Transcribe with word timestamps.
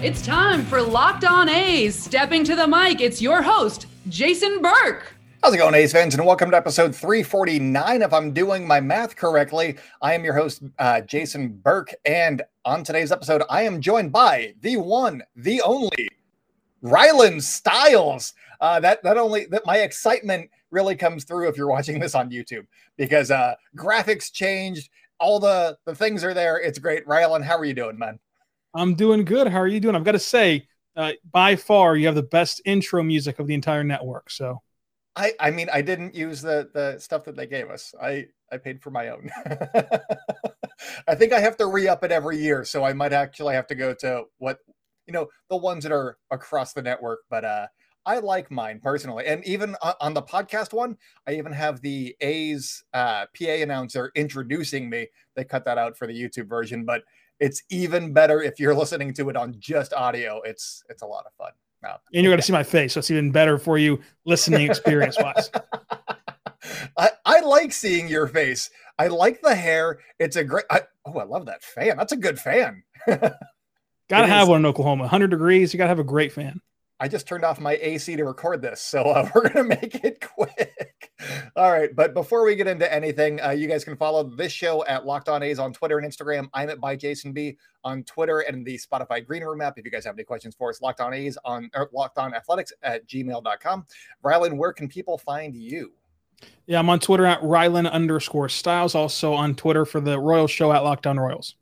It's 0.00 0.24
time 0.24 0.64
for 0.64 0.80
Locked 0.80 1.24
On 1.24 1.48
A's. 1.48 2.00
Stepping 2.00 2.44
to 2.44 2.54
the 2.54 2.68
mic, 2.68 3.00
it's 3.00 3.20
your 3.20 3.42
host, 3.42 3.86
Jason 4.08 4.62
Burke. 4.62 5.12
How's 5.42 5.54
it 5.54 5.58
going, 5.58 5.74
A's 5.74 5.90
fans? 5.90 6.14
And 6.14 6.24
welcome 6.24 6.52
to 6.52 6.56
episode 6.56 6.94
349. 6.94 8.02
If 8.02 8.12
I'm 8.12 8.32
doing 8.32 8.64
my 8.64 8.78
math 8.80 9.16
correctly, 9.16 9.76
I 10.00 10.14
am 10.14 10.22
your 10.22 10.34
host, 10.34 10.62
uh, 10.78 11.00
Jason 11.00 11.48
Burke. 11.48 11.92
And 12.04 12.42
on 12.64 12.84
today's 12.84 13.10
episode, 13.10 13.42
I 13.50 13.62
am 13.62 13.80
joined 13.80 14.12
by 14.12 14.54
the 14.60 14.76
one, 14.76 15.20
the 15.34 15.60
only, 15.62 16.08
Rylan 16.80 17.42
Stiles. 17.42 18.34
Uh, 18.60 18.78
that 18.78 19.02
not 19.02 19.18
only 19.18 19.46
that 19.46 19.66
my 19.66 19.78
excitement 19.78 20.48
really 20.70 20.94
comes 20.94 21.24
through 21.24 21.48
if 21.48 21.56
you're 21.56 21.66
watching 21.66 21.98
this 21.98 22.14
on 22.14 22.30
YouTube 22.30 22.68
because 22.96 23.32
uh, 23.32 23.56
graphics 23.76 24.32
changed, 24.32 24.90
all 25.18 25.40
the 25.40 25.76
the 25.86 25.94
things 25.94 26.22
are 26.22 26.34
there. 26.34 26.60
It's 26.60 26.78
great. 26.78 27.04
Rylan, 27.04 27.42
how 27.42 27.58
are 27.58 27.64
you 27.64 27.74
doing, 27.74 27.98
man? 27.98 28.20
I'm 28.78 28.94
doing 28.94 29.24
good. 29.24 29.48
How 29.48 29.58
are 29.58 29.66
you 29.66 29.80
doing? 29.80 29.96
I've 29.96 30.04
got 30.04 30.12
to 30.12 30.18
say, 30.20 30.68
uh, 30.96 31.12
by 31.30 31.56
far, 31.56 31.96
you 31.96 32.06
have 32.06 32.14
the 32.14 32.22
best 32.22 32.62
intro 32.64 33.02
music 33.02 33.38
of 33.38 33.46
the 33.46 33.54
entire 33.54 33.82
network. 33.82 34.30
So, 34.30 34.62
I 35.16 35.32
I 35.40 35.50
mean, 35.50 35.68
I 35.72 35.82
didn't 35.82 36.14
use 36.14 36.40
the 36.40 36.70
the 36.72 36.98
stuff 36.98 37.24
that 37.24 37.36
they 37.36 37.46
gave 37.46 37.70
us. 37.70 37.92
I 38.00 38.26
I 38.52 38.58
paid 38.58 38.80
for 38.80 38.90
my 38.90 39.08
own. 39.08 39.30
I 41.08 41.14
think 41.16 41.32
I 41.32 41.40
have 41.40 41.56
to 41.56 41.66
re 41.66 41.88
up 41.88 42.04
it 42.04 42.12
every 42.12 42.38
year, 42.38 42.64
so 42.64 42.84
I 42.84 42.92
might 42.92 43.12
actually 43.12 43.54
have 43.54 43.66
to 43.68 43.74
go 43.74 43.94
to 43.94 44.24
what 44.38 44.58
you 45.06 45.12
know 45.12 45.26
the 45.50 45.56
ones 45.56 45.82
that 45.82 45.92
are 45.92 46.16
across 46.30 46.72
the 46.72 46.82
network. 46.82 47.20
But 47.28 47.44
uh, 47.44 47.66
I 48.06 48.20
like 48.20 48.50
mine 48.50 48.80
personally, 48.80 49.26
and 49.26 49.44
even 49.44 49.74
on 50.00 50.14
the 50.14 50.22
podcast 50.22 50.72
one, 50.72 50.96
I 51.26 51.34
even 51.34 51.52
have 51.52 51.80
the 51.80 52.14
A's 52.20 52.84
uh, 52.94 53.26
PA 53.36 53.50
announcer 53.50 54.12
introducing 54.14 54.88
me. 54.88 55.08
They 55.34 55.44
cut 55.44 55.64
that 55.64 55.78
out 55.78 55.96
for 55.98 56.06
the 56.06 56.14
YouTube 56.14 56.48
version, 56.48 56.84
but 56.84 57.02
it's 57.40 57.62
even 57.70 58.12
better 58.12 58.42
if 58.42 58.58
you're 58.58 58.74
listening 58.74 59.12
to 59.14 59.28
it 59.28 59.36
on 59.36 59.54
just 59.58 59.92
audio. 59.92 60.40
It's 60.42 60.82
it's 60.88 61.02
a 61.02 61.06
lot 61.06 61.24
of 61.26 61.32
fun. 61.34 61.52
No. 61.82 61.96
And 62.12 62.24
you're 62.24 62.30
going 62.30 62.38
to 62.40 62.42
see 62.42 62.52
my 62.52 62.64
face, 62.64 62.94
so 62.94 62.98
it's 62.98 63.10
even 63.10 63.30
better 63.30 63.56
for 63.58 63.78
you 63.78 64.00
listening 64.24 64.68
experience 64.68 65.16
wise. 65.18 65.50
I, 66.96 67.10
I 67.24 67.40
like 67.40 67.72
seeing 67.72 68.08
your 68.08 68.26
face. 68.26 68.70
I 68.98 69.06
like 69.06 69.40
the 69.42 69.54
hair. 69.54 70.00
It's 70.18 70.36
a 70.36 70.44
great. 70.44 70.64
I, 70.70 70.82
oh, 71.04 71.18
I 71.18 71.24
love 71.24 71.46
that 71.46 71.62
fan. 71.62 71.96
That's 71.96 72.12
a 72.12 72.16
good 72.16 72.38
fan. 72.38 72.82
got 73.06 73.30
to 74.10 74.26
have 74.26 74.44
is. 74.44 74.48
one 74.48 74.60
in 74.60 74.66
Oklahoma. 74.66 75.04
100 75.04 75.30
degrees. 75.30 75.72
You 75.72 75.78
got 75.78 75.84
to 75.84 75.88
have 75.88 76.00
a 76.00 76.04
great 76.04 76.32
fan. 76.32 76.60
I 77.00 77.06
just 77.06 77.28
turned 77.28 77.44
off 77.44 77.60
my 77.60 77.78
AC 77.80 78.16
to 78.16 78.24
record 78.24 78.60
this, 78.60 78.80
so 78.80 79.02
uh, 79.02 79.28
we're 79.34 79.48
going 79.48 79.68
to 79.68 79.76
make 79.80 80.04
it 80.04 80.20
quick. 80.20 80.97
All 81.56 81.72
right, 81.72 81.94
but 81.94 82.14
before 82.14 82.44
we 82.44 82.54
get 82.54 82.68
into 82.68 82.92
anything, 82.92 83.40
uh, 83.40 83.50
you 83.50 83.66
guys 83.66 83.84
can 83.84 83.96
follow 83.96 84.22
this 84.22 84.52
show 84.52 84.84
at 84.84 85.04
Locked 85.04 85.28
On 85.28 85.42
A's 85.42 85.58
on 85.58 85.72
Twitter 85.72 85.98
and 85.98 86.06
Instagram. 86.08 86.48
I'm 86.54 86.70
at 86.70 86.80
by 86.80 86.94
Jason 86.94 87.32
B 87.32 87.56
on 87.82 88.04
Twitter 88.04 88.40
and 88.40 88.64
the 88.64 88.78
Spotify 88.78 89.26
Green 89.26 89.42
Room 89.42 89.60
app. 89.60 89.78
If 89.78 89.84
you 89.84 89.90
guys 89.90 90.04
have 90.04 90.14
any 90.14 90.22
questions 90.22 90.54
for 90.54 90.70
us, 90.70 90.80
Locked 90.80 91.00
On 91.00 91.12
A's 91.12 91.36
on 91.44 91.70
or 91.74 91.90
Locked 91.92 92.18
On 92.18 92.34
Athletics 92.34 92.72
at 92.82 93.06
gmail.com. 93.08 93.86
Rylan, 94.24 94.56
where 94.56 94.72
can 94.72 94.88
people 94.88 95.18
find 95.18 95.56
you? 95.56 95.92
Yeah, 96.66 96.78
I'm 96.78 96.88
on 96.88 97.00
Twitter 97.00 97.26
at 97.26 97.40
Rylan 97.40 97.90
underscore 97.90 98.48
Stiles. 98.48 98.94
Also 98.94 99.32
on 99.32 99.56
Twitter 99.56 99.84
for 99.84 100.00
the 100.00 100.20
Royal 100.20 100.46
show 100.46 100.72
at 100.72 100.84
Locked 100.84 101.08
On 101.08 101.18
Royals. 101.18 101.56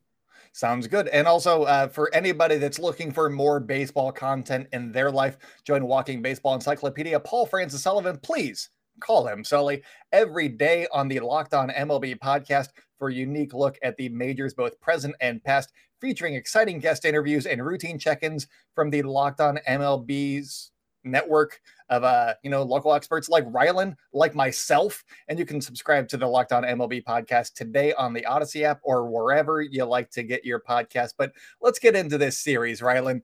Sounds 0.53 0.87
good. 0.87 1.09
And 1.09 1.27
also, 1.27 1.65
uh, 1.65 1.89
for 1.89 2.15
anybody 2.15 2.57
that's 2.57 2.79
looking 2.79 3.13
for 3.13 3.29
more 3.29 3.61
baseball 3.61 4.11
content 4.13 4.69
in 4.73 4.91
their 4.93 5.11
life, 5.11 5.39
join 5.65 5.87
Walking 5.87 6.23
Baseball 6.23 6.55
Encyclopedia. 6.55 7.21
Paul 7.21 7.47
Francis 7.47 7.83
Sullivan, 7.83 8.19
please 8.19 8.71
call 9.01 9.27
him 9.27 9.45
Sully 9.45 9.83
every 10.13 10.49
day 10.49 10.87
on 10.93 11.09
the 11.09 11.21
Locked 11.21 11.55
On 11.55 11.69
MLB 11.71 12.19
podcast 12.19 12.69
for 12.99 13.09
a 13.09 13.15
unique 13.15 13.55
look 13.55 13.79
at 13.83 13.97
the 13.97 14.09
majors, 14.09 14.55
both 14.55 14.81
present 14.81 15.15
and 15.21 15.43
past, 15.45 15.73
featuring 16.01 16.35
exciting 16.35 16.79
guest 16.79 17.05
interviews 17.05 17.47
and 17.47 17.65
routine 17.65 17.99
check 17.99 18.23
ins 18.23 18.47
from 18.75 18.91
the 18.91 19.03
Locked 19.03 19.41
On 19.41 19.59
MLB's 19.69 20.71
network 21.05 21.61
of 21.89 22.03
uh, 22.03 22.35
you 22.43 22.51
know, 22.51 22.63
local 22.63 22.93
experts 22.93 23.29
like 23.29 23.45
Rylan, 23.47 23.95
like 24.13 24.35
myself. 24.35 25.05
And 25.29 25.39
you 25.39 25.47
can 25.47 25.61
subscribe 25.61 26.09
to 26.09 26.17
the 26.17 26.27
Locked 26.27 26.53
On 26.53 26.65
MLB 26.65 27.05
podcast 27.05 27.55
today 27.55 27.93
on 27.95 28.13
the 28.13 28.27
Odyssey 28.27 28.65
app 28.65 28.81
or 28.83 29.09
wherever 29.09 29.63
you 29.63 29.85
like 29.85 30.11
to 30.11 30.23
get 30.23 30.45
your 30.45 30.61
podcast. 30.61 31.15
But 31.17 31.33
let's 31.61 31.79
get 31.79 31.95
into 31.95 32.19
this 32.19 32.39
series, 32.39 32.81
Rylan. 32.81 33.23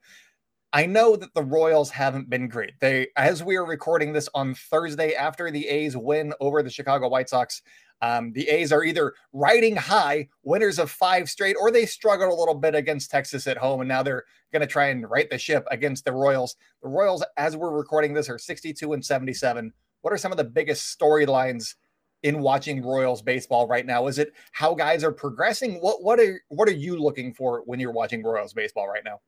I 0.75 0.87
know 0.87 1.17
that 1.17 1.35
the 1.35 1.43
Royals 1.43 1.91
haven't 1.91 2.31
been 2.31 2.49
great. 2.49 2.73
They, 2.81 3.09
as 3.17 3.43
we 3.45 3.57
are 3.57 3.67
recording 3.67 4.15
this 4.15 4.29
on 4.35 4.55
Thursday 4.55 5.13
after 5.13 5.51
the 5.51 5.69
A's 5.69 5.99
win 5.99 6.33
over 6.41 6.63
the 6.63 6.71
Chicago 6.71 7.09
White 7.09 7.29
Sox, 7.29 7.61
um, 8.01 8.33
the 8.33 8.49
A's 8.49 8.73
are 8.73 8.83
either 8.83 9.13
riding 9.35 9.77
high, 9.77 10.29
winners 10.43 10.79
of 10.79 10.91
five 10.91 11.29
straight, 11.29 11.57
or 11.61 11.71
they 11.71 11.85
struggled 11.85 12.33
a 12.33 12.35
little 12.35 12.55
bit 12.55 12.75
against 12.75 13.11
Texas 13.11 13.47
at 13.47 13.59
home, 13.59 13.81
and 13.81 13.89
now 13.89 14.03
they're 14.03 14.25
going 14.51 14.61
to 14.61 14.67
try 14.67 14.87
and 14.87 15.09
right 15.11 15.29
the 15.29 15.37
ship 15.37 15.67
against 15.71 16.07
the 16.07 16.13
Royals. 16.13 16.57
The 16.83 16.89
Royals, 16.89 17.23
as 17.37 17.55
we're 17.55 17.71
recording 17.71 18.15
this, 18.15 18.31
are 18.31 18.39
62 18.39 18.95
and 18.95 19.05
77. 19.05 19.73
What 20.01 20.15
are 20.15 20.19
some 20.19 20.33
of 20.33 20.39
the 20.39 20.45
biggest 20.45 20.99
storylines 20.99 21.75
in 22.23 22.41
watching 22.41 22.83
Royals 22.83 23.21
baseball 23.21 23.69
right 23.69 23.85
now? 23.85 24.07
Is 24.07 24.19
it 24.19 24.33
how 24.53 24.75
guys 24.75 25.05
are 25.05 25.13
progressing? 25.13 25.75
What 25.83 26.03
what 26.03 26.19
are 26.19 26.41
what 26.49 26.69
are 26.69 26.73
you 26.73 26.97
looking 26.97 27.35
for 27.35 27.63
when 27.67 27.79
you're 27.79 27.93
watching 27.93 28.23
Royals 28.23 28.55
baseball 28.55 28.89
right 28.89 29.05
now? 29.05 29.21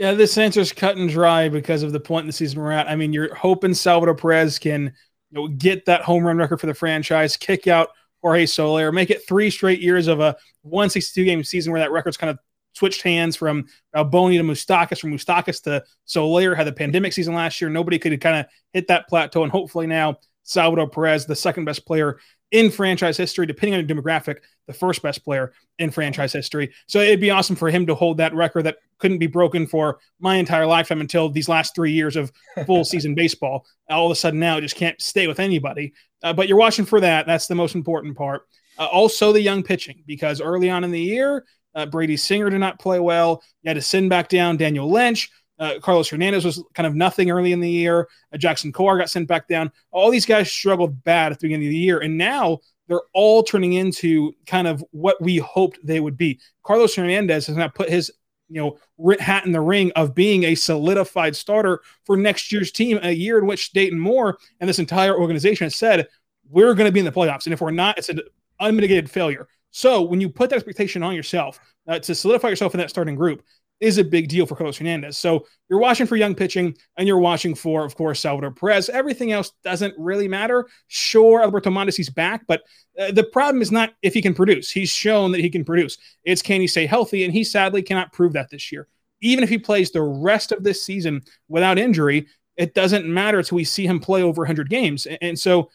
Yeah, 0.00 0.14
this 0.14 0.38
answer's 0.38 0.72
cut 0.72 0.96
and 0.96 1.10
dry 1.10 1.50
because 1.50 1.82
of 1.82 1.92
the 1.92 2.00
point 2.00 2.22
in 2.22 2.26
the 2.26 2.32
season 2.32 2.58
we're 2.58 2.70
at. 2.70 2.88
I 2.88 2.96
mean, 2.96 3.12
you're 3.12 3.34
hoping 3.34 3.74
Salvador 3.74 4.14
Perez 4.14 4.58
can 4.58 4.94
you 5.30 5.38
know, 5.38 5.48
get 5.48 5.84
that 5.84 6.00
home 6.00 6.26
run 6.26 6.38
record 6.38 6.58
for 6.58 6.66
the 6.66 6.72
franchise, 6.72 7.36
kick 7.36 7.66
out 7.66 7.90
Jorge 8.22 8.46
Soler, 8.46 8.92
make 8.92 9.10
it 9.10 9.28
three 9.28 9.50
straight 9.50 9.80
years 9.80 10.06
of 10.06 10.20
a 10.20 10.34
162 10.62 11.24
game 11.26 11.44
season 11.44 11.70
where 11.70 11.82
that 11.82 11.92
record's 11.92 12.16
kind 12.16 12.30
of 12.30 12.38
switched 12.72 13.02
hands 13.02 13.36
from 13.36 13.66
Balboni 13.94 14.38
to 14.38 14.42
Moustakas, 14.42 15.00
from 15.00 15.12
Moustakas 15.12 15.62
to 15.64 15.84
Soler. 16.06 16.54
Had 16.54 16.66
the 16.66 16.72
pandemic 16.72 17.12
season 17.12 17.34
last 17.34 17.60
year. 17.60 17.68
Nobody 17.68 17.98
could 17.98 18.18
kind 18.22 18.40
of 18.40 18.46
hit 18.72 18.88
that 18.88 19.06
plateau. 19.06 19.42
And 19.42 19.52
hopefully 19.52 19.86
now, 19.86 20.16
Salvador 20.44 20.88
Perez, 20.88 21.26
the 21.26 21.36
second 21.36 21.66
best 21.66 21.84
player 21.84 22.18
in 22.52 22.70
franchise 22.70 23.18
history, 23.18 23.44
depending 23.44 23.78
on 23.78 23.86
the 23.86 23.94
demographic, 23.94 24.36
the 24.70 24.78
first 24.78 25.02
best 25.02 25.24
player 25.24 25.52
in 25.78 25.90
franchise 25.90 26.32
history. 26.32 26.72
So 26.86 27.00
it'd 27.00 27.20
be 27.20 27.30
awesome 27.30 27.56
for 27.56 27.70
him 27.70 27.86
to 27.86 27.94
hold 27.94 28.18
that 28.18 28.34
record 28.34 28.64
that 28.64 28.78
couldn't 28.98 29.18
be 29.18 29.26
broken 29.26 29.66
for 29.66 29.98
my 30.20 30.36
entire 30.36 30.66
lifetime 30.66 31.00
until 31.00 31.28
these 31.28 31.48
last 31.48 31.74
three 31.74 31.92
years 31.92 32.16
of 32.16 32.30
full 32.66 32.84
season 32.86 33.14
baseball. 33.14 33.66
All 33.88 34.06
of 34.06 34.12
a 34.12 34.14
sudden 34.14 34.38
now 34.38 34.60
just 34.60 34.76
can't 34.76 35.00
stay 35.00 35.26
with 35.26 35.40
anybody. 35.40 35.92
Uh, 36.22 36.32
but 36.32 36.48
you're 36.48 36.58
watching 36.58 36.84
for 36.84 37.00
that. 37.00 37.26
That's 37.26 37.46
the 37.46 37.54
most 37.54 37.74
important 37.74 38.16
part. 38.16 38.42
Uh, 38.78 38.86
also, 38.86 39.32
the 39.32 39.40
young 39.40 39.62
pitching, 39.62 40.04
because 40.06 40.40
early 40.40 40.70
on 40.70 40.84
in 40.84 40.90
the 40.90 41.00
year, 41.00 41.44
uh, 41.74 41.86
Brady 41.86 42.16
Singer 42.16 42.50
did 42.50 42.58
not 42.58 42.78
play 42.78 43.00
well. 43.00 43.42
You 43.62 43.68
had 43.68 43.74
to 43.74 43.82
send 43.82 44.10
back 44.10 44.28
down 44.28 44.56
Daniel 44.56 44.90
Lynch. 44.90 45.30
Uh, 45.58 45.78
Carlos 45.78 46.08
Hernandez 46.08 46.44
was 46.44 46.64
kind 46.74 46.86
of 46.86 46.94
nothing 46.94 47.30
early 47.30 47.52
in 47.52 47.60
the 47.60 47.70
year. 47.70 48.08
Uh, 48.32 48.38
Jackson 48.38 48.72
Kowar 48.72 48.98
got 48.98 49.10
sent 49.10 49.28
back 49.28 49.46
down. 49.46 49.70
All 49.90 50.10
these 50.10 50.24
guys 50.24 50.50
struggled 50.50 51.04
bad 51.04 51.32
at 51.32 51.38
the 51.38 51.48
beginning 51.48 51.68
of 51.68 51.72
the 51.72 51.76
year, 51.76 51.98
and 51.98 52.16
now 52.16 52.60
they're 52.90 53.00
all 53.14 53.44
turning 53.44 53.74
into 53.74 54.32
kind 54.46 54.66
of 54.66 54.84
what 54.90 55.16
we 55.22 55.36
hoped 55.36 55.78
they 55.84 56.00
would 56.00 56.16
be. 56.16 56.40
Carlos 56.64 56.96
Hernandez 56.96 57.46
has 57.46 57.56
now 57.56 57.68
put 57.68 57.88
his 57.88 58.10
you 58.48 58.60
know 58.60 59.14
hat 59.20 59.46
in 59.46 59.52
the 59.52 59.60
ring 59.60 59.92
of 59.94 60.12
being 60.12 60.42
a 60.42 60.56
solidified 60.56 61.36
starter 61.36 61.80
for 62.04 62.16
next 62.16 62.50
year's 62.50 62.72
team, 62.72 62.98
a 63.04 63.12
year 63.12 63.38
in 63.38 63.46
which 63.46 63.70
Dayton 63.70 63.98
Moore 63.98 64.38
and 64.58 64.68
this 64.68 64.80
entire 64.80 65.16
organization 65.16 65.66
has 65.66 65.76
said 65.76 66.08
we're 66.50 66.74
going 66.74 66.88
to 66.88 66.92
be 66.92 66.98
in 66.98 67.06
the 67.06 67.12
playoffs, 67.12 67.46
and 67.46 67.52
if 67.52 67.60
we're 67.60 67.70
not, 67.70 67.96
it's 67.96 68.08
an 68.08 68.20
unmitigated 68.58 69.08
failure. 69.08 69.46
So 69.70 70.02
when 70.02 70.20
you 70.20 70.28
put 70.28 70.50
that 70.50 70.56
expectation 70.56 71.04
on 71.04 71.14
yourself 71.14 71.60
uh, 71.86 72.00
to 72.00 72.12
solidify 72.12 72.48
yourself 72.48 72.74
in 72.74 72.78
that 72.78 72.90
starting 72.90 73.14
group, 73.14 73.44
is 73.80 73.96
a 73.96 74.04
big 74.04 74.28
deal 74.28 74.44
for 74.44 74.54
Carlos 74.54 74.76
Hernandez. 74.76 75.16
So 75.16 75.46
you're 75.68 75.78
watching 75.78 76.06
for 76.06 76.16
young 76.16 76.34
pitching 76.34 76.76
and 76.96 77.08
you're 77.08 77.18
watching 77.18 77.54
for, 77.54 77.84
of 77.84 77.96
course, 77.96 78.20
Salvador 78.20 78.50
Perez. 78.50 78.90
Everything 78.90 79.32
else 79.32 79.52
doesn't 79.64 79.94
really 79.98 80.28
matter. 80.28 80.66
Sure, 80.88 81.42
Alberto 81.42 81.70
Mondesi's 81.70 82.10
back, 82.10 82.46
but 82.46 82.62
uh, 82.98 83.10
the 83.10 83.24
problem 83.24 83.62
is 83.62 83.72
not 83.72 83.94
if 84.02 84.12
he 84.12 84.20
can 84.20 84.34
produce. 84.34 84.70
He's 84.70 84.90
shown 84.90 85.32
that 85.32 85.40
he 85.40 85.48
can 85.48 85.64
produce. 85.64 85.96
It's 86.24 86.42
can 86.42 86.60
he 86.60 86.66
stay 86.66 86.86
healthy? 86.86 87.24
And 87.24 87.32
he 87.32 87.42
sadly 87.42 87.82
cannot 87.82 88.12
prove 88.12 88.34
that 88.34 88.50
this 88.50 88.70
year. 88.70 88.86
Even 89.22 89.42
if 89.42 89.50
he 89.50 89.58
plays 89.58 89.90
the 89.90 90.02
rest 90.02 90.52
of 90.52 90.62
this 90.62 90.82
season 90.82 91.22
without 91.48 91.78
injury, 91.78 92.26
it 92.56 92.74
doesn't 92.74 93.06
matter 93.06 93.38
until 93.38 93.56
we 93.56 93.64
see 93.64 93.86
him 93.86 94.00
play 94.00 94.22
over 94.22 94.42
100 94.42 94.68
games. 94.68 95.06
And 95.22 95.38
so 95.38 95.70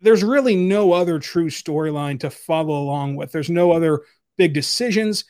there's 0.00 0.22
really 0.22 0.56
no 0.56 0.92
other 0.92 1.18
true 1.18 1.50
storyline 1.50 2.20
to 2.20 2.30
follow 2.30 2.80
along 2.80 3.16
with. 3.16 3.32
There's 3.32 3.50
no 3.50 3.72
other 3.72 4.02
big 4.36 4.54
decisions 4.54 5.24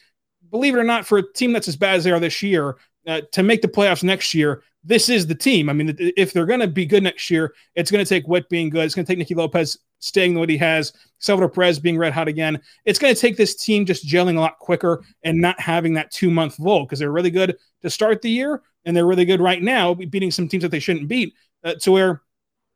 believe 0.51 0.75
it 0.75 0.79
or 0.79 0.85
not, 0.85 1.07
for 1.07 1.19
a 1.19 1.33
team 1.33 1.53
that's 1.53 1.69
as 1.69 1.77
bad 1.77 1.97
as 1.97 2.05
they 2.05 2.11
are 2.11 2.21
this 2.21 2.43
year, 2.43 2.77
uh, 3.07 3.23
to 3.33 3.43
make 3.43 3.63
the 3.63 3.69
playoffs 3.69 4.03
next 4.03 4.35
year, 4.35 4.63
this 4.85 5.09
is 5.09 5.27
the 5.27 5.35
team. 5.35 5.69
I 5.69 5.73
mean, 5.73 5.95
if 6.17 6.33
they're 6.33 6.47
going 6.47 6.61
to 6.61 6.67
be 6.67 6.87
good 6.87 7.03
next 7.03 7.31
year, 7.31 7.55
it's 7.75 7.91
going 7.91 8.05
to 8.05 8.09
take 8.09 8.27
Witt 8.27 8.49
being 8.49 8.71
good. 8.71 8.85
It's 8.85 8.95
going 8.95 9.05
to 9.05 9.11
take 9.11 9.19
Nicky 9.19 9.35
Lopez 9.35 9.79
staying 9.99 10.35
the 10.35 10.41
way 10.41 10.47
he 10.47 10.57
has, 10.57 10.93
Salvador 11.19 11.51
Perez 11.51 11.79
being 11.79 11.99
red 11.99 12.13
hot 12.13 12.29
again. 12.29 12.61
It's 12.87 12.99
going 12.99 13.15
to 13.15 13.21
take 13.21 13.37
this 13.37 13.55
team 13.55 13.85
just 13.85 14.07
gelling 14.07 14.37
a 14.37 14.41
lot 14.41 14.59
quicker 14.59 15.05
and 15.23 15.39
not 15.39 15.61
having 15.61 15.93
that 15.95 16.11
two 16.11 16.31
month 16.31 16.59
lull 16.59 16.85
because 16.85 16.99
they're 16.99 17.13
really 17.13 17.31
good 17.31 17.57
to 17.83 17.91
start 17.91 18.23
the 18.23 18.31
year 18.31 18.63
and 18.85 18.97
they're 18.97 19.07
really 19.07 19.27
good 19.27 19.41
right 19.41 19.63
now, 19.63 19.93
beating 19.95 20.31
some 20.31 20.49
teams 20.49 20.63
that 20.63 20.71
they 20.71 20.79
shouldn't 20.79 21.09
beat. 21.09 21.35
Uh, 21.63 21.75
to 21.75 21.93
where 21.93 22.23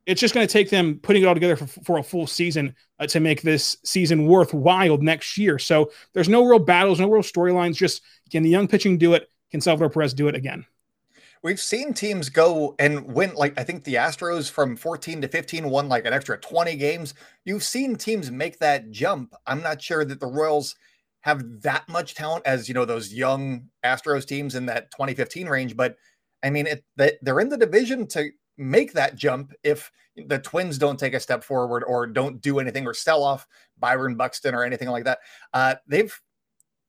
it's 0.07 0.21
just 0.21 0.35
going 0.35 0.47
to 0.47 0.53
take 0.53 0.71
them 0.71 0.99
putting 1.03 1.23
it 1.23 1.27
all 1.27 1.35
together 1.35 1.57
for, 1.57 1.67
for 1.67 1.99
a 1.99 2.03
full 2.03 2.27
season 2.27 2.75
uh, 2.99 3.07
to 3.07 3.21
make 3.21 3.43
this 3.43 3.77
season 3.85 4.27
worthwhile 4.27 4.99
next 4.99 5.39
year. 5.39 5.59
So 5.59 5.91
there's 6.13 6.29
no 6.29 6.45
real 6.45 6.59
battles, 6.59 7.01
no 7.01 7.11
real 7.11 7.23
storylines. 7.23 7.77
Just 7.77 8.03
can 8.31 8.43
the 8.43 8.51
young 8.51 8.69
pitching 8.69 8.99
do 8.99 9.15
it? 9.15 9.31
Can 9.51 9.61
Salvador 9.61 9.91
Perez 9.91 10.15
do 10.15 10.29
it 10.29 10.35
again? 10.35 10.67
We've 11.43 11.61
seen 11.61 11.93
teams 11.93 12.31
go 12.31 12.75
and 12.79 13.13
win, 13.13 13.35
like 13.35 13.59
I 13.59 13.65
think 13.65 13.85
the 13.85 13.95
Astros 13.95 14.51
from 14.51 14.77
14 14.77 15.21
to 15.21 15.29
15 15.29 15.69
won 15.69 15.89
like 15.89 16.07
an 16.07 16.15
extra 16.15 16.39
20 16.39 16.75
games. 16.77 17.15
You've 17.45 17.63
seen 17.63 17.97
teams 17.97 18.31
make 18.31 18.59
that 18.61 18.91
jump. 18.91 19.35
I'm 19.47 19.63
not 19.63 19.83
sure 19.83 20.05
that 20.07 20.21
the 20.21 20.27
Royals 20.27 20.75
have 21.21 21.63
that 21.63 21.87
much 21.89 22.15
talent 22.15 22.47
as 22.47 22.67
you 22.69 22.75
know 22.75 22.85
those 22.85 23.13
young 23.13 23.69
Astros 23.85 24.27
teams 24.27 24.55
in 24.55 24.67
that 24.67 24.91
2015 24.93 25.47
range, 25.47 25.77
but 25.77 25.97
I 26.43 26.51
mean, 26.51 26.67
it, 26.67 26.85
they're 27.23 27.41
in 27.41 27.49
the 27.49 27.57
division 27.57 28.07
to 28.09 28.31
make 28.57 28.93
that 28.93 29.17
jump 29.17 29.53
if 29.63 29.91
the 30.17 30.39
Twins 30.39 30.79
don't 30.79 30.99
take 30.99 31.15
a 31.15 31.21
step 31.21 31.43
forward 31.43 31.83
or 31.85 32.07
don't 32.07 32.41
do 32.41 32.59
anything 32.59 32.87
or 32.87 32.95
sell 32.95 33.23
off 33.23 33.47
Byron 33.79 34.17
Buxton 34.17 34.55
or 34.55 34.65
anything 34.65 34.89
like 34.89 35.05
that. 35.05 35.19
Uh, 35.53 35.75
they've 35.87 36.21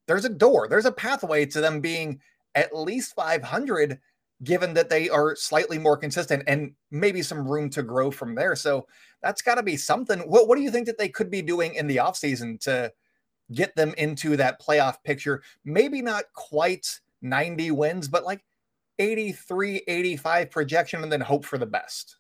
there's 0.08 0.26
a 0.26 0.30
door, 0.30 0.68
there's 0.68 0.86
a 0.86 0.92
pathway 0.92 1.46
to 1.48 1.62
them 1.62 1.82
being 1.82 2.20
at 2.54 2.76
least 2.76 3.16
500 3.16 4.00
given 4.44 4.74
that 4.74 4.90
they 4.90 5.10
are 5.10 5.36
slightly 5.36 5.78
more 5.78 5.98
consistent 5.98 6.44
and 6.48 6.74
maybe 6.92 7.22
some 7.22 7.48
room 7.48 7.70
to 7.70 7.82
grow 7.82 8.12
from 8.12 8.36
there. 8.36 8.56
So 8.56 8.86
that's 9.22 9.42
got 9.42 9.56
to 9.56 9.64
be 9.64 9.78
something. 9.78 10.20
What, 10.20 10.48
what 10.48 10.58
do 10.58 10.62
you 10.62 10.72
think 10.72 10.86
that 10.88 10.98
they 10.98 11.10
could 11.10 11.32
be 11.32 11.42
doing 11.42 11.76
in 11.76 11.88
the 11.88 11.98
offseason 11.98 12.60
to 12.62 12.92
get 13.54 13.76
them 13.76 13.94
into 13.98 14.36
that 14.38 14.62
playoff 14.62 15.02
picture? 15.04 15.42
Maybe 15.64 16.02
not 16.02 16.26
quite 16.34 17.00
90 17.22 17.72
wins, 17.72 18.08
but 18.08 18.26
like 18.26 18.44
83, 19.00 19.84
85 19.88 20.52
projection 20.52 21.04
and 21.04 21.12
then 21.12 21.22
hope 21.22 21.46
for 21.46 21.58
the 21.58 21.66
best. 21.66 22.18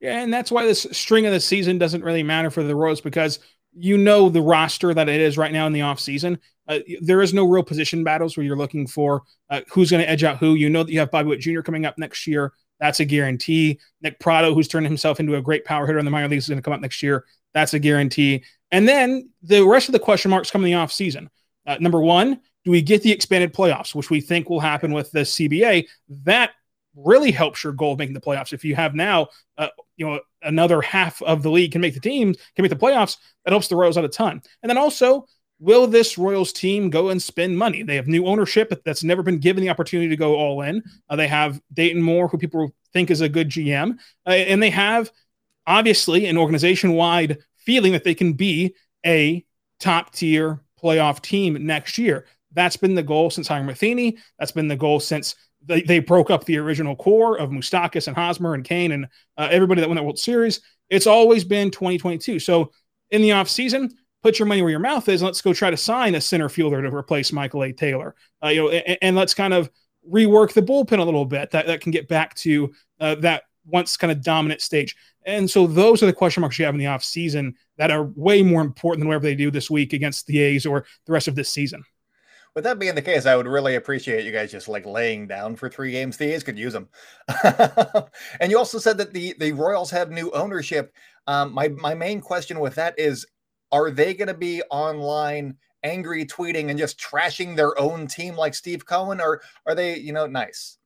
Yeah, 0.00 0.20
and 0.20 0.32
that's 0.32 0.50
why 0.50 0.66
this 0.66 0.86
string 0.92 1.26
of 1.26 1.32
the 1.32 1.40
season 1.40 1.78
doesn't 1.78 2.04
really 2.04 2.22
matter 2.22 2.50
for 2.50 2.62
the 2.62 2.76
Royals 2.76 3.00
because 3.00 3.38
you 3.72 3.96
know 3.96 4.28
the 4.28 4.42
roster 4.42 4.92
that 4.94 5.08
it 5.08 5.20
is 5.20 5.38
right 5.38 5.52
now 5.52 5.66
in 5.66 5.72
the 5.72 5.80
offseason. 5.80 6.38
Uh, 6.68 6.78
there 7.00 7.22
is 7.22 7.34
no 7.34 7.44
real 7.44 7.62
position 7.62 8.04
battles 8.04 8.36
where 8.36 8.44
you're 8.44 8.56
looking 8.56 8.86
for 8.86 9.22
uh, 9.50 9.60
who's 9.70 9.90
going 9.90 10.02
to 10.02 10.08
edge 10.08 10.24
out 10.24 10.38
who. 10.38 10.54
You 10.54 10.70
know 10.70 10.82
that 10.82 10.92
you 10.92 11.00
have 11.00 11.10
Bobby 11.10 11.28
Witt 11.28 11.40
Jr. 11.40 11.60
coming 11.60 11.86
up 11.86 11.98
next 11.98 12.26
year. 12.26 12.52
That's 12.80 13.00
a 13.00 13.04
guarantee. 13.04 13.80
Nick 14.02 14.18
Pratto, 14.20 14.54
who's 14.54 14.68
turned 14.68 14.86
himself 14.86 15.20
into 15.20 15.36
a 15.36 15.42
great 15.42 15.64
power 15.64 15.86
hitter 15.86 15.98
in 15.98 16.04
the 16.04 16.10
minor 16.10 16.28
leagues, 16.28 16.44
is 16.44 16.48
going 16.48 16.58
to 16.58 16.62
come 16.62 16.72
up 16.72 16.80
next 16.80 17.02
year. 17.02 17.24
That's 17.52 17.74
a 17.74 17.78
guarantee. 17.78 18.44
And 18.70 18.88
then 18.88 19.30
the 19.42 19.62
rest 19.62 19.88
of 19.88 19.92
the 19.92 19.98
question 19.98 20.30
marks 20.30 20.50
come 20.50 20.64
in 20.64 20.70
the 20.70 20.76
offseason. 20.76 21.28
Uh, 21.66 21.76
number 21.80 22.00
one, 22.00 22.40
do 22.64 22.70
we 22.70 22.82
get 22.82 23.02
the 23.02 23.12
expanded 23.12 23.52
playoffs, 23.52 23.94
which 23.94 24.10
we 24.10 24.20
think 24.20 24.48
will 24.48 24.60
happen 24.60 24.92
with 24.92 25.10
the 25.12 25.20
CBA? 25.20 25.86
That 26.24 26.52
really 26.96 27.30
helps 27.30 27.62
your 27.62 27.72
goal 27.72 27.92
of 27.92 27.98
making 27.98 28.14
the 28.14 28.20
playoffs. 28.20 28.52
If 28.52 28.64
you 28.64 28.74
have 28.74 28.94
now, 28.94 29.28
uh, 29.58 29.68
you 29.96 30.06
know, 30.06 30.20
another 30.42 30.80
half 30.80 31.20
of 31.22 31.42
the 31.42 31.50
league 31.50 31.72
can 31.72 31.80
make 31.80 31.94
the 31.94 32.00
teams, 32.00 32.36
can 32.54 32.62
make 32.62 32.70
the 32.70 32.76
playoffs, 32.76 33.16
that 33.44 33.52
helps 33.52 33.68
the 33.68 33.76
Royals 33.76 33.98
out 33.98 34.04
a 34.04 34.08
ton. 34.08 34.40
And 34.62 34.70
then 34.70 34.78
also, 34.78 35.26
will 35.58 35.86
this 35.86 36.18
Royals 36.18 36.52
team 36.52 36.90
go 36.90 37.10
and 37.10 37.20
spend 37.22 37.58
money? 37.58 37.82
They 37.82 37.96
have 37.96 38.06
new 38.06 38.26
ownership 38.26 38.72
that's 38.84 39.04
never 39.04 39.22
been 39.22 39.38
given 39.38 39.62
the 39.62 39.70
opportunity 39.70 40.08
to 40.08 40.16
go 40.16 40.34
all 40.36 40.62
in. 40.62 40.82
Uh, 41.08 41.16
they 41.16 41.28
have 41.28 41.60
Dayton 41.72 42.02
Moore, 42.02 42.28
who 42.28 42.38
people 42.38 42.74
think 42.92 43.10
is 43.10 43.20
a 43.20 43.28
good 43.28 43.48
GM, 43.48 43.98
uh, 44.26 44.30
and 44.30 44.62
they 44.62 44.70
have 44.70 45.10
obviously 45.66 46.26
an 46.26 46.36
organization 46.36 46.92
wide 46.92 47.38
feeling 47.56 47.92
that 47.92 48.04
they 48.04 48.14
can 48.14 48.34
be 48.34 48.74
a 49.04 49.44
top 49.80 50.12
tier 50.12 50.60
playoff 50.82 51.20
team 51.20 51.66
next 51.66 51.98
year. 51.98 52.26
That's 52.54 52.76
been 52.76 52.94
the 52.94 53.02
goal 53.02 53.30
since 53.30 53.48
hiring 53.48 53.66
Matheny. 53.66 54.18
That's 54.38 54.52
been 54.52 54.68
the 54.68 54.76
goal 54.76 55.00
since 55.00 55.34
they, 55.66 55.82
they 55.82 55.98
broke 55.98 56.30
up 56.30 56.44
the 56.44 56.58
original 56.58 56.96
core 56.96 57.38
of 57.38 57.50
Moustakas 57.50 58.06
and 58.06 58.16
Hosmer 58.16 58.54
and 58.54 58.64
Cain 58.64 58.92
and 58.92 59.06
uh, 59.36 59.48
everybody 59.50 59.80
that 59.80 59.88
won 59.88 59.96
that 59.96 60.02
World 60.02 60.18
Series. 60.18 60.60
It's 60.90 61.06
always 61.06 61.44
been 61.44 61.70
2022. 61.70 62.38
So 62.38 62.72
in 63.10 63.22
the 63.22 63.30
offseason, 63.30 63.92
put 64.22 64.38
your 64.38 64.46
money 64.46 64.62
where 64.62 64.70
your 64.70 64.80
mouth 64.80 65.08
is. 65.08 65.22
Let's 65.22 65.40
go 65.40 65.52
try 65.52 65.70
to 65.70 65.76
sign 65.76 66.14
a 66.14 66.20
center 66.20 66.48
fielder 66.48 66.82
to 66.82 66.94
replace 66.94 67.32
Michael 67.32 67.64
A. 67.64 67.72
Taylor. 67.72 68.14
Uh, 68.42 68.48
you 68.48 68.62
know, 68.62 68.68
and, 68.70 68.98
and, 69.02 69.16
let's 69.16 69.34
kind 69.34 69.54
of 69.54 69.70
rework 70.10 70.52
the 70.52 70.62
bullpen 70.62 70.98
a 70.98 71.04
little 71.04 71.24
bit. 71.24 71.50
That 71.50 71.66
that 71.66 71.80
can 71.80 71.92
get 71.92 72.08
back 72.08 72.34
to 72.36 72.72
uh, 73.00 73.14
that 73.16 73.44
once 73.66 73.96
kind 73.96 74.10
of 74.10 74.22
dominant 74.22 74.60
stage. 74.60 74.94
And 75.26 75.50
so 75.50 75.66
those 75.66 76.02
are 76.02 76.06
the 76.06 76.12
question 76.12 76.42
marks 76.42 76.58
you 76.58 76.66
have 76.66 76.74
in 76.74 76.78
the 76.78 76.84
offseason 76.84 77.54
that 77.78 77.90
are 77.90 78.04
way 78.14 78.42
more 78.42 78.60
important 78.60 79.00
than 79.00 79.08
whatever 79.08 79.24
they 79.24 79.34
do 79.34 79.50
this 79.50 79.70
week 79.70 79.94
against 79.94 80.26
the 80.26 80.38
A's 80.38 80.66
or 80.66 80.84
the 81.06 81.12
rest 81.12 81.28
of 81.28 81.34
this 81.34 81.48
season 81.48 81.82
with 82.54 82.64
that 82.64 82.78
being 82.78 82.94
the 82.94 83.02
case, 83.02 83.26
I 83.26 83.36
would 83.36 83.48
really 83.48 83.74
appreciate 83.74 84.24
you 84.24 84.32
guys 84.32 84.52
just 84.52 84.68
like 84.68 84.86
laying 84.86 85.26
down 85.26 85.56
for 85.56 85.68
three 85.68 85.90
games. 85.90 86.16
The 86.16 86.32
A's 86.32 86.44
could 86.44 86.58
use 86.58 86.72
them. 86.72 86.88
and 88.40 88.50
you 88.50 88.58
also 88.58 88.78
said 88.78 88.98
that 88.98 89.12
the 89.12 89.34
the 89.38 89.52
Royals 89.52 89.90
have 89.90 90.10
new 90.10 90.30
ownership. 90.30 90.94
Um, 91.26 91.52
my 91.52 91.68
my 91.68 91.94
main 91.94 92.20
question 92.20 92.60
with 92.60 92.76
that 92.76 92.98
is, 92.98 93.26
are 93.72 93.90
they 93.90 94.14
going 94.14 94.28
to 94.28 94.34
be 94.34 94.62
online 94.70 95.56
angry 95.82 96.24
tweeting 96.24 96.70
and 96.70 96.78
just 96.78 96.98
trashing 96.98 97.56
their 97.56 97.78
own 97.78 98.06
team 98.06 98.36
like 98.36 98.54
Steve 98.54 98.86
Cohen, 98.86 99.20
or 99.20 99.42
are 99.66 99.74
they 99.74 99.98
you 99.98 100.12
know 100.12 100.26
nice? 100.26 100.78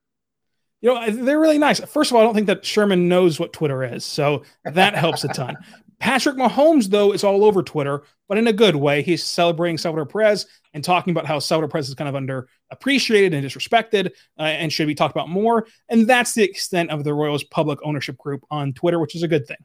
You 0.80 0.94
know, 0.94 1.10
they're 1.10 1.40
really 1.40 1.58
nice. 1.58 1.80
First 1.80 2.10
of 2.10 2.16
all, 2.16 2.22
I 2.22 2.24
don't 2.24 2.34
think 2.34 2.46
that 2.46 2.64
Sherman 2.64 3.08
knows 3.08 3.40
what 3.40 3.52
Twitter 3.52 3.82
is, 3.82 4.04
so 4.04 4.44
that 4.64 4.94
helps 4.94 5.24
a 5.24 5.28
ton. 5.28 5.56
Patrick 5.98 6.36
Mahomes, 6.36 6.90
though, 6.90 7.12
is 7.12 7.24
all 7.24 7.44
over 7.44 7.62
Twitter, 7.62 8.02
but 8.28 8.38
in 8.38 8.46
a 8.46 8.52
good 8.52 8.76
way. 8.76 9.02
He's 9.02 9.24
celebrating 9.24 9.78
Salvador 9.78 10.06
Perez 10.06 10.46
and 10.74 10.84
talking 10.84 11.10
about 11.10 11.26
how 11.26 11.38
Salvador 11.38 11.68
Perez 11.68 11.88
is 11.88 11.94
kind 11.94 12.14
of 12.14 12.22
underappreciated 12.22 13.34
and 13.34 13.44
disrespected 13.44 14.10
uh, 14.38 14.42
and 14.42 14.72
should 14.72 14.86
be 14.86 14.94
talked 14.94 15.16
about 15.16 15.28
more. 15.28 15.66
And 15.88 16.06
that's 16.06 16.34
the 16.34 16.44
extent 16.44 16.90
of 16.90 17.04
the 17.04 17.14
Royals' 17.14 17.44
public 17.44 17.78
ownership 17.82 18.18
group 18.18 18.44
on 18.50 18.74
Twitter, 18.74 19.00
which 19.00 19.16
is 19.16 19.22
a 19.22 19.28
good 19.28 19.46
thing. 19.46 19.56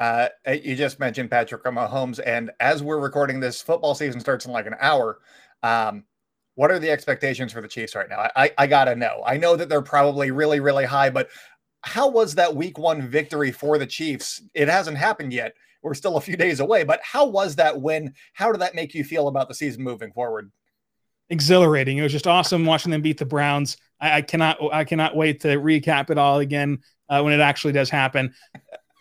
Uh, 0.00 0.28
you 0.46 0.74
just 0.74 0.98
mentioned 0.98 1.30
Patrick 1.30 1.62
Mahomes, 1.64 2.20
and 2.24 2.50
as 2.58 2.82
we're 2.82 2.98
recording 2.98 3.38
this, 3.38 3.62
football 3.62 3.94
season 3.94 4.20
starts 4.20 4.44
in 4.44 4.52
like 4.52 4.66
an 4.66 4.74
hour. 4.80 5.20
Um, 5.62 6.04
what 6.56 6.70
are 6.70 6.78
the 6.78 6.90
expectations 6.90 7.52
for 7.52 7.60
the 7.60 7.68
Chiefs 7.68 7.94
right 7.94 8.08
now? 8.08 8.28
I, 8.36 8.50
I 8.58 8.66
gotta 8.66 8.94
know. 8.94 9.22
I 9.24 9.36
know 9.36 9.56
that 9.56 9.68
they're 9.68 9.82
probably 9.82 10.30
really, 10.30 10.60
really 10.60 10.84
high, 10.84 11.10
but 11.10 11.28
how 11.82 12.08
was 12.08 12.34
that 12.34 12.54
week 12.54 12.78
one 12.78 13.08
victory 13.08 13.52
for 13.52 13.78
the 13.78 13.86
Chiefs? 13.86 14.42
It 14.54 14.68
hasn't 14.68 14.96
happened 14.96 15.32
yet. 15.32 15.54
We're 15.84 15.94
still 15.94 16.16
a 16.16 16.20
few 16.20 16.36
days 16.36 16.60
away, 16.60 16.82
but 16.82 17.00
how 17.02 17.26
was 17.26 17.56
that 17.56 17.80
win? 17.80 18.14
How 18.32 18.50
did 18.50 18.62
that 18.62 18.74
make 18.74 18.94
you 18.94 19.04
feel 19.04 19.28
about 19.28 19.48
the 19.48 19.54
season 19.54 19.84
moving 19.84 20.12
forward? 20.12 20.50
Exhilarating. 21.28 21.98
It 21.98 22.02
was 22.02 22.10
just 22.12 22.26
awesome 22.26 22.64
watching 22.64 22.90
them 22.90 23.02
beat 23.02 23.18
the 23.18 23.26
Browns. 23.26 23.76
I, 24.00 24.16
I 24.16 24.22
cannot, 24.22 24.58
I 24.72 24.84
cannot 24.84 25.14
wait 25.14 25.42
to 25.42 25.48
recap 25.58 26.08
it 26.08 26.16
all 26.16 26.38
again 26.38 26.78
uh, 27.10 27.20
when 27.22 27.34
it 27.34 27.40
actually 27.40 27.74
does 27.74 27.90
happen. 27.90 28.34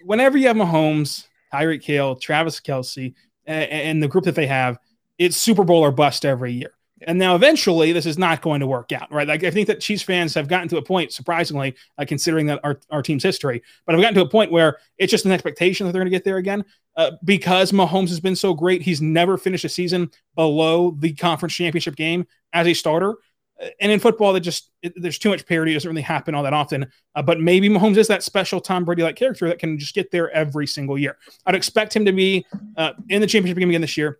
Whenever 0.04 0.38
you 0.38 0.48
have 0.48 0.58
Mahomes, 0.58 1.26
Tyreek 1.54 1.84
Hill, 1.84 2.18
Travis 2.18 2.60
Kelce, 2.60 3.14
and, 3.46 3.70
and 3.72 4.04
the 4.04 4.10
group 4.10 4.26
that 4.26 4.36
they 4.36 4.48
have, 4.48 4.78
it's 5.18 5.38
Super 5.38 5.64
Bowl 5.64 5.82
or 5.82 5.92
bust 5.92 6.26
every 6.26 6.52
year. 6.52 6.74
And 7.08 7.20
now 7.20 7.36
eventually 7.36 7.92
this 7.92 8.06
is 8.06 8.18
not 8.18 8.42
going 8.42 8.60
to 8.60 8.68
work 8.68 8.92
out, 8.92 9.12
right? 9.12 9.28
Like 9.28 9.44
I 9.44 9.52
think 9.52 9.68
that 9.68 9.80
Chiefs 9.80 10.04
fans 10.04 10.34
have 10.34 10.48
gotten 10.48 10.68
to 10.70 10.78
a 10.78 10.82
point, 10.82 11.12
surprisingly, 11.12 11.76
uh, 11.98 12.06
considering 12.08 12.46
that 12.48 12.60
our, 12.64 12.80
our 12.90 13.02
team's 13.02 13.24
history, 13.24 13.62
but 13.86 13.96
I've 13.96 14.02
gotten 14.02 14.16
to 14.16 14.22
a 14.22 14.30
point 14.30 14.52
where 14.52 14.78
it's 14.98 15.12
just 15.12 15.26
an 15.26 15.32
expectation 15.32 15.86
that 15.86 15.94
they're 15.94 16.02
going 16.02 16.12
to 16.12 16.18
get 16.18 16.24
there 16.24 16.38
again. 16.38 16.66
Uh, 16.96 17.12
because 17.24 17.72
Mahomes 17.72 18.10
has 18.10 18.20
been 18.20 18.36
so 18.36 18.54
great, 18.54 18.82
he's 18.82 19.02
never 19.02 19.38
finished 19.38 19.66
a 19.66 19.70
season 19.70 20.12
below 20.36 20.92
the 21.00 21.14
conference 21.14 21.54
championship 21.54 21.96
game 21.96 22.28
as 22.54 22.68
a 22.68 22.74
starter. 22.74 23.16
Uh, 23.62 23.68
and 23.80 23.92
in 23.92 24.00
football, 24.00 24.34
that 24.34 24.42
just 24.42 24.72
it, 24.82 24.94
there's 24.96 25.18
too 25.18 25.30
much 25.30 25.46
parity; 25.46 25.72
it 25.72 25.76
doesn't 25.76 25.90
really 25.90 26.02
happen 26.02 26.36
all 26.36 26.44
that 26.44 26.54
often. 26.54 26.86
Uh, 27.16 27.22
but 27.22 27.40
maybe 27.40 27.70
Mahomes 27.70 27.98
is 27.98 28.08
that 28.08 28.24
special 28.24 28.60
Tom 28.60 28.86
Brady-like 28.86 29.16
character 29.16 29.48
that 29.48 29.60
can 29.60 29.78
just 29.78 29.96
get 29.96 30.12
there 30.12 30.30
every 30.32 30.68
single 30.68 30.98
year. 30.98 31.18
I'd 31.46 31.56
expect 31.56 31.96
him 31.96 32.06
to 32.06 32.12
be 32.12 32.46
uh, 32.78 32.94
in 33.10 33.22
the 33.22 33.28
championship 33.28 33.58
game 33.58 33.70
again 33.70 33.82
this 33.82 33.98
year. 33.98 34.20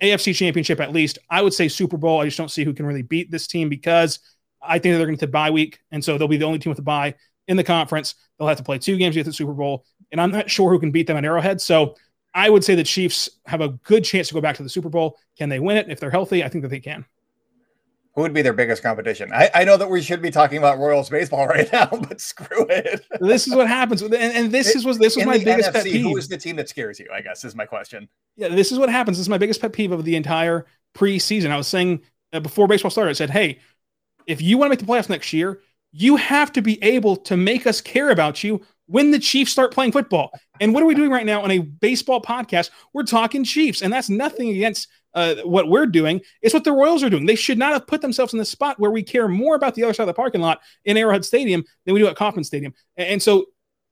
AFC 0.00 0.34
championship 0.34 0.80
at 0.80 0.92
least. 0.92 1.18
I 1.30 1.42
would 1.42 1.54
say 1.54 1.68
Super 1.68 1.96
Bowl. 1.96 2.20
I 2.20 2.24
just 2.24 2.38
don't 2.38 2.50
see 2.50 2.64
who 2.64 2.74
can 2.74 2.86
really 2.86 3.02
beat 3.02 3.30
this 3.30 3.46
team 3.46 3.68
because 3.68 4.18
I 4.62 4.78
think 4.78 4.96
they're 4.96 5.06
going 5.06 5.18
to 5.18 5.26
bye 5.26 5.50
week. 5.50 5.80
And 5.90 6.04
so 6.04 6.16
they'll 6.16 6.28
be 6.28 6.36
the 6.36 6.46
only 6.46 6.58
team 6.58 6.70
with 6.70 6.78
a 6.78 6.82
bye 6.82 7.14
in 7.48 7.56
the 7.56 7.64
conference. 7.64 8.14
They'll 8.38 8.48
have 8.48 8.58
to 8.58 8.64
play 8.64 8.78
two 8.78 8.96
games 8.96 9.14
to 9.14 9.20
get 9.20 9.26
the 9.26 9.32
Super 9.32 9.52
Bowl. 9.52 9.84
And 10.12 10.20
I'm 10.20 10.30
not 10.30 10.50
sure 10.50 10.70
who 10.70 10.78
can 10.78 10.90
beat 10.90 11.06
them 11.06 11.16
at 11.16 11.24
Arrowhead. 11.24 11.60
So 11.60 11.96
I 12.34 12.50
would 12.50 12.64
say 12.64 12.74
the 12.74 12.84
Chiefs 12.84 13.30
have 13.46 13.60
a 13.60 13.68
good 13.68 14.04
chance 14.04 14.28
to 14.28 14.34
go 14.34 14.40
back 14.40 14.56
to 14.56 14.62
the 14.62 14.68
Super 14.68 14.88
Bowl. 14.88 15.18
Can 15.38 15.48
they 15.48 15.60
win 15.60 15.76
it? 15.76 15.88
If 15.88 16.00
they're 16.00 16.10
healthy, 16.10 16.42
I 16.42 16.48
think 16.48 16.62
that 16.62 16.68
they 16.68 16.80
can. 16.80 17.04
Who 18.14 18.22
would 18.22 18.32
be 18.32 18.42
their 18.42 18.52
biggest 18.52 18.82
competition? 18.82 19.32
I, 19.32 19.50
I 19.54 19.64
know 19.64 19.76
that 19.76 19.90
we 19.90 20.00
should 20.00 20.22
be 20.22 20.30
talking 20.30 20.58
about 20.58 20.78
Royals 20.78 21.10
baseball 21.10 21.46
right 21.48 21.70
now, 21.72 21.86
but 21.86 22.20
screw 22.20 22.66
it. 22.68 23.04
this 23.20 23.48
is 23.48 23.54
what 23.54 23.66
happens, 23.66 24.02
and, 24.02 24.14
and 24.14 24.52
this 24.52 24.74
is 24.76 24.84
was 24.84 24.98
this 24.98 25.16
was 25.16 25.26
my 25.26 25.38
biggest 25.38 25.70
NFC, 25.70 25.72
pet 25.72 25.84
peeve. 25.84 26.02
Who 26.02 26.16
is 26.16 26.28
the 26.28 26.36
team 26.36 26.56
that 26.56 26.68
scares 26.68 27.00
you? 27.00 27.08
I 27.12 27.20
guess 27.20 27.44
is 27.44 27.54
my 27.56 27.66
question. 27.66 28.08
Yeah, 28.36 28.48
this 28.48 28.70
is 28.70 28.78
what 28.78 28.88
happens. 28.88 29.16
This 29.16 29.24
is 29.24 29.28
my 29.28 29.38
biggest 29.38 29.60
pet 29.60 29.72
peeve 29.72 29.92
of 29.92 30.04
the 30.04 30.16
entire 30.16 30.66
preseason. 30.96 31.50
I 31.50 31.56
was 31.56 31.66
saying 31.66 32.02
uh, 32.32 32.40
before 32.40 32.68
baseball 32.68 32.90
started, 32.90 33.10
I 33.10 33.14
said, 33.14 33.30
"Hey, 33.30 33.58
if 34.26 34.40
you 34.40 34.58
want 34.58 34.68
to 34.68 34.70
make 34.70 34.86
the 34.86 34.86
playoffs 34.86 35.08
next 35.08 35.32
year, 35.32 35.60
you 35.92 36.16
have 36.16 36.52
to 36.52 36.62
be 36.62 36.82
able 36.82 37.16
to 37.16 37.36
make 37.36 37.66
us 37.66 37.80
care 37.80 38.10
about 38.10 38.44
you 38.44 38.60
when 38.86 39.10
the 39.10 39.18
Chiefs 39.18 39.52
start 39.52 39.72
playing 39.72 39.92
football. 39.92 40.30
And 40.60 40.74
what 40.74 40.82
are 40.82 40.86
we 40.86 40.94
doing 40.94 41.10
right 41.10 41.26
now 41.26 41.42
on 41.42 41.50
a 41.50 41.58
baseball 41.58 42.20
podcast? 42.20 42.70
We're 42.92 43.04
talking 43.04 43.44
Chiefs, 43.44 43.82
and 43.82 43.92
that's 43.92 44.10
nothing 44.10 44.50
against 44.50 44.88
uh, 45.14 45.36
what 45.44 45.68
we're 45.68 45.86
doing. 45.86 46.20
It's 46.42 46.54
what 46.54 46.64
the 46.64 46.72
Royals 46.72 47.02
are 47.02 47.10
doing. 47.10 47.26
They 47.26 47.34
should 47.34 47.58
not 47.58 47.72
have 47.72 47.86
put 47.86 48.00
themselves 48.00 48.32
in 48.32 48.38
the 48.38 48.44
spot 48.44 48.78
where 48.78 48.90
we 48.90 49.02
care 49.02 49.28
more 49.28 49.54
about 49.54 49.74
the 49.74 49.84
other 49.84 49.92
side 49.92 50.04
of 50.04 50.08
the 50.08 50.14
parking 50.14 50.40
lot 50.40 50.60
in 50.84 50.96
Arrowhead 50.96 51.24
Stadium 51.24 51.64
than 51.84 51.94
we 51.94 52.00
do 52.00 52.06
at 52.08 52.16
Kauffman 52.16 52.44
Stadium. 52.44 52.74
And, 52.96 53.08
and 53.08 53.22
so 53.22 53.46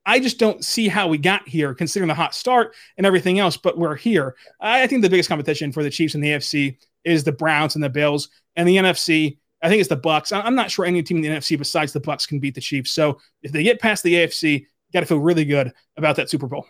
I 0.05 0.19
just 0.19 0.37
don't 0.37 0.63
see 0.63 0.87
how 0.87 1.07
we 1.07 1.17
got 1.17 1.47
here, 1.47 1.73
considering 1.73 2.09
the 2.09 2.13
hot 2.13 2.35
start 2.35 2.75
and 2.97 3.05
everything 3.05 3.39
else. 3.39 3.57
But 3.57 3.77
we're 3.77 3.95
here. 3.95 4.35
I 4.59 4.85
think 4.87 5.01
the 5.01 5.09
biggest 5.09 5.29
competition 5.29 5.71
for 5.71 5.83
the 5.83 5.89
Chiefs 5.89 6.15
in 6.15 6.21
the 6.21 6.29
AFC 6.29 6.77
is 7.03 7.23
the 7.23 7.31
Browns 7.31 7.75
and 7.75 7.83
the 7.83 7.89
Bills, 7.89 8.29
and 8.55 8.67
the 8.67 8.77
NFC 8.77 9.37
I 9.63 9.69
think 9.69 9.79
it's 9.79 9.89
the 9.89 9.97
Bucs. 9.97 10.33
I'm 10.35 10.55
not 10.55 10.69
sure 10.69 10.83
any 10.85 11.01
team 11.01 11.17
in 11.17 11.23
the 11.23 11.29
NFC 11.29 11.57
besides 11.57 11.93
the 11.93 12.01
Bucs 12.01 12.27
can 12.27 12.39
beat 12.39 12.53
the 12.53 12.61
Chiefs. 12.61 12.91
So 12.91 13.19
if 13.41 13.53
they 13.53 13.63
get 13.63 13.79
past 13.79 14.03
the 14.03 14.13
AFC, 14.13 14.65
got 14.91 14.99
to 14.99 15.05
feel 15.05 15.19
really 15.19 15.45
good 15.45 15.71
about 15.95 16.17
that 16.17 16.29
Super 16.29 16.47
Bowl. 16.47 16.67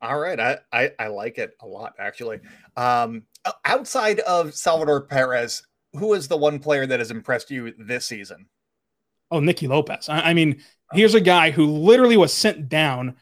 All 0.00 0.18
right, 0.18 0.38
I, 0.38 0.58
I, 0.72 0.92
I 0.98 1.06
like 1.08 1.38
it 1.38 1.56
a 1.60 1.66
lot 1.66 1.94
actually. 1.98 2.38
Um, 2.76 3.24
outside 3.64 4.20
of 4.20 4.54
Salvador 4.54 5.02
Perez, 5.02 5.62
who 5.94 6.14
is 6.14 6.28
the 6.28 6.36
one 6.36 6.58
player 6.58 6.86
that 6.86 7.00
has 7.00 7.10
impressed 7.10 7.50
you 7.50 7.72
this 7.78 8.06
season? 8.06 8.46
Oh, 9.30 9.40
Nicky 9.40 9.66
Lopez. 9.66 10.08
I, 10.08 10.30
I 10.30 10.34
mean, 10.34 10.62
here's 10.92 11.14
a 11.14 11.20
guy 11.20 11.50
who 11.50 11.66
literally 11.66 12.16
was 12.16 12.32
sent 12.32 12.68
down 12.68 13.16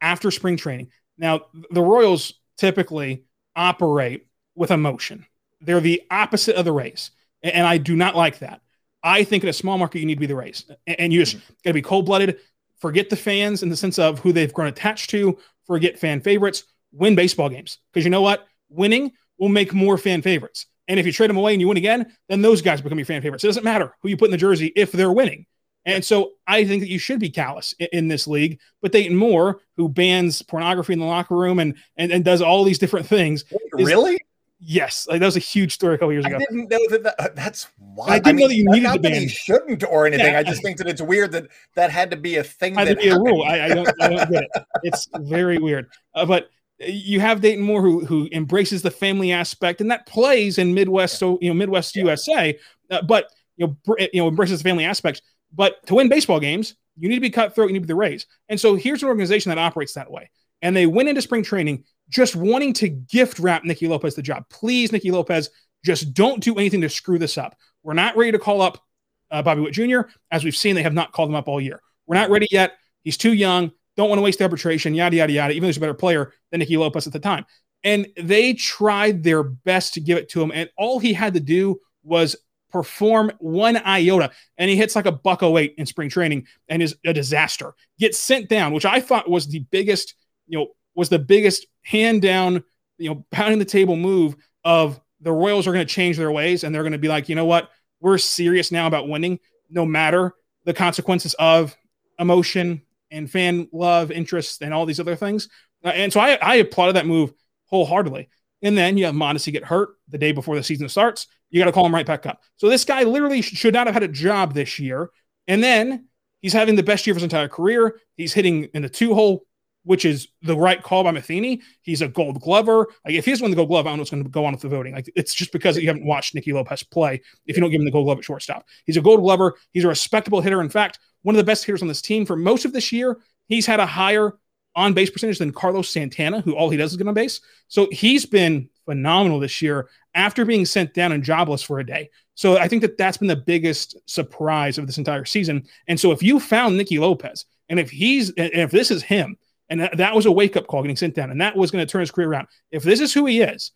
after 0.00 0.30
spring 0.30 0.56
training. 0.56 0.90
Now, 1.16 1.46
the 1.70 1.82
Royals 1.82 2.34
typically 2.56 3.24
operate 3.56 4.26
with 4.54 4.70
emotion. 4.70 5.26
They're 5.60 5.80
the 5.80 6.02
opposite 6.10 6.56
of 6.56 6.64
the 6.64 6.72
Rays. 6.72 7.10
And 7.42 7.66
I 7.66 7.78
do 7.78 7.96
not 7.96 8.16
like 8.16 8.40
that. 8.40 8.60
I 9.02 9.24
think 9.24 9.42
in 9.42 9.48
a 9.48 9.54
small 9.54 9.78
market, 9.78 10.00
you 10.00 10.06
need 10.06 10.16
to 10.16 10.20
be 10.20 10.26
the 10.26 10.36
Rays. 10.36 10.64
And 10.86 11.12
you 11.12 11.20
just 11.20 11.36
mm-hmm. 11.36 11.52
got 11.64 11.70
to 11.70 11.74
be 11.74 11.82
cold 11.82 12.06
blooded, 12.06 12.38
forget 12.78 13.10
the 13.10 13.16
fans 13.16 13.62
in 13.62 13.68
the 13.68 13.76
sense 13.76 13.98
of 13.98 14.18
who 14.18 14.32
they've 14.32 14.52
grown 14.52 14.68
attached 14.68 15.10
to, 15.10 15.38
forget 15.66 15.98
fan 15.98 16.20
favorites, 16.20 16.64
win 16.92 17.14
baseball 17.14 17.48
games. 17.48 17.78
Because 17.92 18.04
you 18.04 18.10
know 18.10 18.22
what? 18.22 18.46
Winning 18.68 19.12
will 19.38 19.48
make 19.48 19.72
more 19.72 19.98
fan 19.98 20.22
favorites. 20.22 20.66
And 20.88 20.98
if 20.98 21.06
you 21.06 21.12
trade 21.12 21.30
them 21.30 21.36
away 21.36 21.52
and 21.52 21.60
you 21.60 21.68
win 21.68 21.76
again, 21.76 22.12
then 22.28 22.42
those 22.42 22.62
guys 22.62 22.80
become 22.80 22.98
your 22.98 23.06
fan 23.06 23.22
favorites. 23.22 23.44
It 23.44 23.48
doesn't 23.48 23.64
matter 23.64 23.94
who 24.00 24.08
you 24.08 24.16
put 24.16 24.26
in 24.26 24.30
the 24.30 24.38
jersey 24.38 24.72
if 24.74 24.90
they're 24.92 25.12
winning. 25.12 25.46
And 25.84 26.04
so 26.04 26.32
I 26.46 26.64
think 26.64 26.82
that 26.82 26.90
you 26.90 26.98
should 26.98 27.18
be 27.18 27.30
callous 27.30 27.74
in, 27.78 27.88
in, 27.92 28.08
this 28.08 28.26
league. 28.26 28.60
But 28.82 28.92
Dayton 28.92 29.16
Moore, 29.16 29.60
who 29.76 29.88
bans 29.88 30.42
pornography 30.42 30.92
in 30.92 30.98
the 30.98 31.06
locker 31.06 31.34
room 31.34 31.58
and 31.58 31.76
and, 31.96 32.12
and 32.12 32.24
does 32.24 32.42
all 32.42 32.64
these 32.64 32.78
different 32.78 33.06
things, 33.06 33.44
is, 33.78 33.86
really? 33.86 34.18
Yes, 34.60 35.06
like 35.08 35.20
that 35.20 35.26
was 35.26 35.36
a 35.36 35.40
huge 35.40 35.72
story 35.72 35.94
a 35.94 35.98
couple 35.98 36.12
years 36.12 36.26
ago. 36.26 36.36
I 36.36 36.38
didn't 36.40 36.68
know 36.68 36.88
that. 36.90 37.02
that 37.04 37.36
that's 37.36 37.68
why. 37.78 38.08
I 38.08 38.18
didn't 38.18 38.26
I 38.26 38.32
mean, 38.32 38.40
know 38.40 38.48
that 38.48 38.54
you 38.56 38.64
needed 38.64 38.92
to 38.92 38.98
ban. 38.98 39.28
shouldn't 39.28 39.84
or 39.84 40.06
anything. 40.06 40.32
Yeah. 40.32 40.40
I 40.40 40.42
just 40.42 40.62
think 40.62 40.78
that 40.78 40.88
it's 40.88 41.00
weird 41.00 41.32
that 41.32 41.46
that 41.74 41.90
had 41.90 42.10
to 42.10 42.16
be 42.16 42.36
a 42.36 42.44
thing. 42.44 42.74
Had 42.74 42.88
to 42.88 42.96
be 42.96 43.06
happened. 43.06 43.28
a 43.28 43.30
rule. 43.30 43.44
I, 43.44 43.60
I, 43.60 43.68
don't. 43.68 44.02
I 44.02 44.08
don't 44.08 44.30
get 44.30 44.42
it. 44.42 44.64
It's 44.82 45.08
very 45.14 45.58
weird. 45.58 45.88
Uh, 46.12 46.26
but 46.26 46.50
you 46.80 47.20
have 47.20 47.40
Dayton 47.40 47.64
Moore 47.64 47.82
who 47.82 48.04
who 48.04 48.28
embraces 48.32 48.82
the 48.82 48.90
family 48.90 49.32
aspect, 49.32 49.80
and 49.80 49.90
that 49.90 50.06
plays 50.06 50.58
in 50.58 50.74
Midwest. 50.74 51.18
So 51.18 51.38
you 51.40 51.48
know, 51.48 51.54
Midwest 51.54 51.96
yeah. 51.96 52.02
USA. 52.04 52.58
Uh, 52.90 53.02
but 53.02 53.30
you 53.56 53.66
know, 53.66 53.96
you 54.12 54.22
know, 54.22 54.28
embraces 54.28 54.62
the 54.62 54.68
family 54.68 54.84
aspect. 54.84 55.22
But 55.52 55.84
to 55.86 55.94
win 55.94 56.08
baseball 56.08 56.40
games, 56.40 56.74
you 56.96 57.08
need 57.08 57.16
to 57.16 57.20
be 57.20 57.30
cutthroat. 57.30 57.68
You 57.68 57.74
need 57.74 57.80
to 57.80 57.86
be 57.86 57.92
the 57.92 57.96
Rays. 57.96 58.26
And 58.48 58.60
so 58.60 58.74
here's 58.74 59.02
an 59.02 59.08
organization 59.08 59.50
that 59.50 59.58
operates 59.58 59.94
that 59.94 60.10
way. 60.10 60.30
And 60.62 60.74
they 60.74 60.86
went 60.86 61.08
into 61.08 61.22
spring 61.22 61.42
training 61.42 61.84
just 62.08 62.34
wanting 62.34 62.72
to 62.74 62.88
gift 62.88 63.38
wrap 63.38 63.64
Nicky 63.64 63.86
Lopez 63.86 64.14
the 64.14 64.22
job. 64.22 64.44
Please, 64.50 64.92
Nicky 64.92 65.10
Lopez, 65.10 65.50
just 65.84 66.14
don't 66.14 66.42
do 66.42 66.56
anything 66.56 66.80
to 66.80 66.88
screw 66.88 67.18
this 67.18 67.38
up. 67.38 67.56
We're 67.82 67.94
not 67.94 68.16
ready 68.16 68.32
to 68.32 68.38
call 68.38 68.60
up 68.60 68.82
uh, 69.30 69.42
Bobby 69.42 69.60
Witt 69.60 69.74
Jr. 69.74 70.00
As 70.30 70.42
we've 70.42 70.56
seen, 70.56 70.74
they 70.74 70.82
have 70.82 70.94
not 70.94 71.12
called 71.12 71.28
him 71.28 71.34
up 71.34 71.48
all 71.48 71.60
year. 71.60 71.80
We're 72.06 72.16
not 72.16 72.30
ready 72.30 72.48
yet. 72.50 72.74
He's 73.02 73.16
too 73.16 73.32
young. 73.32 73.70
Don't 73.98 74.08
want 74.08 74.20
to 74.20 74.22
waste 74.22 74.38
the 74.38 74.44
arbitration, 74.44 74.94
yada, 74.94 75.16
yada, 75.16 75.32
yada, 75.32 75.52
even 75.52 75.62
though 75.62 75.66
he's 75.66 75.76
a 75.76 75.80
better 75.80 75.92
player 75.92 76.32
than 76.52 76.60
Nicky 76.60 76.76
Lopez 76.76 77.08
at 77.08 77.12
the 77.12 77.18
time. 77.18 77.44
And 77.82 78.06
they 78.16 78.54
tried 78.54 79.24
their 79.24 79.42
best 79.42 79.94
to 79.94 80.00
give 80.00 80.16
it 80.16 80.28
to 80.30 80.40
him. 80.40 80.52
And 80.54 80.70
all 80.78 81.00
he 81.00 81.12
had 81.12 81.34
to 81.34 81.40
do 81.40 81.80
was 82.04 82.36
perform 82.70 83.32
one 83.40 83.76
iota. 83.76 84.30
And 84.56 84.70
he 84.70 84.76
hits 84.76 84.94
like 84.94 85.06
a 85.06 85.12
buck 85.12 85.42
08 85.42 85.74
in 85.78 85.84
spring 85.84 86.08
training 86.08 86.46
and 86.68 86.80
is 86.80 86.94
a 87.04 87.12
disaster. 87.12 87.74
Gets 87.98 88.20
sent 88.20 88.48
down, 88.48 88.72
which 88.72 88.86
I 88.86 89.00
thought 89.00 89.28
was 89.28 89.48
the 89.48 89.66
biggest, 89.70 90.14
you 90.46 90.58
know, 90.58 90.68
was 90.94 91.08
the 91.08 91.18
biggest 91.18 91.66
hand 91.82 92.22
down, 92.22 92.62
you 92.98 93.10
know, 93.10 93.26
pounding 93.32 93.58
the 93.58 93.64
table 93.64 93.96
move 93.96 94.36
of 94.62 95.00
the 95.20 95.32
Royals 95.32 95.66
are 95.66 95.72
going 95.72 95.84
to 95.84 95.92
change 95.92 96.18
their 96.18 96.30
ways 96.30 96.62
and 96.62 96.72
they're 96.72 96.84
going 96.84 96.92
to 96.92 96.98
be 96.98 97.08
like, 97.08 97.28
you 97.28 97.34
know 97.34 97.46
what, 97.46 97.68
we're 98.00 98.18
serious 98.18 98.70
now 98.70 98.86
about 98.86 99.08
winning, 99.08 99.40
no 99.68 99.84
matter 99.84 100.34
the 100.64 100.72
consequences 100.72 101.34
of 101.34 101.76
emotion 102.20 102.82
and 103.10 103.30
fan 103.30 103.68
love, 103.72 104.10
interest, 104.10 104.62
and 104.62 104.72
all 104.72 104.86
these 104.86 105.00
other 105.00 105.16
things. 105.16 105.48
Uh, 105.84 105.88
and 105.88 106.12
so 106.12 106.20
I, 106.20 106.38
I 106.42 106.54
applauded 106.56 106.96
that 106.96 107.06
move 107.06 107.32
wholeheartedly. 107.66 108.28
And 108.62 108.76
then 108.76 108.98
you 108.98 109.04
have 109.06 109.14
Mondesi 109.14 109.52
get 109.52 109.64
hurt 109.64 109.90
the 110.08 110.18
day 110.18 110.32
before 110.32 110.56
the 110.56 110.62
season 110.62 110.88
starts. 110.88 111.26
You 111.50 111.60
got 111.60 111.66
to 111.66 111.72
call 111.72 111.86
him 111.86 111.94
right 111.94 112.06
back 112.06 112.26
up. 112.26 112.40
So 112.56 112.68
this 112.68 112.84
guy 112.84 113.04
literally 113.04 113.40
should 113.40 113.74
not 113.74 113.86
have 113.86 113.94
had 113.94 114.02
a 114.02 114.08
job 114.08 114.52
this 114.52 114.78
year. 114.78 115.10
And 115.46 115.62
then 115.62 116.06
he's 116.42 116.52
having 116.52 116.74
the 116.74 116.82
best 116.82 117.06
year 117.06 117.12
of 117.12 117.16
his 117.16 117.22
entire 117.22 117.48
career. 117.48 118.00
He's 118.16 118.34
hitting 118.34 118.64
in 118.74 118.82
the 118.82 118.88
two 118.88 119.14
hole 119.14 119.44
which 119.88 120.04
is 120.04 120.28
the 120.42 120.54
right 120.54 120.82
call 120.82 121.02
by 121.02 121.10
Matheny. 121.10 121.62
He's 121.80 122.02
a 122.02 122.08
gold 122.08 122.42
glover. 122.42 122.88
Like 123.06 123.14
if 123.14 123.24
he's 123.24 123.40
won 123.40 123.50
the 123.50 123.56
gold 123.56 123.70
glove, 123.70 123.86
I 123.86 123.90
don't 123.90 123.96
know 123.96 124.02
what's 124.02 124.10
going 124.10 124.22
to 124.22 124.28
go 124.28 124.44
on 124.44 124.52
with 124.52 124.60
the 124.60 124.68
voting. 124.68 124.94
Like 124.94 125.10
it's 125.16 125.32
just 125.32 125.50
because 125.50 125.78
you 125.78 125.86
haven't 125.86 126.04
watched 126.04 126.34
Nicky 126.34 126.52
Lopez 126.52 126.82
play 126.82 127.22
if 127.46 127.56
you 127.56 127.62
don't 127.62 127.70
give 127.70 127.80
him 127.80 127.86
the 127.86 127.90
gold 127.90 128.04
glove 128.04 128.18
at 128.18 128.24
shortstop. 128.24 128.66
He's 128.84 128.98
a 128.98 129.00
gold 129.00 129.22
glover. 129.22 129.56
He's 129.72 129.84
a 129.84 129.88
respectable 129.88 130.42
hitter. 130.42 130.60
In 130.60 130.68
fact, 130.68 130.98
one 131.22 131.34
of 131.34 131.38
the 131.38 131.44
best 131.44 131.64
hitters 131.64 131.80
on 131.80 131.88
this 131.88 132.02
team 132.02 132.26
for 132.26 132.36
most 132.36 132.66
of 132.66 132.74
this 132.74 132.92
year. 132.92 133.16
He's 133.46 133.64
had 133.64 133.80
a 133.80 133.86
higher 133.86 134.34
on 134.76 134.92
base 134.92 135.08
percentage 135.08 135.38
than 135.38 135.52
Carlos 135.52 135.88
Santana, 135.88 136.42
who 136.42 136.54
all 136.54 136.68
he 136.68 136.76
does 136.76 136.90
is 136.90 136.98
get 136.98 137.08
on 137.08 137.14
base. 137.14 137.40
So 137.68 137.88
he's 137.90 138.26
been 138.26 138.68
phenomenal 138.84 139.40
this 139.40 139.62
year 139.62 139.88
after 140.14 140.44
being 140.44 140.66
sent 140.66 140.92
down 140.92 141.12
and 141.12 141.24
jobless 141.24 141.62
for 141.62 141.78
a 141.78 141.86
day. 141.86 142.10
So 142.34 142.58
I 142.58 142.68
think 142.68 142.82
that 142.82 142.98
that's 142.98 143.16
been 143.16 143.28
the 143.28 143.36
biggest 143.36 143.96
surprise 144.04 144.76
of 144.76 144.86
this 144.86 144.98
entire 144.98 145.24
season. 145.24 145.66
And 145.86 145.98
so 145.98 146.12
if 146.12 146.22
you 146.22 146.38
found 146.38 146.76
Nicky 146.76 146.98
Lopez, 146.98 147.46
and 147.70 147.80
if 147.80 147.90
he's, 147.90 148.28
and 148.30 148.50
if 148.52 148.70
this 148.70 148.90
is 148.90 149.02
him, 149.02 149.36
and 149.70 149.80
that, 149.80 149.96
that 149.98 150.14
was 150.14 150.26
a 150.26 150.32
wake 150.32 150.56
up 150.56 150.66
call 150.66 150.82
getting 150.82 150.96
sent 150.96 151.14
down. 151.14 151.30
And 151.30 151.40
that 151.40 151.56
was 151.56 151.70
going 151.70 151.86
to 151.86 151.90
turn 151.90 152.00
his 152.00 152.10
career 152.10 152.30
around. 152.30 152.48
If 152.70 152.82
this 152.82 153.00
is 153.00 153.12
who 153.12 153.26
he 153.26 153.40
is, 153.40 153.72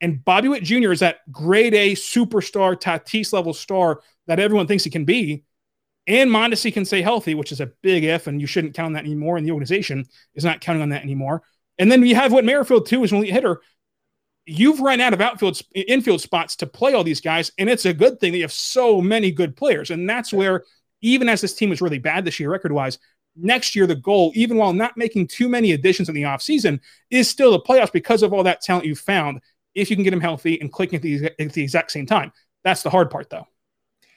and 0.00 0.24
Bobby 0.24 0.48
Witt 0.48 0.64
Jr. 0.64 0.92
is 0.92 1.00
that 1.00 1.20
grade 1.30 1.74
A 1.74 1.92
superstar, 1.92 2.78
Tatis 2.80 3.32
level 3.32 3.54
star 3.54 4.00
that 4.26 4.40
everyone 4.40 4.66
thinks 4.66 4.84
he 4.84 4.90
can 4.90 5.04
be, 5.04 5.44
and 6.06 6.30
Mondesi 6.30 6.72
can 6.72 6.84
stay 6.84 7.00
healthy, 7.00 7.34
which 7.34 7.52
is 7.52 7.60
a 7.60 7.70
big 7.82 8.04
if, 8.04 8.26
and 8.26 8.40
you 8.40 8.46
shouldn't 8.46 8.74
count 8.74 8.86
on 8.86 8.92
that 8.94 9.04
anymore. 9.04 9.36
And 9.36 9.46
the 9.46 9.52
organization 9.52 10.04
is 10.34 10.44
not 10.44 10.60
counting 10.60 10.82
on 10.82 10.90
that 10.90 11.02
anymore. 11.02 11.42
And 11.78 11.90
then 11.90 12.04
you 12.04 12.14
have 12.14 12.32
what 12.32 12.44
Merrifield 12.44 12.86
too, 12.86 13.02
is 13.04 13.12
an 13.12 13.18
elite 13.18 13.32
hitter. 13.32 13.60
You've 14.46 14.80
run 14.80 15.00
out 15.00 15.14
of 15.14 15.22
outfield 15.22 15.60
infield 15.74 16.20
spots 16.20 16.56
to 16.56 16.66
play 16.66 16.92
all 16.92 17.04
these 17.04 17.22
guys, 17.22 17.50
and 17.58 17.70
it's 17.70 17.86
a 17.86 17.94
good 17.94 18.20
thing 18.20 18.32
that 18.32 18.38
you 18.38 18.44
have 18.44 18.52
so 18.52 19.00
many 19.00 19.30
good 19.30 19.56
players. 19.56 19.90
And 19.90 20.08
that's 20.08 20.32
where, 20.32 20.64
even 21.00 21.28
as 21.28 21.40
this 21.40 21.54
team 21.54 21.70
was 21.70 21.80
really 21.80 21.98
bad 21.98 22.24
this 22.24 22.38
year, 22.38 22.50
record 22.50 22.72
wise, 22.72 22.98
next 23.36 23.74
year 23.74 23.86
the 23.86 23.94
goal, 23.94 24.32
even 24.34 24.56
while 24.56 24.72
not 24.72 24.96
making 24.96 25.26
too 25.26 25.48
many 25.48 25.72
additions 25.72 26.08
in 26.08 26.14
the 26.14 26.22
offseason, 26.22 26.80
is 27.10 27.28
still 27.28 27.52
the 27.52 27.60
playoffs 27.60 27.92
because 27.92 28.22
of 28.22 28.32
all 28.32 28.42
that 28.42 28.60
talent 28.60 28.86
you 28.86 28.94
found. 28.94 29.40
If 29.74 29.90
you 29.90 29.96
can 29.96 30.04
get 30.04 30.12
him 30.12 30.20
healthy 30.20 30.60
and 30.60 30.72
clicking 30.72 30.96
at 30.96 31.02
the, 31.02 31.30
at 31.38 31.52
the 31.52 31.62
exact 31.62 31.90
same 31.90 32.06
time, 32.06 32.32
that's 32.62 32.82
the 32.82 32.90
hard 32.90 33.10
part, 33.10 33.30
though. 33.30 33.46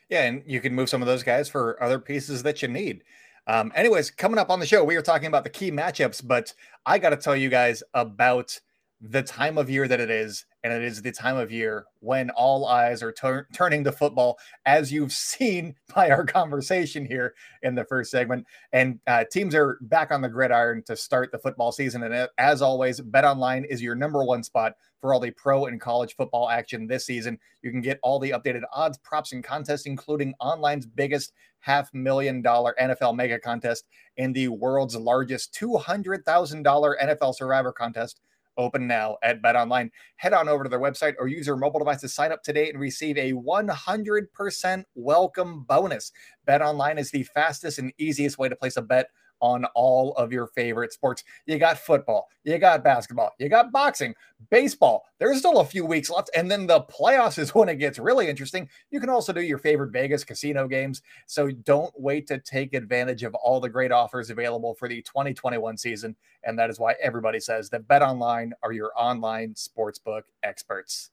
Yeah, 0.09 0.23
and 0.23 0.43
you 0.45 0.61
can 0.61 0.73
move 0.73 0.89
some 0.89 1.01
of 1.01 1.07
those 1.07 1.23
guys 1.23 1.49
for 1.49 1.81
other 1.83 1.99
pieces 1.99 2.43
that 2.43 2.61
you 2.61 2.67
need. 2.67 3.03
Um, 3.47 3.71
anyways, 3.75 4.11
coming 4.11 4.39
up 4.39 4.49
on 4.49 4.59
the 4.59 4.65
show, 4.65 4.83
we 4.83 4.95
are 4.97 5.01
talking 5.01 5.27
about 5.27 5.43
the 5.43 5.49
key 5.49 5.71
matchups, 5.71 6.25
but 6.25 6.53
I 6.85 6.99
got 6.99 7.09
to 7.09 7.17
tell 7.17 7.35
you 7.35 7.49
guys 7.49 7.81
about 7.93 8.59
the 8.99 9.21
time 9.21 9.57
of 9.57 9.69
year 9.69 9.87
that 9.87 9.99
it 9.99 10.09
is 10.09 10.45
and 10.63 10.73
it 10.73 10.83
is 10.83 11.01
the 11.01 11.11
time 11.11 11.37
of 11.37 11.51
year 11.51 11.85
when 11.99 12.29
all 12.31 12.65
eyes 12.65 13.03
are 13.03 13.11
tur- 13.11 13.47
turning 13.53 13.83
to 13.83 13.91
football, 13.91 14.37
as 14.65 14.91
you've 14.91 15.11
seen 15.13 15.75
by 15.93 16.09
our 16.09 16.25
conversation 16.25 17.05
here 17.05 17.35
in 17.61 17.75
the 17.75 17.85
first 17.85 18.11
segment. 18.11 18.45
And 18.73 18.99
uh, 19.07 19.25
teams 19.31 19.53
are 19.53 19.77
back 19.81 20.11
on 20.11 20.21
the 20.21 20.29
gridiron 20.29 20.83
to 20.87 20.95
start 20.95 21.31
the 21.31 21.37
football 21.37 21.71
season. 21.71 22.03
And 22.03 22.13
uh, 22.13 22.27
as 22.37 22.61
always, 22.61 22.99
Bet 22.99 23.23
Online 23.23 23.65
is 23.65 23.81
your 23.81 23.95
number 23.95 24.23
one 24.23 24.43
spot 24.43 24.73
for 24.99 25.13
all 25.13 25.19
the 25.19 25.31
pro 25.31 25.65
and 25.65 25.79
college 25.79 26.15
football 26.15 26.49
action 26.49 26.87
this 26.87 27.05
season. 27.05 27.37
You 27.61 27.71
can 27.71 27.81
get 27.81 27.99
all 28.01 28.19
the 28.19 28.31
updated 28.31 28.63
odds, 28.73 28.97
props, 28.97 29.31
and 29.31 29.43
contests, 29.43 29.85
including 29.85 30.33
online's 30.39 30.87
biggest 30.87 31.33
half 31.59 31.93
million 31.93 32.41
dollar 32.41 32.75
NFL 32.81 33.15
mega 33.15 33.39
contest 33.39 33.85
and 34.17 34.33
the 34.33 34.47
world's 34.47 34.95
largest 34.95 35.53
$200,000 35.53 36.63
NFL 36.63 37.35
survivor 37.35 37.71
contest 37.71 38.21
open 38.57 38.87
now 38.87 39.17
at 39.23 39.41
Bet 39.41 39.55
Online. 39.55 39.91
Head 40.17 40.33
on 40.33 40.49
over 40.49 40.63
to 40.63 40.69
their 40.69 40.79
website 40.79 41.15
or 41.19 41.27
use 41.27 41.47
your 41.47 41.57
mobile 41.57 41.79
device 41.79 42.01
to 42.01 42.09
sign 42.09 42.31
up 42.31 42.43
today 42.43 42.69
and 42.69 42.79
receive 42.79 43.17
a 43.17 43.33
100% 43.33 44.83
welcome 44.95 45.63
bonus. 45.63 46.11
Bet 46.45 46.61
Online 46.61 46.97
is 46.97 47.11
the 47.11 47.23
fastest 47.23 47.79
and 47.79 47.93
easiest 47.97 48.37
way 48.37 48.49
to 48.49 48.55
place 48.55 48.77
a 48.77 48.81
bet 48.81 49.09
on 49.41 49.65
all 49.75 50.13
of 50.13 50.31
your 50.31 50.47
favorite 50.47 50.93
sports. 50.93 51.23
You 51.45 51.57
got 51.57 51.77
football, 51.77 52.27
you 52.43 52.57
got 52.57 52.83
basketball, 52.83 53.31
you 53.39 53.49
got 53.49 53.71
boxing, 53.71 54.13
baseball. 54.49 55.05
There's 55.19 55.39
still 55.39 55.59
a 55.59 55.65
few 55.65 55.85
weeks 55.85 56.09
left. 56.09 56.29
And 56.35 56.49
then 56.49 56.67
the 56.67 56.81
playoffs 56.81 57.37
is 57.39 57.55
when 57.55 57.69
it 57.69 57.75
gets 57.75 57.99
really 57.99 58.29
interesting. 58.29 58.69
You 58.91 58.99
can 58.99 59.09
also 59.09 59.33
do 59.33 59.41
your 59.41 59.57
favorite 59.57 59.91
Vegas 59.91 60.23
casino 60.23 60.67
games. 60.67 61.01
So 61.25 61.51
don't 61.51 61.93
wait 61.97 62.27
to 62.27 62.39
take 62.39 62.73
advantage 62.73 63.23
of 63.23 63.35
all 63.35 63.59
the 63.59 63.69
great 63.69 63.91
offers 63.91 64.29
available 64.29 64.75
for 64.75 64.87
the 64.87 65.01
2021 65.01 65.77
season. 65.77 66.15
And 66.43 66.57
that 66.59 66.69
is 66.69 66.79
why 66.79 66.95
everybody 67.01 67.39
says 67.39 67.69
that 67.71 67.87
Bet 67.87 68.01
Online 68.01 68.53
are 68.63 68.71
your 68.71 68.91
online 68.95 69.53
sportsbook 69.53 70.23
experts. 70.43 71.11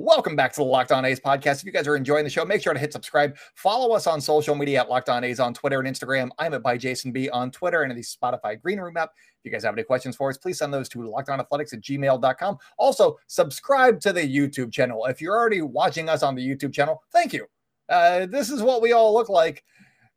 Welcome 0.00 0.36
back 0.36 0.52
to 0.52 0.60
the 0.60 0.64
Locked 0.64 0.92
On 0.92 1.04
A's 1.04 1.18
podcast. 1.18 1.58
If 1.58 1.64
you 1.64 1.72
guys 1.72 1.88
are 1.88 1.96
enjoying 1.96 2.22
the 2.22 2.30
show, 2.30 2.44
make 2.44 2.62
sure 2.62 2.72
to 2.72 2.78
hit 2.78 2.92
subscribe. 2.92 3.36
Follow 3.56 3.96
us 3.96 4.06
on 4.06 4.20
social 4.20 4.54
media 4.54 4.82
at 4.82 4.88
Locked 4.88 5.08
On 5.08 5.24
A's 5.24 5.40
on 5.40 5.52
Twitter 5.52 5.80
and 5.80 5.88
Instagram. 5.88 6.28
I'm 6.38 6.54
at 6.54 6.62
by 6.62 6.76
Jason 6.76 7.10
B 7.10 7.28
on 7.30 7.50
Twitter 7.50 7.82
and 7.82 7.90
in 7.90 7.96
the 7.96 8.04
Spotify 8.04 8.62
Green 8.62 8.78
Room 8.78 8.96
app. 8.96 9.10
If 9.16 9.44
you 9.44 9.50
guys 9.50 9.64
have 9.64 9.74
any 9.74 9.82
questions 9.82 10.14
for 10.14 10.30
us, 10.30 10.38
please 10.38 10.56
send 10.56 10.72
those 10.72 10.88
to 10.90 10.98
lockedonathletics 10.98 11.72
at 11.72 11.80
gmail.com. 11.80 12.58
Also, 12.78 13.18
subscribe 13.26 13.98
to 14.02 14.12
the 14.12 14.20
YouTube 14.20 14.70
channel. 14.70 15.04
If 15.06 15.20
you're 15.20 15.34
already 15.34 15.62
watching 15.62 16.08
us 16.08 16.22
on 16.22 16.36
the 16.36 16.48
YouTube 16.48 16.72
channel, 16.72 17.02
thank 17.10 17.32
you. 17.32 17.46
Uh, 17.88 18.26
this 18.26 18.50
is 18.50 18.62
what 18.62 18.80
we 18.80 18.92
all 18.92 19.12
look 19.12 19.28
like. 19.28 19.64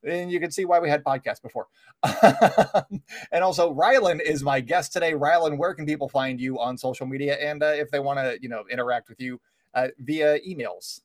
And 0.04 0.32
you 0.32 0.40
can 0.40 0.52
see 0.52 0.66
why 0.66 0.80
we 0.80 0.90
had 0.90 1.04
podcasts 1.04 1.42
before. 1.42 1.66
and 3.32 3.44
also, 3.44 3.74
Rylan 3.74 4.22
is 4.22 4.44
my 4.44 4.60
guest 4.60 4.94
today. 4.94 5.14
Rylan, 5.14 5.58
where 5.58 5.74
can 5.74 5.88
people 5.88 6.08
find 6.08 6.40
you 6.40 6.60
on 6.60 6.78
social 6.78 7.08
media? 7.08 7.36
And 7.36 7.64
uh, 7.64 7.68
if 7.68 7.90
they 7.90 8.00
want 8.00 8.20
to, 8.20 8.38
you 8.42 8.50
know, 8.50 8.64
interact 8.72 9.10
with 9.10 9.20
you, 9.20 9.40
uh, 9.74 9.88
via 10.00 10.40
emails? 10.40 11.01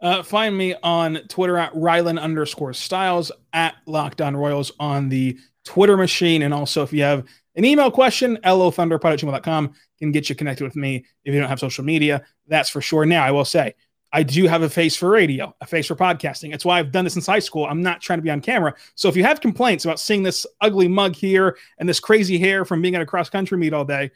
Uh, 0.00 0.22
find 0.22 0.56
me 0.56 0.74
on 0.82 1.16
Twitter 1.28 1.58
at 1.58 1.72
Rylan 1.74 2.20
underscore 2.20 2.72
Stiles 2.72 3.30
at 3.52 3.74
Locked 3.86 4.20
On 4.20 4.34
Royals 4.34 4.72
on 4.80 5.08
the 5.10 5.38
Twitter 5.64 5.96
machine. 5.96 6.42
And 6.42 6.54
also, 6.54 6.82
if 6.82 6.92
you 6.92 7.02
have 7.02 7.24
an 7.54 7.64
email 7.64 7.90
question, 7.90 8.38
lothunderpod 8.42 9.74
can 9.98 10.12
get 10.12 10.30
you 10.30 10.34
connected 10.34 10.64
with 10.64 10.76
me 10.76 11.04
if 11.24 11.34
you 11.34 11.40
don't 11.40 11.50
have 11.50 11.60
social 11.60 11.84
media. 11.84 12.24
That's 12.46 12.70
for 12.70 12.80
sure. 12.80 13.04
Now, 13.04 13.24
I 13.24 13.30
will 13.30 13.44
say, 13.44 13.74
I 14.12 14.22
do 14.22 14.48
have 14.48 14.62
a 14.62 14.68
face 14.68 14.96
for 14.96 15.10
radio, 15.10 15.54
a 15.60 15.66
face 15.66 15.86
for 15.86 15.94
podcasting. 15.94 16.52
It's 16.52 16.64
why 16.64 16.78
I've 16.78 16.90
done 16.90 17.04
this 17.04 17.12
since 17.12 17.26
high 17.26 17.38
school. 17.38 17.66
I'm 17.66 17.82
not 17.82 18.00
trying 18.00 18.18
to 18.18 18.22
be 18.22 18.30
on 18.30 18.40
camera. 18.40 18.74
So 18.96 19.08
if 19.08 19.16
you 19.16 19.22
have 19.22 19.40
complaints 19.40 19.84
about 19.84 20.00
seeing 20.00 20.22
this 20.22 20.46
ugly 20.60 20.88
mug 20.88 21.14
here 21.14 21.56
and 21.78 21.88
this 21.88 22.00
crazy 22.00 22.38
hair 22.38 22.64
from 22.64 22.82
being 22.82 22.96
at 22.96 23.02
a 23.02 23.06
cross 23.06 23.30
country 23.30 23.56
meet 23.56 23.72
all 23.72 23.84
day, 23.84 24.10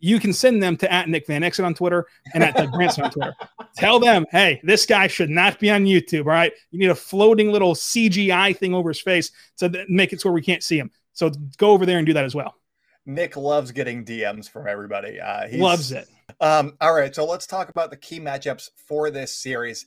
you 0.00 0.20
can 0.20 0.32
send 0.32 0.62
them 0.62 0.76
to 0.76 0.92
at 0.92 1.08
Nick 1.08 1.26
Van 1.26 1.42
Exit 1.42 1.64
on 1.64 1.74
Twitter 1.74 2.06
and 2.34 2.42
at 2.42 2.54
Doug 2.54 2.72
Branson 2.72 3.04
on 3.04 3.10
Twitter. 3.10 3.34
Tell 3.76 3.98
them, 3.98 4.26
hey, 4.30 4.60
this 4.62 4.86
guy 4.86 5.06
should 5.06 5.30
not 5.30 5.58
be 5.58 5.70
on 5.70 5.84
YouTube. 5.84 6.20
All 6.20 6.32
right. 6.32 6.52
You 6.70 6.78
need 6.78 6.90
a 6.90 6.94
floating 6.94 7.50
little 7.50 7.74
CGI 7.74 8.56
thing 8.56 8.74
over 8.74 8.90
his 8.90 9.00
face 9.00 9.30
to 9.58 9.84
make 9.88 10.12
it 10.12 10.20
so 10.20 10.30
we 10.30 10.42
can't 10.42 10.62
see 10.62 10.78
him. 10.78 10.90
So 11.12 11.30
go 11.56 11.70
over 11.70 11.84
there 11.84 11.98
and 11.98 12.06
do 12.06 12.12
that 12.12 12.24
as 12.24 12.34
well. 12.34 12.54
Nick 13.06 13.36
loves 13.36 13.72
getting 13.72 14.04
DMs 14.04 14.48
from 14.48 14.68
everybody. 14.68 15.18
Uh, 15.18 15.48
he 15.48 15.56
loves 15.56 15.92
it. 15.92 16.06
Um, 16.40 16.76
all 16.80 16.94
right. 16.94 17.14
So 17.14 17.24
let's 17.24 17.46
talk 17.46 17.70
about 17.70 17.90
the 17.90 17.96
key 17.96 18.20
matchups 18.20 18.70
for 18.76 19.10
this 19.10 19.34
series. 19.34 19.86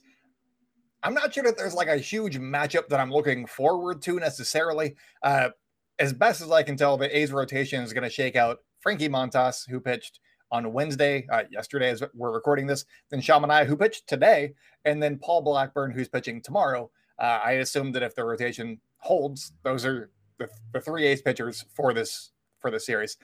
I'm 1.02 1.14
not 1.14 1.32
sure 1.32 1.44
that 1.44 1.56
there's 1.56 1.74
like 1.74 1.88
a 1.88 1.96
huge 1.96 2.38
matchup 2.38 2.88
that 2.88 3.00
I'm 3.00 3.10
looking 3.10 3.46
forward 3.46 4.02
to 4.02 4.20
necessarily. 4.20 4.96
Uh, 5.22 5.50
as 5.98 6.12
best 6.12 6.40
as 6.40 6.50
I 6.50 6.62
can 6.62 6.76
tell, 6.76 6.96
the 6.96 7.16
A's 7.16 7.32
rotation 7.32 7.82
is 7.82 7.92
going 7.92 8.04
to 8.04 8.10
shake 8.10 8.36
out 8.36 8.58
Frankie 8.82 9.08
Montas, 9.08 9.68
who 9.68 9.80
pitched 9.80 10.20
on 10.50 10.72
Wednesday, 10.72 11.26
uh, 11.32 11.44
yesterday 11.50 11.88
as 11.88 12.02
we're 12.14 12.32
recording 12.32 12.66
this, 12.66 12.84
then 13.10 13.20
Sean 13.20 13.42
Manaea, 13.42 13.66
who 13.66 13.76
pitched 13.76 14.06
today, 14.06 14.52
and 14.84 15.02
then 15.02 15.18
Paul 15.18 15.40
Blackburn, 15.40 15.92
who's 15.92 16.08
pitching 16.08 16.42
tomorrow. 16.42 16.90
Uh, 17.18 17.40
I 17.42 17.52
assume 17.52 17.92
that 17.92 18.02
if 18.02 18.14
the 18.14 18.24
rotation 18.24 18.80
holds, 18.98 19.52
those 19.62 19.86
are 19.86 20.10
the, 20.38 20.48
the 20.72 20.80
three 20.80 21.06
ace 21.06 21.22
pitchers 21.22 21.64
for 21.74 21.94
this 21.94 22.32
for 22.58 22.70
the 22.70 22.80
series. 22.80 23.16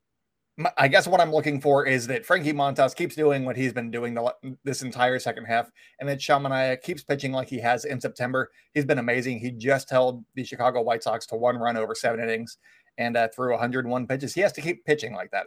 I 0.77 0.89
guess 0.89 1.07
what 1.07 1.21
I'm 1.21 1.31
looking 1.31 1.61
for 1.61 1.87
is 1.87 2.09
that 2.09 2.27
Frankie 2.27 2.53
Montas 2.53 2.97
keeps 2.97 3.15
doing 3.15 3.45
what 3.45 3.57
he's 3.57 3.73
been 3.73 3.93
doing 3.93 4.15
the, 4.15 4.35
this 4.65 4.83
entire 4.83 5.21
second 5.21 5.45
half, 5.45 5.71
and 6.01 6.09
that 6.09 6.21
Sean 6.21 6.43
Manaea 6.43 6.83
keeps 6.83 7.05
pitching 7.05 7.31
like 7.31 7.49
he 7.49 7.61
has 7.61 7.85
in 7.85 8.01
September. 8.01 8.51
He's 8.75 8.85
been 8.85 8.99
amazing. 8.99 9.39
He 9.39 9.53
just 9.53 9.89
held 9.89 10.25
the 10.35 10.43
Chicago 10.43 10.83
White 10.83 11.05
Sox 11.05 11.27
to 11.27 11.37
one 11.37 11.57
run 11.59 11.77
over 11.77 11.95
seven 11.95 12.19
innings 12.19 12.59
and 12.99 13.17
uh, 13.17 13.29
threw 13.29 13.53
101 13.53 14.07
pitches. 14.07 14.35
He 14.35 14.43
has 14.43 14.53
to 14.53 14.61
keep 14.61 14.85
pitching 14.85 15.15
like 15.15 15.31
that. 15.31 15.47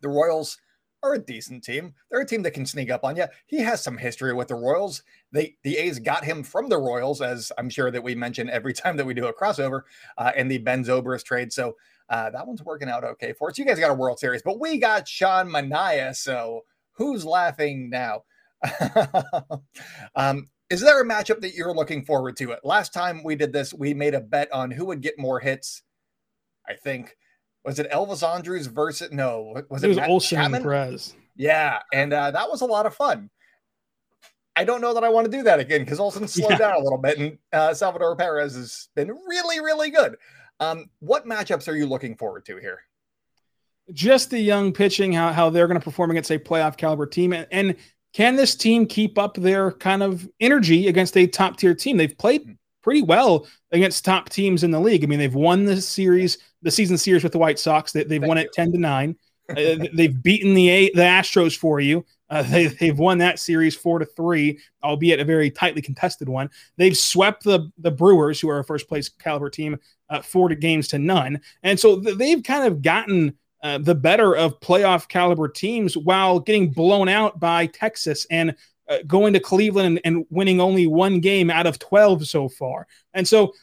The 0.00 0.08
Royals 0.08 0.56
are 1.02 1.14
a 1.14 1.18
decent 1.18 1.64
team. 1.64 1.94
They're 2.10 2.20
a 2.20 2.26
team 2.26 2.42
that 2.42 2.52
can 2.52 2.66
sneak 2.66 2.90
up 2.90 3.04
on 3.04 3.16
you. 3.16 3.26
He 3.46 3.58
has 3.60 3.82
some 3.82 3.98
history 3.98 4.32
with 4.32 4.48
the 4.48 4.54
Royals. 4.54 5.02
They 5.32 5.56
the 5.62 5.76
A's 5.78 5.98
got 5.98 6.24
him 6.24 6.42
from 6.42 6.68
the 6.68 6.78
Royals, 6.78 7.20
as 7.20 7.50
I'm 7.58 7.70
sure 7.70 7.90
that 7.90 8.02
we 8.02 8.14
mention 8.14 8.48
every 8.48 8.72
time 8.74 8.96
that 8.96 9.06
we 9.06 9.14
do 9.14 9.26
a 9.26 9.34
crossover 9.34 9.82
uh, 10.16 10.32
in 10.36 10.48
the 10.48 10.58
Ben 10.58 10.84
Zobrist 10.84 11.24
trade. 11.24 11.52
So 11.52 11.76
uh, 12.08 12.30
that 12.30 12.46
one's 12.46 12.62
working 12.62 12.88
out 12.88 13.04
okay 13.04 13.32
for 13.32 13.50
us. 13.50 13.58
You 13.58 13.64
guys 13.64 13.78
got 13.78 13.90
a 13.90 13.94
World 13.94 14.18
Series, 14.18 14.42
but 14.42 14.60
we 14.60 14.78
got 14.78 15.08
Sean 15.08 15.48
Manaea. 15.48 16.14
So 16.16 16.64
who's 16.92 17.24
laughing 17.24 17.90
now? 17.90 18.24
um, 20.14 20.48
is 20.68 20.80
there 20.80 21.00
a 21.00 21.04
matchup 21.04 21.40
that 21.40 21.54
you're 21.54 21.74
looking 21.74 22.04
forward 22.04 22.36
to? 22.36 22.52
It 22.52 22.60
last 22.62 22.92
time 22.92 23.22
we 23.24 23.36
did 23.36 23.52
this, 23.52 23.72
we 23.72 23.94
made 23.94 24.14
a 24.14 24.20
bet 24.20 24.52
on 24.52 24.70
who 24.70 24.84
would 24.86 25.00
get 25.00 25.18
more 25.18 25.40
hits 25.40 25.82
I 26.68 26.74
think 26.74 27.16
was 27.64 27.78
it 27.78 27.90
Elvis 27.90 28.26
Andrus 28.26 28.66
versus 28.66 29.12
no 29.12 29.62
was 29.68 29.82
it, 29.84 29.86
it 29.86 29.88
was 29.88 29.96
Matt 29.96 30.22
Chapman? 30.22 30.62
Perez. 30.62 31.14
Yeah, 31.36 31.80
and 31.92 32.12
uh, 32.12 32.30
that 32.32 32.50
was 32.50 32.60
a 32.60 32.66
lot 32.66 32.86
of 32.86 32.94
fun. 32.94 33.30
I 34.56 34.64
don't 34.64 34.80
know 34.80 34.92
that 34.94 35.04
I 35.04 35.08
want 35.08 35.24
to 35.24 35.30
do 35.30 35.42
that 35.44 35.58
again 35.58 35.80
because 35.80 36.00
Olson 36.00 36.28
slowed 36.28 36.50
yeah. 36.52 36.58
down 36.58 36.76
a 36.76 36.80
little 36.80 36.98
bit, 36.98 37.18
and 37.18 37.38
uh, 37.52 37.72
Salvador 37.72 38.16
Perez 38.16 38.54
has 38.56 38.88
been 38.94 39.08
really, 39.26 39.60
really 39.60 39.90
good. 39.90 40.16
Um, 40.58 40.90
what 40.98 41.26
matchups 41.26 41.68
are 41.68 41.76
you 41.76 41.86
looking 41.86 42.16
forward 42.16 42.44
to 42.46 42.58
here? 42.58 42.80
Just 43.92 44.30
the 44.30 44.38
young 44.38 44.72
pitching, 44.72 45.12
how, 45.12 45.32
how 45.32 45.50
they're 45.50 45.66
going 45.66 45.80
to 45.80 45.84
perform 45.84 46.10
against 46.10 46.30
a 46.30 46.38
playoff 46.38 46.76
caliber 46.76 47.06
team, 47.06 47.32
and, 47.32 47.46
and 47.50 47.76
can 48.12 48.36
this 48.36 48.54
team 48.54 48.86
keep 48.86 49.18
up 49.18 49.34
their 49.34 49.72
kind 49.72 50.02
of 50.02 50.28
energy 50.40 50.88
against 50.88 51.16
a 51.16 51.26
top 51.26 51.56
tier 51.56 51.74
team? 51.74 51.96
They've 51.96 52.16
played 52.16 52.42
hmm 52.42 52.52
pretty 52.82 53.02
well 53.02 53.46
against 53.72 54.04
top 54.04 54.28
teams 54.28 54.64
in 54.64 54.70
the 54.70 54.80
league. 54.80 55.04
I 55.04 55.06
mean, 55.06 55.18
they've 55.18 55.34
won 55.34 55.64
the 55.64 55.80
series, 55.80 56.38
the 56.62 56.70
season 56.70 56.98
series 56.98 57.22
with 57.22 57.32
the 57.32 57.38
White 57.38 57.58
Sox. 57.58 57.92
They, 57.92 58.04
have 58.08 58.22
won 58.22 58.36
you. 58.36 58.44
it 58.44 58.52
ten 58.52 58.72
to 58.72 58.78
nine. 58.78 59.16
uh, 59.50 59.86
they've 59.94 60.22
beaten 60.22 60.54
the 60.54 60.90
the 60.94 61.02
Astros 61.02 61.56
for 61.56 61.80
you. 61.80 62.04
Uh, 62.28 62.42
they, 62.50 62.66
they've 62.66 62.98
won 62.98 63.18
that 63.18 63.38
series 63.38 63.74
four 63.76 63.98
to 63.98 64.04
three, 64.04 64.58
albeit 64.82 65.20
a 65.20 65.24
very 65.24 65.50
tightly 65.50 65.82
contested 65.82 66.28
one. 66.28 66.48
They've 66.76 66.96
swept 66.96 67.44
the 67.44 67.70
the 67.78 67.90
Brewers, 67.90 68.40
who 68.40 68.48
are 68.50 68.60
a 68.60 68.64
first 68.64 68.88
place 68.88 69.08
caliber 69.08 69.50
team, 69.50 69.78
uh, 70.08 70.22
four 70.22 70.48
to 70.48 70.54
games 70.54 70.88
to 70.88 70.98
none, 70.98 71.40
and 71.62 71.78
so 71.78 72.00
th- 72.00 72.16
they've 72.18 72.42
kind 72.42 72.66
of 72.66 72.82
gotten. 72.82 73.36
Uh, 73.62 73.76
the 73.76 73.94
better 73.94 74.34
of 74.34 74.58
playoff 74.60 75.06
caliber 75.06 75.46
teams 75.46 75.94
while 75.94 76.40
getting 76.40 76.70
blown 76.70 77.10
out 77.10 77.38
by 77.38 77.66
Texas 77.66 78.26
and 78.30 78.56
uh, 78.90 78.98
going 79.06 79.32
to 79.32 79.40
Cleveland 79.40 79.86
and, 79.86 80.00
and 80.04 80.26
winning 80.30 80.60
only 80.60 80.86
one 80.86 81.20
game 81.20 81.48
out 81.50 81.66
of 81.66 81.78
12 81.78 82.26
so 82.26 82.48
far. 82.48 82.86
And 83.14 83.26
so 83.26 83.54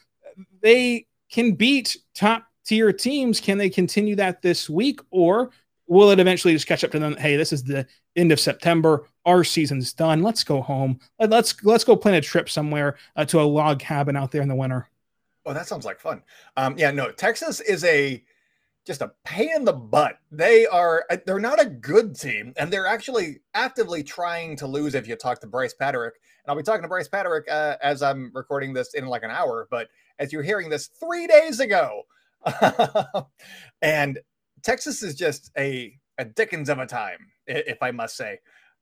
they 0.62 1.06
can 1.30 1.52
beat 1.52 1.96
top 2.14 2.46
tier 2.64 2.92
teams. 2.92 3.40
Can 3.40 3.58
they 3.58 3.70
continue 3.70 4.16
that 4.16 4.42
this 4.42 4.68
week 4.68 5.00
or 5.10 5.50
will 5.86 6.10
it 6.10 6.20
eventually 6.20 6.54
just 6.54 6.66
catch 6.66 6.82
up 6.82 6.90
to 6.92 6.98
them? 6.98 7.16
Hey, 7.16 7.36
this 7.36 7.52
is 7.52 7.62
the 7.62 7.86
end 8.16 8.32
of 8.32 8.40
September. 8.40 9.06
Our 9.24 9.44
season's 9.44 9.92
done. 9.92 10.22
Let's 10.22 10.44
go 10.44 10.62
home. 10.62 10.98
Let's 11.18 11.62
let's 11.64 11.84
go 11.84 11.96
plan 11.96 12.14
a 12.14 12.20
trip 12.20 12.48
somewhere 12.48 12.96
uh, 13.16 13.24
to 13.26 13.40
a 13.40 13.42
log 13.42 13.78
cabin 13.78 14.16
out 14.16 14.30
there 14.30 14.42
in 14.42 14.48
the 14.48 14.54
winter. 14.54 14.88
Oh, 15.44 15.54
that 15.54 15.66
sounds 15.66 15.84
like 15.84 16.00
fun. 16.00 16.22
Um, 16.56 16.76
yeah, 16.78 16.90
no, 16.90 17.10
Texas 17.10 17.60
is 17.60 17.84
a 17.84 18.22
just 18.88 19.02
a 19.02 19.12
pain 19.22 19.50
in 19.54 19.64
the 19.64 19.72
butt. 19.72 20.18
They 20.32 20.66
are 20.66 21.04
uh, 21.10 21.18
they're 21.26 21.38
not 21.38 21.60
a 21.60 21.66
good 21.66 22.18
team, 22.18 22.54
and 22.56 22.72
they're 22.72 22.86
actually 22.86 23.40
actively 23.54 24.02
trying 24.02 24.56
to 24.56 24.66
lose. 24.66 24.94
If 24.94 25.06
you 25.06 25.14
talk 25.14 25.40
to 25.42 25.46
Bryce 25.46 25.74
Patrick, 25.74 26.14
and 26.14 26.50
I'll 26.50 26.56
be 26.56 26.64
talking 26.64 26.82
to 26.82 26.88
Bryce 26.88 27.06
Patrick 27.06 27.48
uh, 27.48 27.76
as 27.80 28.02
I'm 28.02 28.32
recording 28.34 28.72
this 28.72 28.94
in 28.94 29.06
like 29.06 29.22
an 29.22 29.30
hour, 29.30 29.68
but 29.70 29.88
as 30.18 30.32
you're 30.32 30.42
hearing 30.42 30.70
this 30.70 30.88
three 30.88 31.26
days 31.26 31.60
ago, 31.60 32.02
and 33.82 34.18
Texas 34.62 35.02
is 35.02 35.14
just 35.14 35.52
a 35.56 35.94
a 36.16 36.24
Dickens 36.24 36.70
of 36.70 36.78
a 36.78 36.86
time, 36.86 37.28
if 37.46 37.82
I 37.82 37.90
must 37.90 38.16
say. 38.16 38.40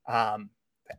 Um, 0.08 0.50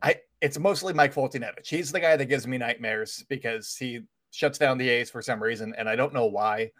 I 0.02 0.16
it's 0.42 0.58
mostly 0.58 0.92
Mike 0.92 1.14
Foltynewicz. 1.14 1.66
He's 1.66 1.90
the 1.90 2.00
guy 2.00 2.16
that 2.16 2.26
gives 2.26 2.46
me 2.46 2.58
nightmares 2.58 3.24
because 3.28 3.74
he 3.74 4.02
shuts 4.30 4.58
down 4.58 4.76
the 4.76 4.90
A's 4.90 5.10
for 5.10 5.22
some 5.22 5.42
reason, 5.42 5.74
and 5.78 5.88
I 5.88 5.96
don't 5.96 6.12
know 6.12 6.26
why. 6.26 6.70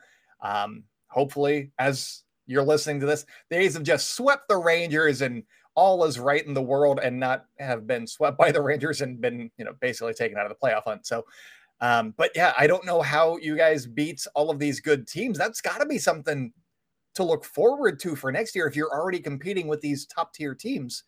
Um, 0.43 0.85
hopefully, 1.09 1.73
as 1.79 2.23
you're 2.47 2.63
listening 2.63 3.01
to 3.01 3.07
this, 3.07 3.27
the 3.51 3.59
A's 3.59 3.75
have 3.75 3.83
just 3.83 4.15
swept 4.15 4.49
the 4.49 4.57
Rangers 4.57 5.23
and 5.23 5.43
all 5.75 6.05
is 6.05 6.19
right 6.19 6.45
in 6.45 6.55
the 6.55 6.63
world 6.63 6.99
and 7.03 7.21
not 7.21 7.45
have 7.59 7.87
been 7.87 8.07
swept 8.07 8.37
by 8.37 8.51
the 8.51 8.61
Rangers 8.61 9.01
and 9.01 9.21
been, 9.21 9.51
you 9.59 9.65
know, 9.65 9.75
basically 9.81 10.15
taken 10.15 10.37
out 10.37 10.47
of 10.47 10.51
the 10.51 10.67
playoff 10.67 10.83
hunt. 10.85 11.07
So, 11.07 11.25
um, 11.81 12.15
but 12.17 12.33
yeah, 12.35 12.53
I 12.59 12.67
don't 12.67 12.85
know 12.85 13.01
how 13.01 13.37
you 13.37 13.57
guys 13.57 13.87
beat 13.87 14.27
all 14.35 14.51
of 14.51 14.59
these 14.59 14.81
good 14.81 15.07
teams. 15.07 15.39
That's 15.39 15.61
got 15.61 15.79
to 15.79 15.87
be 15.87 15.99
something 15.99 16.53
to 17.15 17.23
look 17.23 17.45
forward 17.45 18.01
to 18.01 18.17
for 18.17 18.33
next 18.33 18.57
year 18.57 18.67
if 18.67 18.75
you're 18.75 18.93
already 18.93 19.21
competing 19.21 19.69
with 19.69 19.81
these 19.81 20.07
top 20.07 20.35
tier 20.35 20.55
teams. 20.55 21.05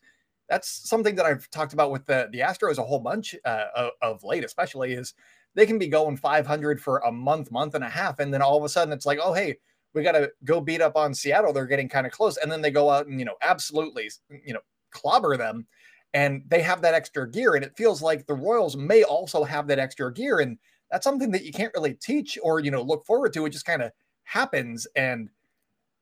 That's 0.47 0.89
something 0.89 1.15
that 1.15 1.25
I've 1.25 1.49
talked 1.49 1.73
about 1.73 1.91
with 1.91 2.05
the 2.05 2.29
the 2.31 2.39
Astros 2.39 2.77
a 2.77 2.83
whole 2.83 2.99
bunch 2.99 3.35
uh, 3.45 3.65
of, 3.75 3.91
of 4.01 4.23
late, 4.23 4.43
especially 4.43 4.93
is 4.93 5.13
they 5.55 5.65
can 5.65 5.79
be 5.79 5.87
going 5.87 6.17
500 6.17 6.81
for 6.81 6.99
a 6.99 7.11
month, 7.11 7.51
month 7.51 7.75
and 7.75 7.83
a 7.83 7.89
half. 7.89 8.19
And 8.19 8.33
then 8.33 8.41
all 8.41 8.57
of 8.57 8.63
a 8.63 8.69
sudden 8.69 8.93
it's 8.93 9.05
like, 9.05 9.19
oh, 9.21 9.33
hey, 9.33 9.57
we 9.93 10.03
got 10.03 10.13
to 10.13 10.31
go 10.45 10.61
beat 10.61 10.81
up 10.81 10.95
on 10.95 11.13
Seattle. 11.13 11.53
They're 11.53 11.65
getting 11.65 11.89
kind 11.89 12.05
of 12.05 12.13
close. 12.13 12.37
And 12.37 12.51
then 12.51 12.61
they 12.61 12.71
go 12.71 12.89
out 12.89 13.07
and, 13.07 13.19
you 13.19 13.25
know, 13.25 13.35
absolutely, 13.41 14.09
you 14.45 14.53
know, 14.53 14.61
clobber 14.91 15.37
them. 15.37 15.67
And 16.13 16.43
they 16.47 16.61
have 16.61 16.81
that 16.81 16.93
extra 16.93 17.29
gear. 17.29 17.55
And 17.55 17.63
it 17.63 17.75
feels 17.77 18.01
like 18.01 18.25
the 18.25 18.33
Royals 18.33 18.75
may 18.75 19.03
also 19.03 19.43
have 19.43 19.67
that 19.67 19.79
extra 19.79 20.13
gear. 20.13 20.39
And 20.39 20.57
that's 20.89 21.03
something 21.03 21.31
that 21.31 21.45
you 21.45 21.51
can't 21.51 21.73
really 21.73 21.93
teach 21.93 22.37
or, 22.43 22.59
you 22.59 22.71
know, 22.71 22.81
look 22.81 23.05
forward 23.05 23.33
to. 23.33 23.45
It 23.45 23.51
just 23.51 23.65
kind 23.65 23.81
of 23.81 23.91
happens. 24.23 24.87
And, 24.95 25.29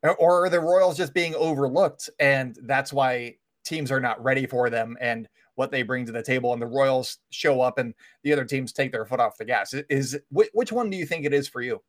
or 0.03 0.45
are 0.45 0.49
the 0.49 0.59
Royals 0.59 0.97
just 0.97 1.13
being 1.13 1.35
overlooked? 1.35 2.09
And 2.19 2.57
that's 2.63 2.93
why 2.93 3.35
teams 3.63 3.91
are 3.91 3.99
not 3.99 4.23
ready 4.23 4.47
for 4.47 4.69
them 4.69 4.97
and 4.99 5.27
what 5.55 5.71
they 5.71 5.83
bring 5.83 6.05
to 6.05 6.11
the 6.11 6.23
table. 6.23 6.53
And 6.53 6.61
the 6.61 6.67
Royals 6.67 7.17
show 7.31 7.61
up 7.61 7.77
and 7.77 7.93
the 8.23 8.33
other 8.33 8.45
teams 8.45 8.71
take 8.71 8.91
their 8.91 9.05
foot 9.05 9.19
off 9.19 9.37
the 9.37 9.45
gas. 9.45 9.73
Is 9.89 10.17
which 10.31 10.71
one 10.71 10.89
do 10.89 10.97
you 10.97 11.05
think 11.05 11.25
it 11.25 11.33
is 11.33 11.47
for 11.47 11.61
you? 11.61 11.81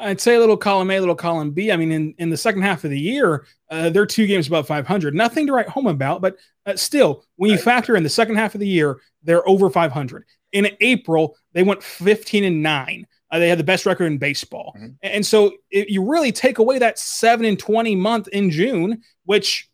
I'd 0.00 0.20
say 0.20 0.34
a 0.34 0.40
little 0.40 0.56
column 0.56 0.90
A, 0.90 0.96
a 0.96 1.00
little 1.00 1.14
column 1.14 1.50
B. 1.50 1.70
I 1.70 1.76
mean, 1.76 1.92
in, 1.92 2.14
in 2.18 2.30
the 2.30 2.36
second 2.36 2.62
half 2.62 2.84
of 2.84 2.90
the 2.90 2.98
year, 2.98 3.46
uh, 3.70 3.90
they're 3.90 4.06
two 4.06 4.26
games 4.26 4.46
above 4.46 4.66
500. 4.66 5.14
Nothing 5.14 5.46
to 5.46 5.52
write 5.52 5.68
home 5.68 5.86
about, 5.86 6.20
but 6.20 6.36
uh, 6.66 6.76
still, 6.76 7.24
when 7.36 7.50
you 7.50 7.58
factor 7.58 7.96
in 7.96 8.02
the 8.02 8.08
second 8.08 8.36
half 8.36 8.54
of 8.54 8.60
the 8.60 8.68
year, 8.68 9.00
they're 9.22 9.46
over 9.48 9.70
500. 9.70 10.24
In 10.52 10.68
April, 10.80 11.36
they 11.52 11.62
went 11.62 11.82
15 11.82 12.44
and 12.44 12.62
nine. 12.62 13.06
Uh, 13.30 13.38
they 13.38 13.48
had 13.48 13.58
the 13.58 13.64
best 13.64 13.86
record 13.86 14.06
in 14.06 14.18
baseball. 14.18 14.74
Mm-hmm. 14.76 14.94
And 15.02 15.24
so 15.24 15.52
you 15.70 16.04
really 16.04 16.32
take 16.32 16.58
away 16.58 16.78
that 16.78 16.98
7 16.98 17.46
and 17.46 17.58
20 17.58 17.94
month 17.94 18.28
in 18.28 18.50
June, 18.50 19.02
which 19.24 19.70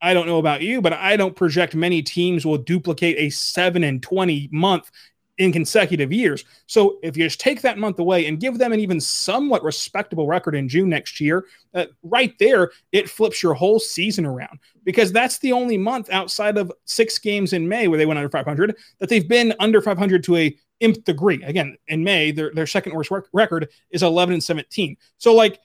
I 0.00 0.14
don't 0.14 0.26
know 0.26 0.38
about 0.38 0.62
you, 0.62 0.80
but 0.80 0.92
I 0.92 1.16
don't 1.16 1.36
project 1.36 1.74
many 1.74 2.02
teams 2.02 2.44
will 2.44 2.58
duplicate 2.58 3.16
a 3.18 3.30
7 3.30 3.84
and 3.84 4.02
20 4.02 4.48
month 4.52 4.90
in 5.38 5.52
consecutive 5.52 6.12
years. 6.12 6.44
So 6.66 6.98
if 7.02 7.16
you 7.16 7.24
just 7.24 7.40
take 7.40 7.62
that 7.62 7.78
month 7.78 7.98
away 8.00 8.26
and 8.26 8.40
give 8.40 8.58
them 8.58 8.72
an 8.72 8.80
even 8.80 9.00
somewhat 9.00 9.62
respectable 9.62 10.26
record 10.26 10.54
in 10.54 10.68
June 10.68 10.88
next 10.88 11.20
year, 11.20 11.46
uh, 11.74 11.86
right 12.02 12.34
there, 12.38 12.72
it 12.92 13.08
flips 13.08 13.42
your 13.42 13.54
whole 13.54 13.78
season 13.78 14.26
around 14.26 14.58
because 14.84 15.12
that's 15.12 15.38
the 15.38 15.52
only 15.52 15.78
month 15.78 16.10
outside 16.10 16.58
of 16.58 16.72
six 16.84 17.18
games 17.18 17.52
in 17.52 17.68
May 17.68 17.88
where 17.88 17.98
they 17.98 18.06
went 18.06 18.18
under 18.18 18.28
500 18.28 18.76
that 18.98 19.08
they've 19.08 19.28
been 19.28 19.54
under 19.60 19.80
500 19.80 20.24
to 20.24 20.36
a 20.36 20.56
nth 20.80 21.04
degree. 21.04 21.42
Again, 21.44 21.76
in 21.86 22.02
May, 22.02 22.32
their, 22.32 22.52
their 22.52 22.66
second 22.66 22.92
worst 22.94 23.10
rec- 23.10 23.24
record 23.32 23.68
is 23.90 24.02
11 24.02 24.34
and 24.34 24.44
17. 24.44 24.96
So 25.18 25.34
like 25.34 25.60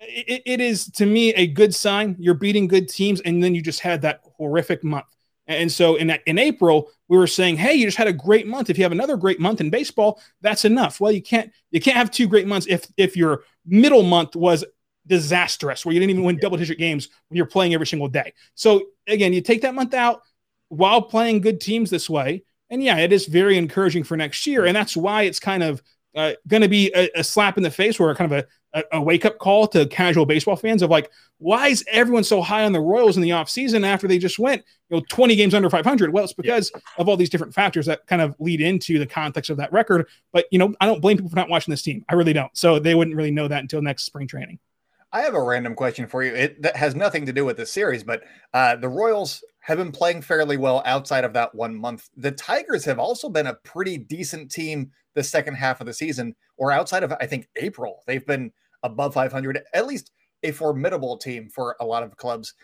it, 0.00 0.42
it 0.44 0.60
is 0.60 0.90
to 0.92 1.06
me 1.06 1.30
a 1.34 1.46
good 1.46 1.74
sign. 1.74 2.16
You're 2.18 2.34
beating 2.34 2.68
good 2.68 2.88
teams, 2.88 3.20
and 3.22 3.42
then 3.42 3.54
you 3.54 3.62
just 3.62 3.80
had 3.80 4.02
that 4.02 4.20
horrific 4.36 4.84
month. 4.84 5.06
And 5.48 5.72
so 5.72 5.96
in 5.96 6.10
in 6.26 6.38
April, 6.38 6.90
we 7.08 7.16
were 7.16 7.26
saying, 7.26 7.56
"Hey, 7.56 7.74
you 7.74 7.86
just 7.86 7.96
had 7.96 8.06
a 8.06 8.12
great 8.12 8.46
month. 8.46 8.68
If 8.68 8.76
you 8.76 8.84
have 8.84 8.92
another 8.92 9.16
great 9.16 9.40
month 9.40 9.60
in 9.60 9.70
baseball, 9.70 10.20
that's 10.42 10.66
enough." 10.66 11.00
Well, 11.00 11.10
you 11.10 11.22
can't 11.22 11.50
you 11.70 11.80
can't 11.80 11.96
have 11.96 12.10
two 12.10 12.28
great 12.28 12.46
months 12.46 12.66
if 12.68 12.86
if 12.96 13.16
your 13.16 13.44
middle 13.66 14.02
month 14.02 14.36
was 14.36 14.64
disastrous, 15.06 15.84
where 15.86 15.94
you 15.94 16.00
didn't 16.00 16.10
even 16.10 16.22
win 16.22 16.36
double 16.36 16.58
digit 16.58 16.78
games 16.78 17.08
when 17.28 17.36
you're 17.36 17.46
playing 17.46 17.72
every 17.72 17.86
single 17.86 18.08
day. 18.08 18.34
So 18.54 18.82
again, 19.06 19.32
you 19.32 19.40
take 19.40 19.62
that 19.62 19.74
month 19.74 19.94
out 19.94 20.20
while 20.68 21.00
playing 21.00 21.40
good 21.40 21.62
teams 21.62 21.88
this 21.88 22.10
way, 22.10 22.44
and 22.68 22.82
yeah, 22.82 22.98
it 22.98 23.10
is 23.10 23.24
very 23.24 23.56
encouraging 23.56 24.04
for 24.04 24.18
next 24.18 24.46
year, 24.46 24.66
and 24.66 24.76
that's 24.76 24.96
why 24.96 25.22
it's 25.22 25.40
kind 25.40 25.62
of 25.62 25.82
uh, 26.14 26.32
going 26.46 26.62
to 26.62 26.68
be 26.68 26.90
a, 26.94 27.08
a, 27.16 27.24
slap 27.24 27.56
in 27.56 27.62
the 27.62 27.70
face 27.70 28.00
or 28.00 28.14
kind 28.14 28.32
of 28.32 28.44
a, 28.74 28.84
a, 28.92 29.00
wake 29.00 29.24
up 29.24 29.38
call 29.38 29.66
to 29.68 29.86
casual 29.86 30.26
baseball 30.26 30.56
fans 30.56 30.82
of 30.82 30.90
like, 30.90 31.10
why 31.38 31.68
is 31.68 31.84
everyone 31.90 32.24
so 32.24 32.40
high 32.42 32.64
on 32.64 32.72
the 32.72 32.80
Royals 32.80 33.16
in 33.16 33.22
the 33.22 33.30
offseason 33.30 33.86
after 33.86 34.08
they 34.08 34.18
just 34.18 34.38
went, 34.38 34.64
you 34.88 34.96
know, 34.96 35.04
20 35.08 35.36
games 35.36 35.54
under 35.54 35.70
500? 35.70 36.12
Well, 36.12 36.24
it's 36.24 36.32
because 36.32 36.70
yeah. 36.74 36.80
of 36.98 37.08
all 37.08 37.16
these 37.16 37.30
different 37.30 37.54
factors 37.54 37.86
that 37.86 38.06
kind 38.06 38.22
of 38.22 38.34
lead 38.38 38.60
into 38.60 38.98
the 38.98 39.06
context 39.06 39.50
of 39.50 39.58
that 39.58 39.72
record. 39.72 40.08
But, 40.32 40.46
you 40.50 40.58
know, 40.58 40.74
I 40.80 40.86
don't 40.86 41.00
blame 41.00 41.18
people 41.18 41.30
for 41.30 41.36
not 41.36 41.48
watching 41.48 41.72
this 41.72 41.82
team. 41.82 42.04
I 42.08 42.14
really 42.14 42.32
don't. 42.32 42.56
So 42.56 42.78
they 42.78 42.94
wouldn't 42.94 43.16
really 43.16 43.30
know 43.30 43.48
that 43.48 43.60
until 43.60 43.82
next 43.82 44.04
spring 44.04 44.26
training. 44.26 44.58
I 45.12 45.22
have 45.22 45.34
a 45.34 45.42
random 45.42 45.74
question 45.74 46.06
for 46.06 46.22
you. 46.22 46.34
It 46.34 46.62
that 46.62 46.76
has 46.76 46.94
nothing 46.94 47.24
to 47.26 47.32
do 47.32 47.44
with 47.44 47.56
the 47.56 47.64
series, 47.64 48.04
but 48.04 48.24
uh, 48.52 48.76
the 48.76 48.88
Royals 48.88 49.42
have 49.68 49.78
been 49.78 49.92
playing 49.92 50.22
fairly 50.22 50.56
well 50.56 50.82
outside 50.86 51.24
of 51.24 51.34
that 51.34 51.54
one 51.54 51.76
month. 51.76 52.08
The 52.16 52.32
Tigers 52.32 52.86
have 52.86 52.98
also 52.98 53.28
been 53.28 53.48
a 53.48 53.54
pretty 53.54 53.98
decent 53.98 54.50
team 54.50 54.90
the 55.14 55.22
second 55.22 55.54
half 55.54 55.80
of 55.80 55.86
the 55.86 55.92
season, 55.92 56.34
or 56.56 56.72
outside 56.72 57.02
of 57.02 57.12
I 57.20 57.26
think 57.26 57.48
April. 57.56 58.02
They've 58.06 58.26
been 58.26 58.50
above 58.82 59.14
500, 59.14 59.60
at 59.74 59.86
least 59.86 60.10
a 60.42 60.52
formidable 60.52 61.18
team 61.18 61.50
for 61.50 61.76
a 61.80 61.84
lot 61.84 62.02
of 62.02 62.16
clubs. 62.16 62.54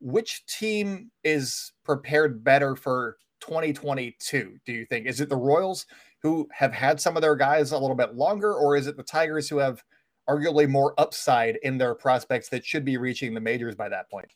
Which 0.00 0.46
team 0.46 1.10
is 1.24 1.72
prepared 1.84 2.44
better 2.44 2.76
for 2.76 3.16
2022? 3.40 4.56
Do 4.64 4.72
you 4.72 4.86
think 4.86 5.06
is 5.06 5.20
it 5.20 5.28
the 5.28 5.36
Royals 5.36 5.84
who 6.22 6.48
have 6.52 6.72
had 6.72 7.00
some 7.00 7.16
of 7.16 7.22
their 7.22 7.36
guys 7.36 7.72
a 7.72 7.78
little 7.78 7.96
bit 7.96 8.14
longer, 8.14 8.54
or 8.54 8.76
is 8.76 8.86
it 8.86 8.96
the 8.96 9.02
Tigers 9.02 9.48
who 9.48 9.58
have 9.58 9.82
arguably 10.28 10.68
more 10.68 10.94
upside 10.98 11.56
in 11.62 11.78
their 11.78 11.94
prospects 11.94 12.48
that 12.50 12.64
should 12.64 12.84
be 12.84 12.96
reaching 12.96 13.34
the 13.34 13.40
majors 13.40 13.74
by 13.74 13.88
that 13.88 14.10
point. 14.10 14.26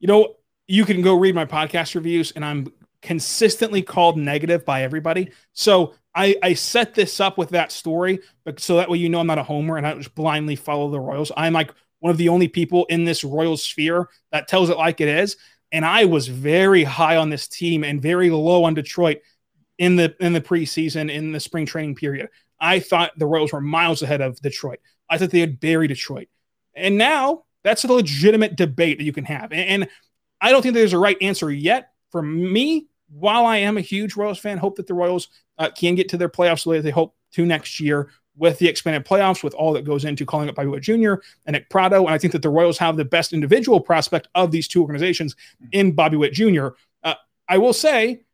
You 0.00 0.08
know, 0.08 0.34
you 0.72 0.86
can 0.86 1.02
go 1.02 1.14
read 1.14 1.34
my 1.34 1.44
podcast 1.44 1.94
reviews, 1.94 2.30
and 2.30 2.42
I'm 2.42 2.66
consistently 3.02 3.82
called 3.82 4.16
negative 4.16 4.64
by 4.64 4.84
everybody. 4.84 5.30
So 5.52 5.92
I, 6.14 6.34
I 6.42 6.54
set 6.54 6.94
this 6.94 7.20
up 7.20 7.36
with 7.36 7.50
that 7.50 7.70
story, 7.70 8.20
but 8.46 8.58
so 8.58 8.76
that 8.76 8.88
way 8.88 8.96
you 8.96 9.10
know 9.10 9.20
I'm 9.20 9.26
not 9.26 9.36
a 9.36 9.42
homer 9.42 9.76
and 9.76 9.86
I 9.86 9.92
just 9.92 10.14
blindly 10.14 10.56
follow 10.56 10.90
the 10.90 10.98
Royals. 10.98 11.30
I'm 11.36 11.52
like 11.52 11.74
one 11.98 12.10
of 12.10 12.16
the 12.16 12.30
only 12.30 12.48
people 12.48 12.86
in 12.86 13.04
this 13.04 13.22
Royal 13.22 13.58
sphere 13.58 14.08
that 14.30 14.48
tells 14.48 14.70
it 14.70 14.78
like 14.78 15.02
it 15.02 15.08
is. 15.08 15.36
And 15.72 15.84
I 15.84 16.06
was 16.06 16.28
very 16.28 16.84
high 16.84 17.18
on 17.18 17.28
this 17.28 17.48
team 17.48 17.84
and 17.84 18.00
very 18.00 18.30
low 18.30 18.64
on 18.64 18.72
Detroit 18.72 19.18
in 19.76 19.96
the 19.96 20.16
in 20.20 20.32
the 20.32 20.40
preseason 20.40 21.10
in 21.10 21.32
the 21.32 21.40
spring 21.40 21.66
training 21.66 21.96
period. 21.96 22.30
I 22.58 22.80
thought 22.80 23.12
the 23.18 23.26
Royals 23.26 23.52
were 23.52 23.60
miles 23.60 24.00
ahead 24.00 24.22
of 24.22 24.40
Detroit. 24.40 24.78
I 25.10 25.18
thought 25.18 25.32
they 25.32 25.40
would 25.40 25.60
bury 25.60 25.86
Detroit. 25.86 26.28
And 26.74 26.96
now 26.96 27.44
that's 27.62 27.84
a 27.84 27.92
legitimate 27.92 28.56
debate 28.56 28.96
that 28.96 29.04
you 29.04 29.12
can 29.12 29.26
have. 29.26 29.52
And, 29.52 29.82
and 29.82 29.90
I 30.42 30.50
don't 30.50 30.60
think 30.60 30.74
there's 30.74 30.92
a 30.92 30.98
right 30.98 31.16
answer 31.22 31.50
yet. 31.50 31.92
For 32.10 32.20
me, 32.20 32.88
while 33.08 33.46
I 33.46 33.58
am 33.58 33.78
a 33.78 33.80
huge 33.80 34.16
Royals 34.16 34.38
fan, 34.38 34.58
hope 34.58 34.76
that 34.76 34.86
the 34.86 34.94
Royals 34.94 35.28
uh, 35.56 35.70
can 35.70 35.94
get 35.94 36.08
to 36.10 36.18
their 36.18 36.28
playoffs 36.28 36.64
the 36.64 36.70
way 36.70 36.80
they 36.80 36.90
hope 36.90 37.14
to 37.32 37.46
next 37.46 37.80
year 37.80 38.10
with 38.36 38.58
the 38.58 38.68
expanded 38.68 39.04
playoffs, 39.04 39.44
with 39.44 39.54
all 39.54 39.72
that 39.74 39.84
goes 39.84 40.04
into 40.04 40.26
calling 40.26 40.48
up 40.48 40.56
Bobby 40.56 40.68
Witt 40.68 40.82
Jr. 40.82 41.14
and 41.46 41.52
Nick 41.52 41.70
Pratto. 41.70 42.04
And 42.04 42.14
I 42.14 42.18
think 42.18 42.32
that 42.32 42.42
the 42.42 42.50
Royals 42.50 42.78
have 42.78 42.96
the 42.96 43.04
best 43.04 43.32
individual 43.32 43.80
prospect 43.80 44.28
of 44.34 44.50
these 44.50 44.66
two 44.66 44.82
organizations 44.82 45.36
in 45.70 45.92
Bobby 45.92 46.16
Witt 46.16 46.32
Jr. 46.32 46.68
Uh, 47.04 47.14
I 47.48 47.58
will 47.58 47.74
say, 47.74 48.24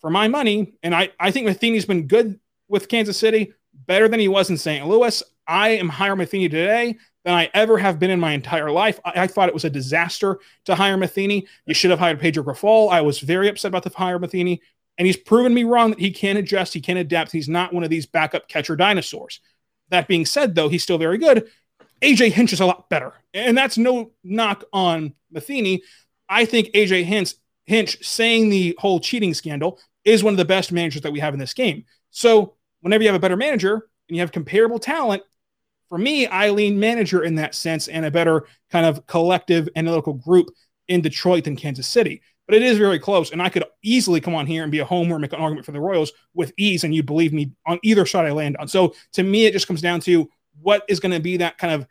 for 0.00 0.08
my 0.08 0.28
money, 0.28 0.74
and 0.82 0.94
I, 0.94 1.10
I 1.20 1.30
think 1.30 1.46
Matheny's 1.46 1.84
been 1.84 2.06
good 2.06 2.40
with 2.68 2.88
Kansas 2.88 3.18
City 3.18 3.52
better 3.86 4.08
than 4.08 4.20
he 4.20 4.28
was 4.28 4.48
in 4.48 4.56
St. 4.56 4.86
Louis. 4.86 5.22
I 5.46 5.70
am 5.70 5.88
higher 5.88 6.16
Matheny 6.16 6.48
today 6.48 6.96
than 7.24 7.34
I 7.34 7.50
ever 7.52 7.78
have 7.78 7.98
been 7.98 8.10
in 8.10 8.20
my 8.20 8.32
entire 8.32 8.70
life. 8.70 8.98
I, 9.04 9.22
I, 9.22 9.26
thought 9.26 9.48
it 9.48 9.54
was 9.54 9.64
a 9.64 9.70
disaster 9.70 10.38
to 10.64 10.74
hire 10.74 10.96
Matheny. 10.96 11.46
You 11.66 11.74
should 11.74 11.90
have 11.90 11.98
hired 11.98 12.20
Pedro 12.20 12.42
Grifol. 12.42 12.90
I 12.90 13.02
was 13.02 13.20
very 13.20 13.48
upset 13.48 13.68
about 13.68 13.82
the 13.82 13.90
hire 13.90 14.18
Matheny, 14.18 14.62
and 14.96 15.06
he's 15.06 15.16
proven 15.16 15.52
me 15.52 15.64
wrong 15.64 15.90
that 15.90 16.00
he 16.00 16.10
can 16.10 16.36
adjust, 16.36 16.72
he 16.72 16.80
can 16.80 16.96
adapt. 16.96 17.32
He's 17.32 17.48
not 17.48 17.74
one 17.74 17.84
of 17.84 17.90
these 17.90 18.06
backup 18.06 18.48
catcher 18.48 18.76
dinosaurs. 18.76 19.40
That 19.90 20.08
being 20.08 20.24
said, 20.24 20.54
though, 20.54 20.68
he's 20.68 20.82
still 20.82 20.98
very 20.98 21.18
good. 21.18 21.48
AJ 22.00 22.32
Hinch 22.32 22.52
is 22.52 22.60
a 22.60 22.66
lot 22.66 22.88
better, 22.88 23.12
and 23.34 23.56
that's 23.56 23.76
no 23.76 24.12
knock 24.24 24.64
on 24.72 25.14
Matheny. 25.30 25.82
I 26.28 26.46
think 26.46 26.68
AJ 26.68 27.04
Hinch, 27.04 27.34
Hinch 27.66 28.02
saying 28.06 28.48
the 28.48 28.74
whole 28.78 29.00
cheating 29.00 29.34
scandal 29.34 29.78
is 30.04 30.24
one 30.24 30.32
of 30.32 30.38
the 30.38 30.44
best 30.44 30.72
managers 30.72 31.02
that 31.02 31.12
we 31.12 31.20
have 31.20 31.34
in 31.34 31.40
this 31.40 31.52
game. 31.52 31.84
So 32.10 32.54
whenever 32.80 33.02
you 33.02 33.08
have 33.08 33.16
a 33.16 33.20
better 33.20 33.36
manager 33.36 33.88
and 34.08 34.16
you 34.16 34.20
have 34.20 34.32
comparable 34.32 34.78
talent, 34.78 35.22
for 35.90 35.98
me, 35.98 36.26
I 36.26 36.50
lean 36.50 36.78
manager 36.78 37.24
in 37.24 37.34
that 37.34 37.54
sense 37.54 37.88
and 37.88 38.06
a 38.06 38.10
better 38.10 38.46
kind 38.70 38.86
of 38.86 39.06
collective 39.06 39.68
analytical 39.74 40.14
group 40.14 40.48
in 40.88 41.02
Detroit 41.02 41.44
than 41.44 41.56
Kansas 41.56 41.88
City. 41.88 42.22
But 42.46 42.54
it 42.54 42.62
is 42.62 42.78
very 42.78 42.98
close. 42.98 43.32
And 43.32 43.42
I 43.42 43.48
could 43.48 43.64
easily 43.82 44.20
come 44.20 44.34
on 44.34 44.46
here 44.46 44.62
and 44.62 44.72
be 44.72 44.78
a 44.78 44.84
homer 44.84 45.16
and 45.16 45.22
make 45.22 45.32
an 45.32 45.40
argument 45.40 45.66
for 45.66 45.72
the 45.72 45.80
Royals 45.80 46.12
with 46.32 46.52
ease, 46.56 46.84
and 46.84 46.94
you'd 46.94 47.06
believe 47.06 47.32
me 47.32 47.50
on 47.66 47.78
either 47.82 48.06
side 48.06 48.24
I 48.24 48.30
land 48.30 48.56
on. 48.56 48.68
So 48.68 48.94
to 49.12 49.22
me, 49.24 49.46
it 49.46 49.52
just 49.52 49.66
comes 49.66 49.80
down 49.80 50.00
to 50.02 50.30
what 50.60 50.84
is 50.88 51.00
going 51.00 51.12
to 51.12 51.20
be 51.20 51.36
that 51.38 51.58
kind 51.58 51.74
of 51.74 51.86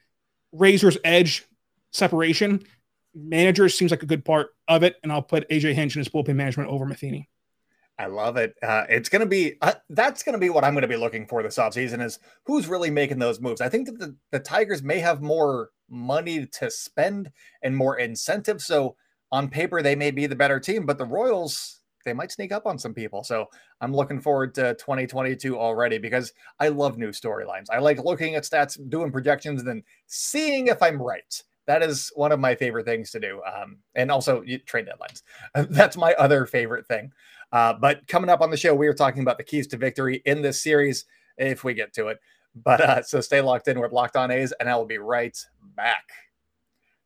razor's 0.54 0.98
edge 1.04 1.46
separation. 1.92 2.64
Manager 3.14 3.68
seems 3.68 3.92
like 3.92 4.04
a 4.04 4.08
good 4.08 4.24
part 4.24 4.50
of 4.68 4.84
it, 4.84 4.96
and 5.04 5.12
I'll 5.12 5.22
put 5.22 5.50
AJ 5.50 5.74
Hinch 5.74 5.96
and 5.96 6.06
his 6.06 6.10
bullpen 6.10 6.36
management 6.36 6.70
over 6.70 6.86
Matheny. 6.86 7.30
I 8.00 8.06
love 8.06 8.38
it. 8.38 8.56
Uh, 8.64 8.86
it's 8.88 9.10
going 9.10 9.20
to 9.20 9.26
be 9.26 9.56
uh, 9.62 9.74
that's 9.90 10.24
going 10.24 10.34
to 10.34 10.40
be 10.40 10.50
what 10.50 10.64
I'm 10.64 10.74
going 10.74 10.84
to 10.84 10.88
be 10.88 10.96
looking 10.96 11.28
for 11.28 11.44
this 11.44 11.58
offseason 11.58 12.02
is 12.02 12.20
who's 12.46 12.68
really 12.68 12.90
making 12.90 13.20
those 13.20 13.42
moves. 13.42 13.60
I 13.60 13.68
think 13.68 13.88
that 13.88 14.00
the, 14.00 14.16
the 14.32 14.40
Tigers 14.40 14.82
may 14.82 15.00
have 15.00 15.22
more 15.22 15.72
money 15.90 16.46
to 16.46 16.72
spend 16.72 17.30
and 17.62 17.76
more 17.76 17.98
incentive. 18.00 18.62
So 18.62 18.96
on 19.34 19.50
paper, 19.50 19.82
they 19.82 19.96
may 19.96 20.12
be 20.12 20.28
the 20.28 20.36
better 20.36 20.62
team, 20.62 20.86
but 20.86 20.98
the 20.98 21.06
Royals, 21.06 21.82
they 22.06 22.14
might 22.14 22.32
sneak 22.32 22.54
up 22.54 22.66
on 22.66 22.80
some 22.80 22.94
people. 22.94 23.22
So 23.26 23.48
I'm 23.82 23.94
looking 23.94 24.22
forward 24.22 24.56
to 24.56 24.76
2022 24.76 25.60
already 25.60 25.98
because 25.98 26.32
I 26.58 26.70
love 26.70 26.98
new 26.98 27.10
storylines. 27.10 27.66
I 27.70 27.80
like 27.80 28.02
looking 28.02 28.36
at 28.36 28.44
stats, 28.44 28.80
doing 28.90 29.12
projections, 29.12 29.60
and 29.60 29.68
then 29.68 29.84
seeing 30.08 30.68
if 30.68 30.82
I'm 30.82 31.02
right. 31.02 31.44
That 31.70 31.84
is 31.84 32.12
one 32.16 32.32
of 32.32 32.40
my 32.40 32.56
favorite 32.56 32.88
things 32.88 33.12
to 33.12 33.20
do. 33.20 33.44
Um, 33.44 33.78
and 33.94 34.10
also 34.10 34.44
trade 34.66 34.88
deadlines. 34.88 35.22
That's 35.70 35.96
my 35.98 36.14
other 36.16 36.48
favorite 36.48 36.88
thing. 36.88 37.12
Uh, 37.52 37.74
but 37.74 38.08
coming 38.08 38.32
up 38.32 38.42
on 38.42 38.50
the 38.50 38.58
show, 38.58 38.74
we 38.74 38.88
are 38.88 38.94
talking 38.94 39.22
about 39.22 39.38
the 39.38 39.44
keys 39.44 39.68
to 39.68 39.78
victory 39.78 40.24
in 40.26 40.42
this 40.42 40.60
series 40.64 41.06
if 41.38 41.64
we 41.64 41.76
get 41.76 41.94
to 41.94 42.08
it. 42.08 42.20
But 42.56 42.82
uh, 42.82 43.04
so 43.04 43.22
stay 43.22 43.40
locked 43.40 43.68
in 43.68 43.80
with 43.80 43.92
Locked 43.92 44.16
On 44.16 44.32
A's, 44.32 44.52
and 44.60 44.68
I 44.68 44.76
will 44.76 44.86
be 44.86 44.98
right 44.98 45.38
back. 45.76 46.06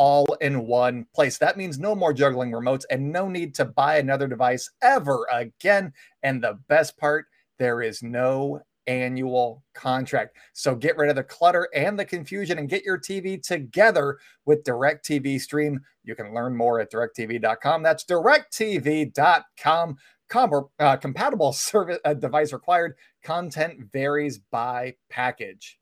all 0.00 0.32
in 0.40 0.66
one 0.66 1.04
place. 1.14 1.36
That 1.36 1.58
means 1.58 1.78
no 1.78 1.94
more 1.94 2.14
juggling 2.14 2.52
remotes 2.52 2.84
and 2.90 3.12
no 3.12 3.28
need 3.28 3.54
to 3.56 3.66
buy 3.66 3.98
another 3.98 4.26
device 4.26 4.70
ever 4.80 5.26
again. 5.30 5.92
And 6.22 6.42
the 6.42 6.58
best 6.68 6.96
part, 6.96 7.26
there 7.58 7.82
is 7.82 8.02
no 8.02 8.62
annual 8.86 9.62
contract. 9.74 10.38
So 10.54 10.74
get 10.74 10.96
rid 10.96 11.10
of 11.10 11.16
the 11.16 11.22
clutter 11.22 11.68
and 11.74 11.98
the 11.98 12.06
confusion 12.06 12.58
and 12.58 12.66
get 12.66 12.82
your 12.82 12.98
TV 12.98 13.42
together 13.42 14.16
with 14.46 14.64
DirecTV 14.64 15.38
Stream. 15.38 15.80
You 16.02 16.14
can 16.14 16.32
learn 16.32 16.56
more 16.56 16.80
at 16.80 16.90
directv.com. 16.90 17.82
That's 17.82 18.06
directv.com. 18.06 19.96
Com- 20.30 20.68
uh, 20.78 20.96
compatible 20.96 21.52
service 21.52 21.98
uh, 22.06 22.14
device 22.14 22.54
required. 22.54 22.94
Content 23.22 23.90
varies 23.92 24.38
by 24.38 24.94
package. 25.10 25.79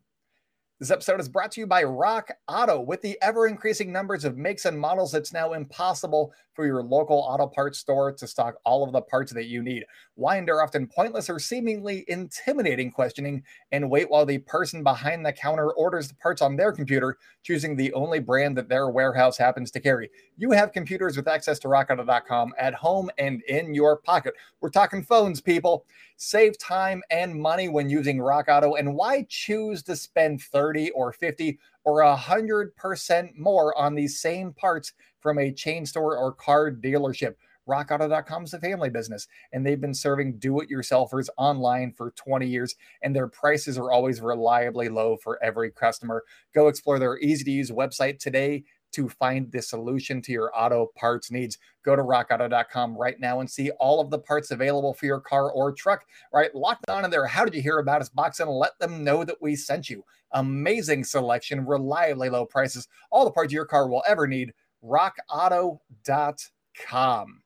This 0.81 0.93
episode 0.93 1.19
is 1.19 1.29
brought 1.29 1.51
to 1.53 1.61
you 1.61 1.67
by 1.67 1.83
Rock 1.83 2.31
Auto. 2.47 2.81
With 2.81 3.03
the 3.03 3.19
ever 3.21 3.49
increasing 3.49 3.91
numbers 3.91 4.25
of 4.25 4.37
makes 4.37 4.64
and 4.64 4.79
models, 4.79 5.12
it's 5.12 5.33
now 5.33 5.55
impossible 5.55 6.33
for 6.59 6.66
your 6.66 6.83
local 6.83 7.18
auto 7.18 7.47
parts 7.47 7.79
store 7.79 8.11
to 8.11 8.27
stock 8.27 8.57
all 8.64 8.83
of 8.83 8.90
the 8.90 9.01
parts 9.01 9.33
that 9.33 9.47
you 9.47 9.62
need. 9.62 9.85
Why 10.16 10.38
endure 10.38 10.61
often 10.61 10.88
pointless 10.88 11.31
or 11.31 11.38
seemingly 11.38 12.05
intimidating 12.09 12.90
questioning 12.90 13.44
and 13.71 13.88
wait 13.88 14.11
while 14.11 14.27
the 14.27 14.38
person 14.38 14.83
behind 14.83 15.25
the 15.25 15.33
counter 15.33 15.71
orders 15.75 16.09
the 16.09 16.16
parts 16.16 16.42
on 16.42 16.57
their 16.57 16.73
computer, 16.73 17.16
choosing 17.44 17.77
the 17.77 17.92
only 17.92 18.18
brand 18.18 18.57
that 18.57 18.68
their 18.68 18.90
warehouse 18.90 19.38
happens 19.38 19.71
to 19.71 19.79
carry? 19.79 20.11
You 20.37 20.51
have 20.51 20.73
computers 20.73 21.16
with 21.16 21.29
access 21.29 21.61
to 21.61 21.68
rockauto.com 21.68 22.53
at 22.59 22.75
home 22.75 23.09
and 23.18 23.40
in 23.42 23.73
your 23.73 23.99
pocket. 23.99 24.35
We're 24.61 24.71
talking 24.71 25.05
phones, 25.05 25.40
people. 25.40 25.87
Save 26.16 26.59
time 26.59 27.05
and 27.12 27.40
money 27.40 27.68
when 27.68 27.88
using 27.88 28.21
Rock 28.21 28.47
Auto. 28.49 28.75
And 28.75 28.97
why 28.97 29.25
choose 29.29 29.85
to 29.85 29.94
spend 29.94 30.42
30 30.42 30.90
or 30.90 31.12
50 31.12 31.57
or 31.85 32.03
100% 32.03 33.38
more 33.38 33.79
on 33.79 33.94
these 33.94 34.21
same 34.21 34.53
parts 34.53 34.92
from 35.29 35.38
a 35.38 35.53
chain 35.53 35.85
store 35.85 36.17
or 36.17 36.33
car 36.33 36.71
dealership? 36.71 37.35
RockAuto.com 37.69 38.45
is 38.45 38.55
a 38.55 38.59
family 38.61 38.88
business, 38.88 39.29
and 39.53 39.67
they've 39.67 39.79
been 39.79 39.93
serving 39.93 40.38
do 40.38 40.61
it 40.61 40.71
yourselfers 40.71 41.29
online 41.37 41.93
for 41.93 42.12
20 42.12 42.47
years, 42.47 42.75
and 43.03 43.14
their 43.14 43.29
prices 43.29 43.77
are 43.77 43.93
always 43.93 44.23
reliably 44.23 44.88
low 44.88 45.19
for 45.23 45.38
every 45.45 45.71
customer. 45.71 46.25
Go 46.55 46.69
explore 46.69 46.99
their 46.99 47.19
easy 47.19 47.45
to 47.45 47.51
use 47.51 47.71
website 47.71 48.19
today 48.19 48.64
to 48.93 49.07
find 49.07 49.53
the 49.53 49.61
solution 49.61 50.23
to 50.23 50.33
your 50.33 50.51
auto 50.59 50.87
parts 50.97 51.31
needs. 51.31 51.59
Go 51.85 51.95
to 51.95 52.03
rockauto.com 52.03 52.97
right 52.97 53.21
now 53.21 53.41
and 53.41 53.51
see 53.51 53.71
all 53.73 54.01
of 54.01 54.09
the 54.09 54.19
parts 54.19 54.51
available 54.51 54.95
for 54.95 55.05
your 55.05 55.21
car 55.21 55.51
or 55.51 55.73
truck. 55.73 56.07
Write, 56.33 56.55
locked 56.55 56.88
on 56.88 57.05
in 57.05 57.11
their. 57.11 57.27
How 57.27 57.45
did 57.45 57.55
you 57.55 57.61
hear 57.61 57.81
about 57.81 58.01
us 58.01 58.09
box 58.09 58.41
and 58.41 58.49
let 58.49 58.79
them 58.79 59.05
know 59.05 59.25
that 59.25 59.43
we 59.43 59.57
sent 59.57 59.91
you? 59.91 60.03
Amazing 60.33 61.05
selection, 61.05 61.67
reliably 61.67 62.31
low 62.31 62.47
prices, 62.47 62.88
all 63.11 63.27
the 63.27 63.31
parts 63.31 63.53
your 63.53 63.67
car 63.67 63.88
will 63.88 64.03
ever 64.09 64.27
need. 64.27 64.55
rockauto.com. 64.85 67.43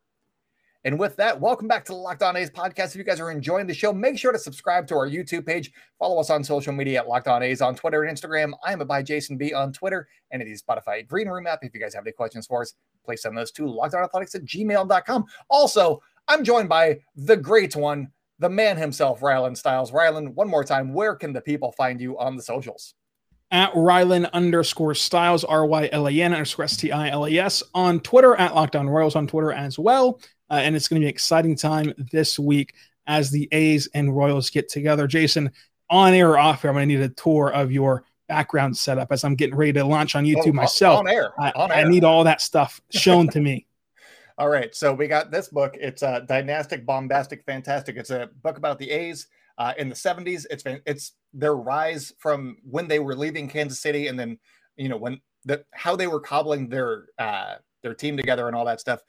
And 0.85 0.99
with 0.99 1.15
that, 1.17 1.41
welcome 1.41 1.69
back 1.69 1.85
to 1.85 1.93
the 1.93 1.99
Locked 1.99 2.25
On 2.25 2.37
A's 2.37 2.51
podcast. 2.51 2.89
If 2.89 2.97
you 2.97 3.05
guys 3.05 3.21
are 3.21 3.31
enjoying 3.31 3.69
the 3.69 3.75
show, 3.75 3.93
make 3.93 4.19
sure 4.19 4.33
to 4.33 4.39
subscribe 4.39 4.89
to 4.89 4.97
our 4.97 5.09
YouTube 5.09 5.47
page. 5.47 5.71
Follow 5.97 6.21
us 6.21 6.29
on 6.29 6.43
social 6.43 6.73
media 6.73 6.99
at 6.99 7.09
Locked 7.09 7.29
On 7.29 7.41
A's 7.41 7.61
on 7.61 7.77
Twitter 7.77 8.03
and 8.03 8.17
Instagram. 8.17 8.53
I 8.67 8.73
am 8.73 8.81
by 8.81 9.01
Jason 9.01 9.37
B 9.37 9.55
on 9.55 9.73
Twitter 9.73 10.09
and 10.33 10.43
is 10.43 10.61
Spotify 10.61 11.07
Green 11.07 11.29
Room 11.29 11.47
app. 11.47 11.61
If 11.63 11.73
you 11.73 11.81
guys 11.81 11.95
have 11.95 12.05
any 12.05 12.13
questions 12.13 12.49
for 12.49 12.63
us, 12.63 12.75
please 13.05 13.23
send 13.23 13.39
those 13.39 13.53
to 13.53 13.63
lockedonathletics 13.63 14.35
at 14.35 14.45
gmail.com. 14.45 15.25
Also, 15.49 16.03
I'm 16.27 16.43
joined 16.43 16.69
by 16.69 16.99
the 17.15 17.37
great 17.37 17.77
one, 17.77 18.11
the 18.41 18.51
man 18.51 18.77
himself, 18.77 19.21
Rylan 19.21 19.57
Stiles. 19.57 19.93
Rylan, 19.93 20.35
one 20.35 20.49
more 20.49 20.65
time, 20.65 20.93
where 20.93 21.15
can 21.15 21.33
the 21.33 21.41
people 21.41 21.71
find 21.73 22.01
you 22.01 22.19
on 22.19 22.37
the 22.37 22.43
socials? 22.43 22.95
At 23.53 23.73
Rylan 23.75 24.33
underscore 24.33 24.95
Stiles, 24.95 25.45
R 25.45 25.67
Y 25.67 25.89
L 25.93 26.09
A 26.09 26.11
N 26.11 26.33
underscore 26.33 26.65
S 26.65 26.77
T 26.77 26.91
I 26.91 27.11
L 27.11 27.27
A 27.27 27.39
S 27.39 27.63
on 27.75 28.01
Twitter, 28.01 28.35
at 28.35 28.55
Locked 28.55 28.77
On 28.77 28.89
Royals 28.89 29.15
on 29.15 29.27
Twitter 29.27 29.53
as 29.53 29.79
well. 29.79 30.21
Uh, 30.51 30.55
and 30.55 30.75
it's 30.75 30.89
going 30.89 31.01
to 31.01 31.05
be 31.05 31.07
an 31.07 31.11
exciting 31.11 31.55
time 31.55 31.93
this 32.11 32.39
week 32.39 32.75
as 33.07 33.31
the 33.31 33.49
A's 33.53 33.89
and 33.95 34.17
Royals 34.17 34.51
get 34.51 34.69
together. 34.69 35.07
Jason, 35.07 35.51
on 35.91 36.15
air 36.15 36.31
or 36.31 36.39
off 36.39 36.65
air, 36.65 36.71
I'm 36.71 36.77
going 36.77 36.89
to 36.89 36.95
need 36.95 37.05
a 37.05 37.11
tour 37.11 37.51
of 37.51 37.71
your 37.71 38.05
background 38.29 38.77
setup 38.77 39.13
as 39.13 39.25
I'm 39.25 39.35
getting 39.35 39.55
ready 39.55 39.75
to 39.75 39.85
launch 39.85 40.15
on 40.15 40.25
YouTube 40.25 40.49
oh, 40.49 40.53
myself. 40.53 41.01
On 41.01 41.09
air. 41.09 41.39
On 41.39 41.71
I, 41.71 41.81
air. 41.81 41.87
I 41.87 41.89
need 41.89 42.05
all 42.05 42.25
that 42.25 42.41
stuff 42.41 42.81
shown 42.91 43.29
to 43.29 43.41
me. 43.41 43.67
All 44.39 44.49
right. 44.49 44.75
So 44.75 44.95
we 44.95 45.07
got 45.07 45.31
this 45.31 45.49
book. 45.49 45.77
It's 45.79 46.03
uh, 46.03 46.21
Dynastic, 46.21 46.87
Bombastic, 46.87 47.45
Fantastic. 47.45 47.97
It's 47.97 48.11
a 48.11 48.31
book 48.43 48.57
about 48.57 48.79
the 48.79 48.91
A's 48.91 49.27
uh, 49.59 49.75
in 49.77 49.91
the 49.91 49.95
70s. 49.95 50.47
It's 50.51 50.63
been, 50.63 50.81
it's 50.87 51.13
their 51.33 51.55
rise 51.55 52.13
from 52.19 52.57
when 52.69 52.89
they 52.89 52.99
were 52.99 53.15
leaving 53.15 53.49
Kansas 53.49 53.81
City 53.81 54.09
and 54.09 54.19
then, 54.19 54.39
you 54.77 54.89
know, 54.89 54.97
when 54.97 55.21
the 55.45 55.65
how 55.73 55.97
they 55.97 56.07
were 56.07 56.21
cobbling 56.21 56.69
their 56.69 57.07
uh, 57.19 57.55
their 57.83 57.95
team 57.95 58.17
together 58.17 58.47
and 58.47 58.57
all 58.57 58.65
that 58.65 58.81
stuff 58.81 59.01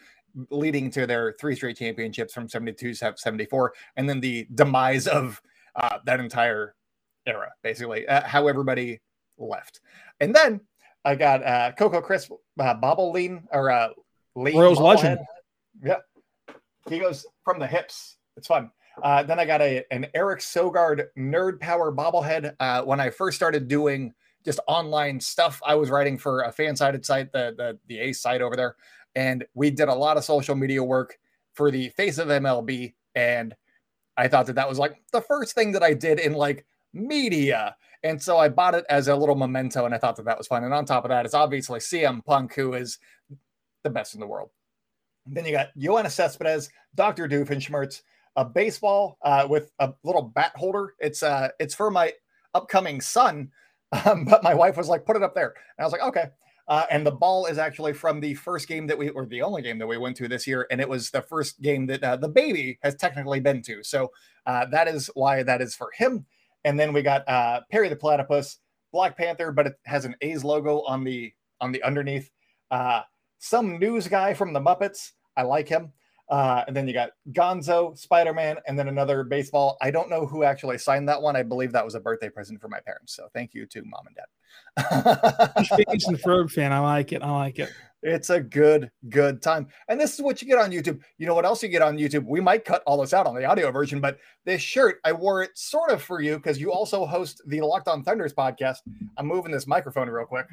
leading 0.50 0.90
to 0.90 1.06
their 1.06 1.34
three 1.40 1.56
straight 1.56 1.78
championships 1.78 2.34
from 2.34 2.50
72 2.50 2.96
to 2.96 3.14
74 3.16 3.74
and 3.98 4.10
then 4.10 4.20
the 4.20 4.48
demise 4.56 5.06
of 5.06 5.40
uh, 5.76 6.00
that 6.06 6.20
entire 6.20 6.74
era 7.28 7.52
basically 7.62 8.08
uh, 8.08 8.24
how 8.24 8.48
everybody 8.48 9.00
left. 9.38 9.82
And 10.20 10.34
then 10.36 10.62
i 11.06 11.16
got 11.16 11.44
uh 11.44 11.70
coco 11.78 12.00
crisp 12.00 12.32
uh, 12.60 12.74
bobble 12.76 13.12
lean 13.12 13.44
or 13.52 13.70
uh 13.70 13.90
lean 14.36 14.58
Royals 14.58 14.80
legend. 14.80 15.20
Yeah 15.84 15.98
he 16.90 17.00
goes 17.00 17.26
from 17.44 17.60
the 17.60 17.68
hips. 17.68 18.18
It's 18.38 18.48
fun 18.48 18.72
uh, 19.02 19.24
then 19.24 19.40
I 19.40 19.46
got 19.46 19.62
a 19.62 19.84
an 19.92 20.08
Eric 20.14 20.40
Sogard 20.40 21.06
Nerd 21.18 21.60
Power 21.60 21.92
bobblehead. 21.92 22.56
Uh, 22.60 22.84
when 22.84 23.00
I 23.00 23.10
first 23.10 23.36
started 23.36 23.68
doing 23.68 24.14
just 24.46 24.60
online 24.68 25.20
stuff, 25.20 25.62
I 25.66 25.76
was 25.76 25.90
writing 25.90 26.18
for 26.18 26.42
a 26.42 26.52
fan 26.52 26.76
sided 26.76 27.06
site, 27.06 27.32
the 27.32 27.54
the 27.58 27.80
the 27.88 28.00
A's 28.00 28.20
site 28.22 28.42
over 28.42 28.56
there, 28.56 28.76
and 29.16 29.46
we 29.54 29.72
did 29.72 29.88
a 29.88 29.96
lot 29.96 30.18
of 30.18 30.24
social 30.24 30.56
media 30.56 30.84
work 30.84 31.18
for 31.54 31.72
the 31.72 31.90
face 31.90 32.18
of 32.18 32.28
MLB. 32.28 32.94
And 33.16 33.56
I 34.18 34.28
thought 34.28 34.48
that 34.48 34.56
that 34.56 34.70
was 34.70 34.80
like 34.80 35.02
the 35.12 35.22
first 35.22 35.56
thing 35.56 35.72
that 35.72 35.84
I 35.84 35.94
did 35.94 36.20
in 36.20 36.34
like 36.34 36.66
media. 36.94 37.76
And 38.04 38.22
so 38.22 38.38
I 38.38 38.50
bought 38.50 38.76
it 38.76 38.86
as 38.90 39.08
a 39.08 39.16
little 39.16 39.36
memento 39.36 39.86
and 39.86 39.96
I 39.96 39.98
thought 39.98 40.18
that 40.18 40.26
that 40.26 40.38
was 40.38 40.48
fun. 40.48 40.64
And 40.64 40.74
on 40.74 40.86
top 40.86 41.06
of 41.06 41.10
that, 41.10 41.26
it's 41.26 41.34
obviously 41.34 41.80
CM 41.80 42.24
Punk, 42.26 42.54
who 42.54 42.74
is 42.74 43.00
the 43.84 43.90
best 43.90 44.14
in 44.14 44.20
the 44.20 44.28
world. 44.28 44.50
Then 45.26 45.46
you 45.46 45.52
got 45.54 45.70
Yoenis 45.78 46.12
Cespedes, 46.12 46.70
Dr. 46.96 47.30
Doofenshmirtz, 47.30 48.02
a 48.36 48.46
baseball 48.46 49.18
uh, 49.22 49.48
with 49.50 49.72
a 49.80 49.94
little 50.04 50.24
bat 50.24 50.54
holder. 50.56 50.94
It's 51.00 51.24
uh, 51.24 51.50
it's 51.60 51.76
for 51.76 51.92
my 51.92 52.14
upcoming 52.54 53.02
son, 53.02 53.52
um, 54.06 54.26
but 54.26 54.44
my 54.44 54.54
wife 54.54 54.78
was 54.78 54.88
like, 54.88 55.06
put 55.06 55.16
it 55.16 55.24
up 55.24 55.36
there. 55.36 55.54
And 55.78 55.84
I 55.84 55.84
was 55.84 55.92
like, 55.92 56.04
okay. 56.04 56.26
Uh, 56.68 56.86
and 56.90 57.06
the 57.06 57.12
ball 57.12 57.46
is 57.46 57.58
actually 57.58 57.92
from 57.92 58.22
the 58.22 58.34
first 58.36 58.70
game 58.70 58.88
that 58.88 58.98
we, 58.98 59.10
or 59.10 59.26
the 59.26 59.42
only 59.42 59.62
game 59.62 59.78
that 59.80 59.88
we 59.88 59.98
went 59.98 60.16
to 60.16 60.30
this 60.30 60.48
year. 60.48 60.66
And 60.72 60.80
it 60.80 60.88
was 60.88 61.12
the 61.12 61.22
first 61.22 61.62
game 61.62 61.88
that 61.88 62.02
uh, 62.02 62.16
the 62.16 62.30
baby 62.30 62.80
has 62.82 62.96
technically 62.96 63.42
been 63.42 63.62
to. 63.64 63.84
So 63.84 64.12
uh, 64.46 64.68
that 64.68 64.88
is 64.88 65.10
why 65.14 65.44
that 65.44 65.62
is 65.62 65.76
for 65.76 65.90
him. 65.94 66.26
And 66.64 66.80
then 66.80 66.94
we 66.94 67.02
got 67.02 67.28
uh, 67.28 67.62
Perry 67.70 67.90
the 67.90 67.98
Platypus, 67.98 68.60
Black 68.94 69.18
Panther, 69.18 69.52
but 69.52 69.68
it 69.68 69.74
has 69.86 70.06
an 70.06 70.16
A's 70.22 70.46
logo 70.46 70.82
on 70.84 71.04
the 71.04 71.34
on 71.60 71.74
the 71.74 71.84
underneath. 71.84 72.32
Uh, 72.72 73.02
some 73.40 73.78
news 73.78 74.08
guy 74.08 74.34
from 74.34 74.54
the 74.54 74.62
Muppets. 74.62 75.12
I 75.36 75.42
like 75.42 75.68
him. 75.68 75.92
Uh, 76.30 76.64
and 76.68 76.76
then 76.76 76.88
you 76.88 76.94
got 76.94 77.12
Gonzo, 77.32 77.98
Spider 77.98 78.34
Man, 78.34 78.58
and 78.68 78.80
then 78.80 78.88
another 78.88 79.24
baseball. 79.24 79.78
I 79.82 79.92
don't 79.92 80.10
know 80.10 80.26
who 80.26 80.44
actually 80.44 80.78
signed 80.78 81.08
that 81.10 81.22
one. 81.22 81.36
I 81.36 81.44
believe 81.44 81.72
that 81.74 81.86
was 81.86 81.96
a 81.96 82.00
birthday 82.00 82.30
present 82.30 82.62
for 82.62 82.70
my 82.70 82.80
parents. 82.80 83.16
So 83.16 83.28
thank 83.34 83.54
you 83.54 83.66
to 83.68 83.84
mom 83.84 84.08
and 84.08 84.16
dad. 84.16 85.68
Phineas 85.76 86.08
and 86.08 86.18
Ferb 86.24 86.52
fan. 86.52 86.72
I 86.72 86.80
like 86.80 87.12
it. 87.12 87.22
I 87.22 87.32
like 87.32 87.60
it. 87.60 87.72
It's 88.02 88.30
a 88.30 88.40
good, 88.40 88.92
good 89.10 89.42
time. 89.42 89.68
And 89.88 90.00
this 90.00 90.14
is 90.14 90.22
what 90.22 90.42
you 90.42 90.48
get 90.48 90.58
on 90.58 90.72
YouTube. 90.72 91.00
You 91.18 91.28
know 91.28 91.36
what 91.36 91.46
else 91.46 91.64
you 91.64 91.70
get 91.70 91.82
on 91.82 91.98
YouTube? 91.98 92.26
We 92.26 92.42
might 92.42 92.66
cut 92.66 92.84
all 92.86 93.00
this 93.00 93.14
out 93.14 93.28
on 93.28 93.36
the 93.36 93.46
audio 93.46 93.72
version, 93.72 94.02
but 94.02 94.18
this 94.46 94.62
shirt, 94.62 95.00
I 95.06 95.14
wore 95.14 95.44
it 95.44 95.52
sort 95.56 95.90
of 95.90 96.02
for 96.02 96.22
you 96.22 96.36
because 96.36 96.60
you 96.60 96.72
also 96.72 97.06
host 97.06 97.42
the 97.48 97.62
Locked 97.62 97.88
On 97.88 98.04
Thunders 98.04 98.34
podcast. 98.34 98.78
I'm 99.18 99.28
moving 99.28 99.52
this 99.52 99.68
microphone 99.68 100.10
real 100.10 100.26
quick. 100.26 100.48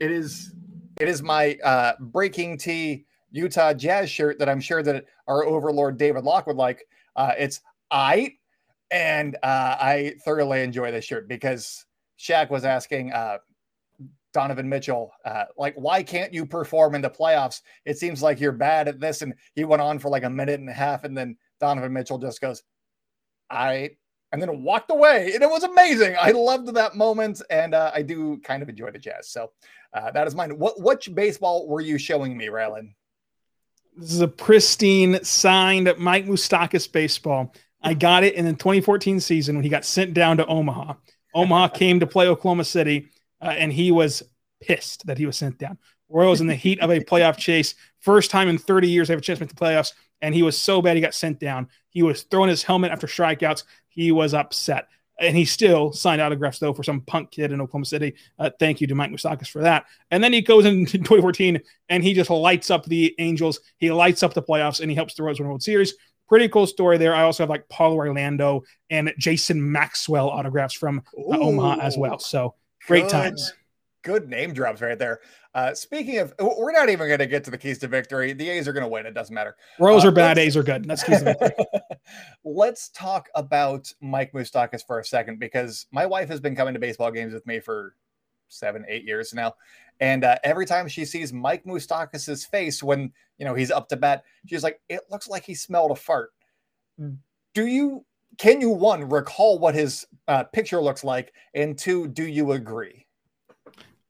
it 0.00 0.10
is 0.10 0.52
it 1.00 1.08
is 1.08 1.22
my 1.22 1.56
uh, 1.64 1.94
BreakingT 2.00 3.04
Utah 3.30 3.72
Jazz 3.72 4.10
shirt 4.10 4.38
that 4.38 4.48
I'm 4.48 4.60
sure 4.60 4.82
that 4.82 5.04
our 5.26 5.44
overlord 5.44 5.98
David 5.98 6.24
Locke 6.24 6.46
would 6.46 6.56
like. 6.56 6.86
Uh, 7.16 7.32
it's 7.38 7.60
I, 7.90 8.34
and 8.90 9.36
uh, 9.42 9.76
I 9.80 10.14
thoroughly 10.24 10.62
enjoy 10.62 10.92
this 10.92 11.04
shirt 11.04 11.28
because 11.28 11.84
Shaq 12.18 12.50
was 12.50 12.64
asking 12.64 13.12
uh, 13.12 13.38
Donovan 14.32 14.68
Mitchell, 14.68 15.12
uh, 15.24 15.44
like, 15.56 15.74
why 15.76 16.02
can't 16.02 16.32
you 16.32 16.46
perform 16.46 16.94
in 16.94 17.02
the 17.02 17.10
playoffs? 17.10 17.62
It 17.84 17.98
seems 17.98 18.22
like 18.22 18.40
you're 18.40 18.52
bad 18.52 18.88
at 18.88 19.00
this. 19.00 19.22
And 19.22 19.34
he 19.54 19.64
went 19.64 19.82
on 19.82 19.98
for 19.98 20.10
like 20.10 20.24
a 20.24 20.30
minute 20.30 20.60
and 20.60 20.68
a 20.68 20.72
half, 20.72 21.04
and 21.04 21.16
then 21.16 21.36
Donovan 21.60 21.92
Mitchell 21.92 22.18
just 22.18 22.40
goes, 22.40 22.62
I 23.50 23.90
and 24.34 24.42
then 24.42 24.64
walked 24.64 24.90
away. 24.90 25.30
And 25.32 25.44
it 25.44 25.48
was 25.48 25.62
amazing. 25.62 26.16
I 26.20 26.32
loved 26.32 26.74
that 26.74 26.96
moment, 26.96 27.40
and 27.50 27.72
uh, 27.72 27.92
I 27.94 28.02
do 28.02 28.38
kind 28.38 28.64
of 28.64 28.68
enjoy 28.68 28.90
the 28.90 28.98
Jazz. 28.98 29.28
So 29.28 29.52
uh, 29.92 30.10
that 30.10 30.26
is 30.26 30.34
mine. 30.34 30.58
What 30.58 30.80
which 30.80 31.14
baseball 31.14 31.68
were 31.68 31.80
you 31.80 31.98
showing 31.98 32.36
me, 32.36 32.48
Rylan? 32.48 32.94
This 33.96 34.12
is 34.12 34.20
a 34.20 34.26
pristine 34.26 35.22
signed 35.22 35.94
Mike 35.98 36.26
Moustakas 36.26 36.90
baseball. 36.90 37.54
I 37.80 37.94
got 37.94 38.24
it 38.24 38.34
in 38.34 38.44
the 38.44 38.54
2014 38.54 39.20
season 39.20 39.54
when 39.54 39.62
he 39.62 39.70
got 39.70 39.84
sent 39.84 40.14
down 40.14 40.38
to 40.38 40.46
Omaha. 40.46 40.94
Omaha 41.32 41.68
came 41.74 42.00
to 42.00 42.06
play 42.06 42.26
Oklahoma 42.26 42.64
City, 42.64 43.10
uh, 43.40 43.54
and 43.56 43.72
he 43.72 43.92
was 43.92 44.24
pissed 44.60 45.06
that 45.06 45.16
he 45.16 45.26
was 45.26 45.36
sent 45.36 45.58
down. 45.58 45.78
Royals 46.08 46.40
in 46.40 46.46
the 46.46 46.54
heat 46.54 46.80
of 46.80 46.90
a 46.90 47.00
playoff 47.00 47.36
chase, 47.36 47.74
first 48.00 48.30
time 48.30 48.48
in 48.48 48.58
30 48.58 48.88
years 48.88 49.08
they 49.08 49.14
have 49.14 49.20
a 49.20 49.22
chance 49.22 49.38
to 49.38 49.44
make 49.44 49.54
the 49.54 49.62
playoffs, 49.62 49.92
and 50.20 50.34
he 50.34 50.42
was 50.42 50.58
so 50.58 50.80
bad 50.80 50.96
he 50.96 51.02
got 51.02 51.14
sent 51.14 51.40
down. 51.40 51.68
He 51.90 52.02
was 52.02 52.22
throwing 52.22 52.50
his 52.50 52.62
helmet 52.62 52.92
after 52.92 53.06
strikeouts. 53.06 53.64
He 53.88 54.12
was 54.12 54.34
upset. 54.34 54.88
And 55.20 55.36
he 55.36 55.44
still 55.44 55.92
signed 55.92 56.20
autographs 56.20 56.58
though 56.58 56.72
for 56.72 56.82
some 56.82 57.00
punk 57.02 57.30
kid 57.30 57.52
in 57.52 57.60
Oklahoma 57.60 57.84
City. 57.84 58.14
Uh, 58.38 58.50
thank 58.58 58.80
you 58.80 58.86
to 58.88 58.94
Mike 58.94 59.10
Moustakas 59.10 59.48
for 59.48 59.62
that. 59.62 59.84
And 60.10 60.24
then 60.24 60.32
he 60.32 60.40
goes 60.40 60.64
into 60.64 60.92
2014 60.98 61.60
and 61.88 62.02
he 62.02 62.14
just 62.14 62.30
lights 62.30 62.70
up 62.70 62.84
the 62.86 63.14
Angels. 63.18 63.60
He 63.78 63.92
lights 63.92 64.22
up 64.22 64.34
the 64.34 64.42
playoffs 64.42 64.80
and 64.80 64.90
he 64.90 64.94
helps 64.96 65.14
the 65.14 65.22
Royals 65.22 65.38
win 65.38 65.48
World 65.48 65.62
Series. 65.62 65.94
Pretty 66.28 66.48
cool 66.48 66.66
story 66.66 66.98
there. 66.98 67.14
I 67.14 67.22
also 67.22 67.42
have 67.42 67.50
like 67.50 67.68
Paulo 67.68 67.96
Orlando 67.96 68.64
and 68.90 69.12
Jason 69.18 69.70
Maxwell 69.70 70.30
autographs 70.30 70.74
from 70.74 71.02
uh, 71.16 71.38
Omaha 71.38 71.80
as 71.80 71.96
well. 71.96 72.18
So 72.18 72.54
great 72.86 73.02
good, 73.02 73.10
times. 73.10 73.52
Good 74.02 74.28
name 74.28 74.52
drops 74.52 74.80
right 74.80 74.98
there. 74.98 75.20
Uh, 75.54 75.72
speaking 75.72 76.18
of, 76.18 76.34
we're 76.40 76.72
not 76.72 76.88
even 76.88 77.06
going 77.06 77.20
to 77.20 77.26
get 77.26 77.44
to 77.44 77.50
the 77.50 77.58
keys 77.58 77.78
to 77.78 77.86
victory. 77.86 78.32
The 78.32 78.50
A's 78.50 78.66
are 78.66 78.72
going 78.72 78.82
to 78.82 78.88
win. 78.88 79.06
It 79.06 79.14
doesn't 79.14 79.34
matter. 79.34 79.56
Rows 79.78 80.04
uh, 80.04 80.08
are 80.08 80.12
bad. 80.12 80.36
A's 80.36 80.56
are 80.56 80.64
good. 80.64 80.84
That's 80.84 81.04
keys 81.04 81.20
to 81.20 81.24
victory. 81.24 81.64
let's 82.44 82.88
talk 82.88 83.28
about 83.36 83.92
Mike 84.00 84.32
Moustakas 84.32 84.84
for 84.84 84.98
a 84.98 85.04
second 85.04 85.38
because 85.38 85.86
my 85.92 86.06
wife 86.06 86.28
has 86.28 86.40
been 86.40 86.56
coming 86.56 86.74
to 86.74 86.80
baseball 86.80 87.12
games 87.12 87.32
with 87.32 87.46
me 87.46 87.60
for 87.60 87.94
seven, 88.48 88.84
eight 88.88 89.04
years 89.04 89.32
now. 89.32 89.54
And 90.00 90.24
uh, 90.24 90.36
every 90.42 90.66
time 90.66 90.88
she 90.88 91.04
sees 91.04 91.32
Mike 91.32 91.64
Moustakas' 91.64 92.48
face 92.48 92.82
when 92.82 93.12
you 93.38 93.44
know 93.44 93.54
he's 93.54 93.70
up 93.70 93.88
to 93.90 93.96
bat, 93.96 94.24
she's 94.46 94.64
like, 94.64 94.80
"It 94.88 95.02
looks 95.08 95.28
like 95.28 95.44
he 95.44 95.54
smelled 95.54 95.92
a 95.92 95.96
fart." 95.96 96.32
Do 96.98 97.66
you? 97.66 98.04
Can 98.36 98.60
you 98.60 98.70
one 98.70 99.08
recall 99.08 99.60
what 99.60 99.76
his 99.76 100.04
uh, 100.26 100.42
picture 100.44 100.80
looks 100.80 101.04
like, 101.04 101.32
and 101.54 101.78
two, 101.78 102.08
do 102.08 102.26
you 102.26 102.52
agree? 102.52 103.03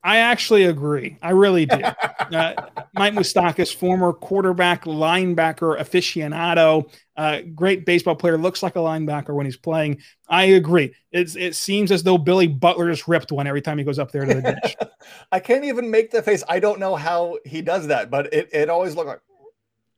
I 0.05 0.17
actually 0.17 0.65
agree. 0.65 1.17
I 1.19 1.31
really 1.31 1.65
do. 1.65 1.81
uh, 1.81 2.53
Mike 2.93 3.15
Moustakas, 3.15 3.73
former 3.73 4.13
quarterback, 4.13 4.85
linebacker 4.85 5.79
aficionado, 5.79 6.91
uh, 7.17 7.41
great 7.55 7.87
baseball 7.87 8.15
player, 8.15 8.37
looks 8.37 8.61
like 8.61 8.75
a 8.75 8.79
linebacker 8.79 9.33
when 9.33 9.47
he's 9.47 9.57
playing. 9.57 9.99
I 10.29 10.43
agree. 10.43 10.93
It's, 11.11 11.35
it 11.35 11.55
seems 11.55 11.91
as 11.91 12.03
though 12.03 12.19
Billy 12.19 12.45
Butler 12.45 12.91
just 12.91 13.07
ripped 13.07 13.31
one 13.31 13.47
every 13.47 13.63
time 13.63 13.79
he 13.79 13.83
goes 13.83 13.97
up 13.97 14.11
there 14.11 14.25
to 14.25 14.33
the 14.35 14.41
bench. 14.43 14.75
I 15.31 15.39
can't 15.39 15.65
even 15.65 15.89
make 15.89 16.11
the 16.11 16.21
face. 16.21 16.43
I 16.47 16.59
don't 16.59 16.79
know 16.79 16.95
how 16.95 17.39
he 17.43 17.63
does 17.63 17.87
that, 17.87 18.11
but 18.11 18.31
it, 18.31 18.49
it 18.53 18.69
always 18.69 18.95
looks 18.95 19.07
like. 19.07 19.21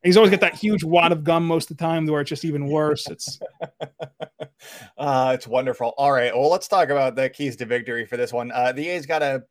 He's 0.04 0.16
always 0.16 0.32
got 0.32 0.40
that 0.40 0.56
huge 0.56 0.86
wad 0.86 1.12
of 1.12 1.26
gum 1.26 1.46
most 1.46 1.70
of 1.70 1.76
the 1.76 1.84
time, 1.84 2.06
where 2.06 2.22
it's 2.22 2.30
just 2.30 2.46
even 2.46 2.68
worse. 2.68 3.06
It's 3.10 3.40
uh, 4.98 5.32
it's 5.36 5.48
wonderful. 5.48 5.94
All 5.98 6.14
right, 6.14 6.34
well, 6.34 6.50
let's 6.50 6.70
talk 6.70 6.90
about 6.90 7.16
the 7.16 7.30
keys 7.30 7.58
to 7.58 7.66
victory 7.66 8.06
for 8.06 8.16
this 8.16 8.32
one. 8.32 8.52
Uh, 8.54 8.72
the 8.72 8.88
A's 8.88 9.06
got 9.06 9.22
a 9.22 9.44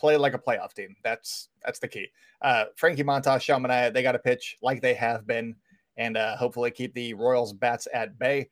play 0.00 0.16
like 0.16 0.34
a 0.34 0.38
playoff 0.38 0.72
team. 0.72 0.96
That's 1.04 1.48
that's 1.64 1.78
the 1.78 1.88
key. 1.88 2.08
Uh, 2.42 2.66
Frankie 2.76 3.04
Montas, 3.04 3.42
Sean 3.42 3.62
Manaea, 3.62 3.92
they 3.92 4.02
got 4.02 4.12
to 4.12 4.18
pitch 4.18 4.56
like 4.62 4.80
they 4.80 4.94
have 4.94 5.26
been, 5.26 5.54
and 5.96 6.16
uh, 6.16 6.36
hopefully 6.36 6.70
keep 6.70 6.94
the 6.94 7.14
Royals 7.14 7.52
bats 7.52 7.86
at 7.92 8.18
bay. 8.18 8.48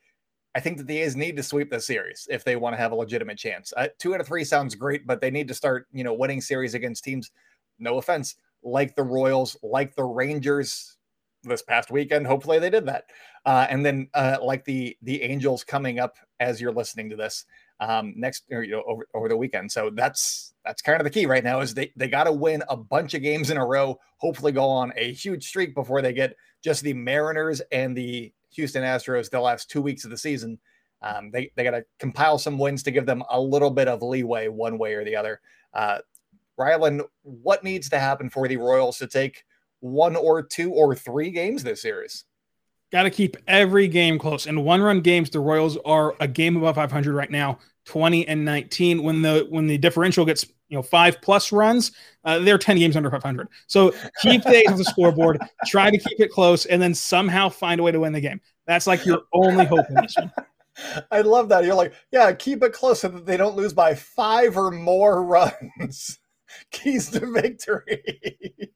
I 0.54 0.60
think 0.60 0.78
that 0.78 0.86
the 0.86 0.98
A's 0.98 1.16
need 1.16 1.36
to 1.36 1.42
sweep 1.42 1.70
the 1.70 1.80
series 1.80 2.26
if 2.30 2.44
they 2.44 2.56
want 2.56 2.74
to 2.74 2.78
have 2.78 2.92
a 2.92 2.96
legitimate 2.96 3.38
chance. 3.38 3.72
Uh, 3.76 3.88
two 3.98 4.14
out 4.14 4.20
of 4.20 4.26
three 4.26 4.44
sounds 4.44 4.74
great, 4.74 5.06
but 5.06 5.20
they 5.20 5.30
need 5.30 5.48
to 5.48 5.54
start, 5.54 5.86
you 5.92 6.04
know, 6.04 6.14
winning 6.14 6.40
series 6.40 6.74
against 6.74 7.04
teams. 7.04 7.30
No 7.78 7.98
offense, 7.98 8.36
like 8.62 8.94
the 8.94 9.02
Royals, 9.02 9.56
like 9.62 9.94
the 9.94 10.04
Rangers 10.04 10.96
this 11.44 11.62
past 11.62 11.90
weekend. 11.90 12.26
Hopefully 12.26 12.58
they 12.58 12.70
did 12.70 12.86
that, 12.86 13.04
uh, 13.46 13.66
and 13.70 13.84
then 13.84 14.08
uh, 14.14 14.38
like 14.42 14.64
the 14.64 14.96
the 15.02 15.22
Angels 15.22 15.64
coming 15.64 15.98
up 15.98 16.16
as 16.40 16.60
you're 16.60 16.72
listening 16.72 17.08
to 17.10 17.16
this 17.16 17.44
um, 17.80 18.14
next 18.16 18.44
or, 18.50 18.62
you 18.62 18.72
know 18.72 18.82
over, 18.86 19.06
over 19.14 19.28
the 19.28 19.36
weekend. 19.36 19.70
So 19.70 19.90
that's 19.90 20.54
that's 20.64 20.82
kind 20.82 21.00
of 21.00 21.04
the 21.04 21.10
key 21.10 21.26
right 21.26 21.44
now 21.44 21.60
is 21.60 21.74
they 21.74 21.92
they 21.96 22.08
got 22.08 22.24
to 22.24 22.32
win 22.32 22.62
a 22.68 22.76
bunch 22.76 23.14
of 23.14 23.22
games 23.22 23.50
in 23.50 23.56
a 23.56 23.66
row. 23.66 23.98
Hopefully, 24.18 24.52
go 24.52 24.68
on 24.68 24.92
a 24.96 25.12
huge 25.12 25.46
streak 25.46 25.74
before 25.74 26.02
they 26.02 26.12
get 26.12 26.34
just 26.62 26.82
the 26.82 26.94
Mariners 26.94 27.60
and 27.72 27.96
the 27.96 28.32
Houston 28.50 28.82
Astros 28.82 29.30
the 29.30 29.40
last 29.40 29.70
two 29.70 29.82
weeks 29.82 30.04
of 30.04 30.10
the 30.10 30.18
season. 30.18 30.58
Um, 31.02 31.30
they 31.30 31.52
they 31.54 31.62
got 31.62 31.70
to 31.72 31.84
compile 31.98 32.38
some 32.38 32.58
wins 32.58 32.82
to 32.84 32.90
give 32.90 33.06
them 33.06 33.22
a 33.30 33.40
little 33.40 33.70
bit 33.70 33.88
of 33.88 34.02
leeway 34.02 34.48
one 34.48 34.78
way 34.78 34.94
or 34.94 35.04
the 35.04 35.16
other. 35.16 35.40
Uh, 35.72 35.98
Rylan, 36.58 37.02
what 37.22 37.62
needs 37.62 37.88
to 37.90 38.00
happen 38.00 38.30
for 38.30 38.48
the 38.48 38.56
Royals 38.56 38.98
to 38.98 39.06
take 39.06 39.44
one 39.80 40.16
or 40.16 40.42
two 40.42 40.72
or 40.72 40.96
three 40.96 41.30
games 41.30 41.62
this 41.62 41.82
series? 41.82 42.24
Got 42.90 43.02
to 43.02 43.10
keep 43.10 43.36
every 43.46 43.86
game 43.86 44.18
close. 44.18 44.46
In 44.46 44.64
one 44.64 44.80
run 44.80 45.00
games, 45.00 45.28
the 45.28 45.40
Royals 45.40 45.76
are 45.84 46.14
a 46.20 46.28
game 46.28 46.56
above 46.56 46.76
500 46.76 47.14
right 47.14 47.30
now, 47.30 47.58
20 47.84 48.26
and 48.26 48.44
19. 48.44 49.02
When 49.02 49.20
the 49.20 49.46
when 49.50 49.66
the 49.66 49.76
differential 49.76 50.24
gets 50.24 50.46
you 50.68 50.76
know 50.76 50.82
five 50.82 51.20
plus 51.20 51.52
runs, 51.52 51.92
uh, 52.24 52.38
they're 52.38 52.56
10 52.56 52.78
games 52.78 52.96
under 52.96 53.10
500. 53.10 53.48
So 53.66 53.92
keep 54.22 54.42
the 54.44 54.56
A's 54.56 54.68
on 54.68 54.78
the 54.78 54.84
scoreboard, 54.84 55.38
try 55.66 55.90
to 55.90 55.98
keep 55.98 56.18
it 56.18 56.30
close, 56.30 56.64
and 56.66 56.80
then 56.80 56.94
somehow 56.94 57.50
find 57.50 57.78
a 57.80 57.82
way 57.82 57.92
to 57.92 58.00
win 58.00 58.12
the 58.12 58.20
game. 58.20 58.40
That's 58.66 58.86
like 58.86 59.04
your 59.04 59.22
only 59.32 59.66
hope 59.66 59.86
in 59.88 59.96
this 59.96 60.16
one. 60.16 60.32
I 61.10 61.22
love 61.22 61.48
that. 61.48 61.64
You're 61.64 61.74
like, 61.74 61.92
yeah, 62.12 62.32
keep 62.32 62.62
it 62.62 62.72
close 62.72 63.00
so 63.00 63.08
that 63.08 63.26
they 63.26 63.36
don't 63.36 63.56
lose 63.56 63.72
by 63.72 63.94
five 63.94 64.56
or 64.56 64.70
more 64.70 65.24
runs. 65.26 66.18
Keys 66.70 67.10
to 67.10 67.30
victory. 67.30 68.70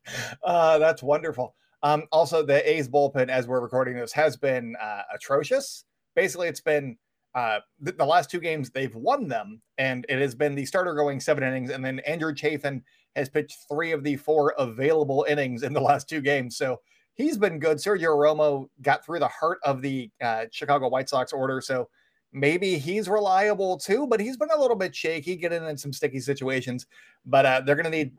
uh, 0.44 0.78
that's 0.78 1.02
wonderful. 1.02 1.54
Um, 1.82 2.04
also, 2.12 2.44
the 2.44 2.68
A's 2.70 2.88
bullpen, 2.88 3.28
as 3.28 3.48
we're 3.48 3.60
recording 3.60 3.96
this, 3.96 4.12
has 4.12 4.36
been 4.36 4.76
uh, 4.80 5.02
atrocious. 5.12 5.84
Basically, 6.14 6.48
it's 6.48 6.60
been 6.60 6.96
uh, 7.34 7.60
the, 7.80 7.92
the, 7.92 8.04
last 8.04 8.30
two 8.30 8.40
games 8.40 8.70
they've 8.70 8.94
won 8.94 9.26
them, 9.26 9.60
and 9.78 10.06
it 10.08 10.20
has 10.20 10.34
been 10.34 10.54
the 10.54 10.66
starter 10.66 10.94
going 10.94 11.18
seven 11.18 11.42
innings, 11.42 11.70
and 11.70 11.84
then 11.84 11.98
Andrew 12.00 12.34
Chafin 12.34 12.82
has 13.16 13.28
pitched 13.28 13.66
three 13.70 13.92
of 13.92 14.04
the 14.04 14.16
four 14.16 14.54
available 14.58 15.26
innings 15.28 15.62
in 15.62 15.72
the 15.72 15.80
last 15.80 16.08
two 16.08 16.20
games. 16.20 16.56
So 16.56 16.80
he's 17.14 17.38
been 17.38 17.58
good. 17.58 17.78
Sergio 17.78 18.16
Romo 18.16 18.66
got 18.82 19.04
through 19.04 19.20
the 19.20 19.28
heart 19.28 19.58
of 19.64 19.82
the 19.82 20.10
uh, 20.22 20.46
Chicago 20.50 20.88
White 20.88 21.08
Sox 21.08 21.32
order, 21.32 21.60
so 21.60 21.88
maybe 22.32 22.78
he's 22.78 23.08
reliable 23.08 23.78
too. 23.78 24.06
But 24.06 24.20
he's 24.20 24.36
been 24.36 24.50
a 24.54 24.60
little 24.60 24.76
bit 24.76 24.94
shaky, 24.94 25.36
getting 25.36 25.64
in 25.64 25.76
some 25.76 25.92
sticky 25.92 26.20
situations. 26.20 26.86
But 27.24 27.46
uh, 27.46 27.62
they're 27.64 27.76
going 27.76 27.90
to 27.90 27.90
need 27.90 28.12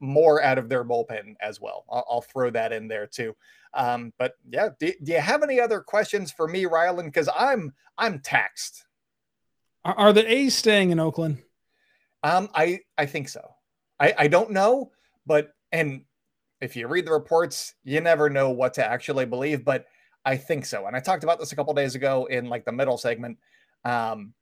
more 0.00 0.42
out 0.42 0.58
of 0.58 0.68
their 0.68 0.84
bullpen 0.84 1.34
as 1.40 1.60
well. 1.60 1.84
I'll, 1.90 2.04
I'll 2.10 2.20
throw 2.20 2.50
that 2.50 2.72
in 2.72 2.88
there 2.88 3.06
too. 3.06 3.34
Um, 3.72 4.12
but 4.18 4.34
yeah, 4.48 4.70
do, 4.78 4.92
do, 5.02 5.12
you 5.12 5.20
have 5.20 5.42
any 5.42 5.60
other 5.60 5.80
questions 5.80 6.32
for 6.32 6.46
me, 6.46 6.64
Rylan? 6.64 7.06
Because 7.06 7.28
I'm 7.36 7.72
I'm 7.98 8.20
taxed. 8.20 8.84
Are, 9.84 9.94
are, 9.94 10.12
the 10.12 10.30
A's 10.30 10.54
staying 10.54 10.90
in 10.90 11.00
Oakland? 11.00 11.42
Um, 12.22 12.48
I 12.54 12.80
I 12.96 13.06
think 13.06 13.28
so. 13.28 13.42
I 13.98 14.14
I 14.16 14.28
don't 14.28 14.50
know, 14.50 14.92
but 15.26 15.52
and 15.72 16.04
if 16.60 16.76
you 16.76 16.86
read 16.86 17.06
the 17.06 17.12
reports, 17.12 17.74
you 17.84 18.00
never 18.00 18.30
know 18.30 18.50
what 18.50 18.74
to 18.74 18.86
actually 18.86 19.26
believe. 19.26 19.64
But 19.64 19.86
I 20.24 20.36
think 20.36 20.64
so. 20.64 20.86
And 20.86 20.96
I 20.96 21.00
talked 21.00 21.24
about 21.24 21.38
this 21.38 21.52
a 21.52 21.56
couple 21.56 21.74
days 21.74 21.94
ago 21.94 22.26
in 22.26 22.48
like 22.48 22.64
the 22.64 22.72
middle 22.72 22.96
segment. 22.96 23.38
Um, 23.84 24.32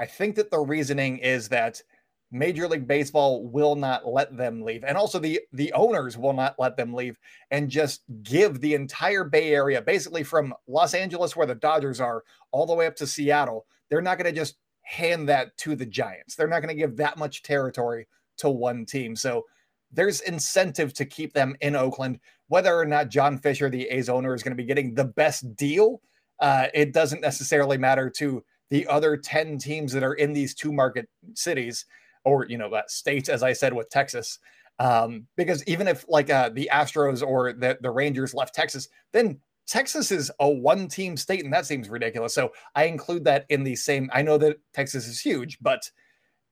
I 0.00 0.06
think 0.06 0.36
that 0.36 0.50
the 0.50 0.58
reasoning 0.58 1.18
is 1.18 1.48
that 1.50 1.82
Major 2.32 2.66
League 2.66 2.88
Baseball 2.88 3.46
will 3.46 3.76
not 3.76 4.08
let 4.08 4.34
them 4.36 4.62
leave. 4.62 4.84
And 4.84 4.96
also 4.96 5.18
the 5.18 5.40
the 5.52 5.72
owners 5.74 6.16
will 6.16 6.32
not 6.32 6.56
let 6.58 6.76
them 6.76 6.94
leave 6.94 7.18
and 7.50 7.70
just 7.70 8.02
give 8.22 8.60
the 8.60 8.74
entire 8.74 9.22
Bay 9.22 9.52
Area, 9.54 9.82
basically 9.82 10.22
from 10.22 10.54
Los 10.66 10.94
Angeles 10.94 11.36
where 11.36 11.46
the 11.46 11.54
Dodgers 11.54 12.00
are 12.00 12.24
all 12.50 12.66
the 12.66 12.74
way 12.74 12.86
up 12.86 12.96
to 12.96 13.06
Seattle. 13.06 13.66
They're 13.90 14.00
not 14.00 14.16
going 14.18 14.32
to 14.32 14.40
just 14.40 14.56
hand 14.80 15.28
that 15.28 15.56
to 15.58 15.76
the 15.76 15.86
Giants. 15.86 16.34
They're 16.34 16.48
not 16.48 16.60
going 16.60 16.74
to 16.74 16.80
give 16.80 16.96
that 16.96 17.18
much 17.18 17.42
territory 17.42 18.08
to 18.38 18.48
one 18.48 18.86
team. 18.86 19.14
So 19.14 19.44
there's 19.92 20.22
incentive 20.22 20.94
to 20.94 21.04
keep 21.04 21.34
them 21.34 21.54
in 21.60 21.76
Oakland. 21.76 22.18
Whether 22.48 22.74
or 22.74 22.86
not 22.86 23.10
John 23.10 23.38
Fisher, 23.38 23.68
the 23.68 23.88
A's 23.88 24.08
owner, 24.08 24.34
is 24.34 24.42
going 24.42 24.56
to 24.56 24.62
be 24.62 24.66
getting 24.66 24.94
the 24.94 25.04
best 25.04 25.54
deal, 25.54 26.00
uh, 26.40 26.68
it 26.72 26.92
doesn't 26.94 27.20
necessarily 27.20 27.76
matter 27.76 28.10
to 28.16 28.42
the 28.70 28.86
other 28.86 29.18
10 29.18 29.58
teams 29.58 29.92
that 29.92 30.02
are 30.02 30.14
in 30.14 30.32
these 30.32 30.54
two 30.54 30.72
market 30.72 31.06
cities 31.34 31.84
or 32.24 32.46
you 32.46 32.58
know, 32.58 32.70
that 32.70 32.90
states, 32.90 33.28
as 33.28 33.42
I 33.42 33.52
said 33.52 33.72
with 33.72 33.90
Texas. 33.90 34.38
Um, 34.78 35.26
because 35.36 35.62
even 35.68 35.86
if 35.86 36.04
like 36.08 36.30
uh, 36.30 36.50
the 36.52 36.68
Astros 36.72 37.24
or 37.26 37.52
the, 37.52 37.78
the 37.80 37.90
Rangers 37.90 38.34
left 38.34 38.54
Texas, 38.54 38.88
then 39.12 39.38
Texas 39.66 40.10
is 40.10 40.30
a 40.40 40.48
one 40.48 40.88
team 40.88 41.16
state, 41.16 41.44
and 41.44 41.52
that 41.52 41.66
seems 41.66 41.88
ridiculous. 41.88 42.34
So 42.34 42.52
I 42.74 42.84
include 42.84 43.24
that 43.24 43.46
in 43.48 43.62
the 43.62 43.76
same. 43.76 44.10
I 44.12 44.22
know 44.22 44.38
that 44.38 44.58
Texas 44.74 45.06
is 45.06 45.20
huge, 45.20 45.58
but 45.60 45.88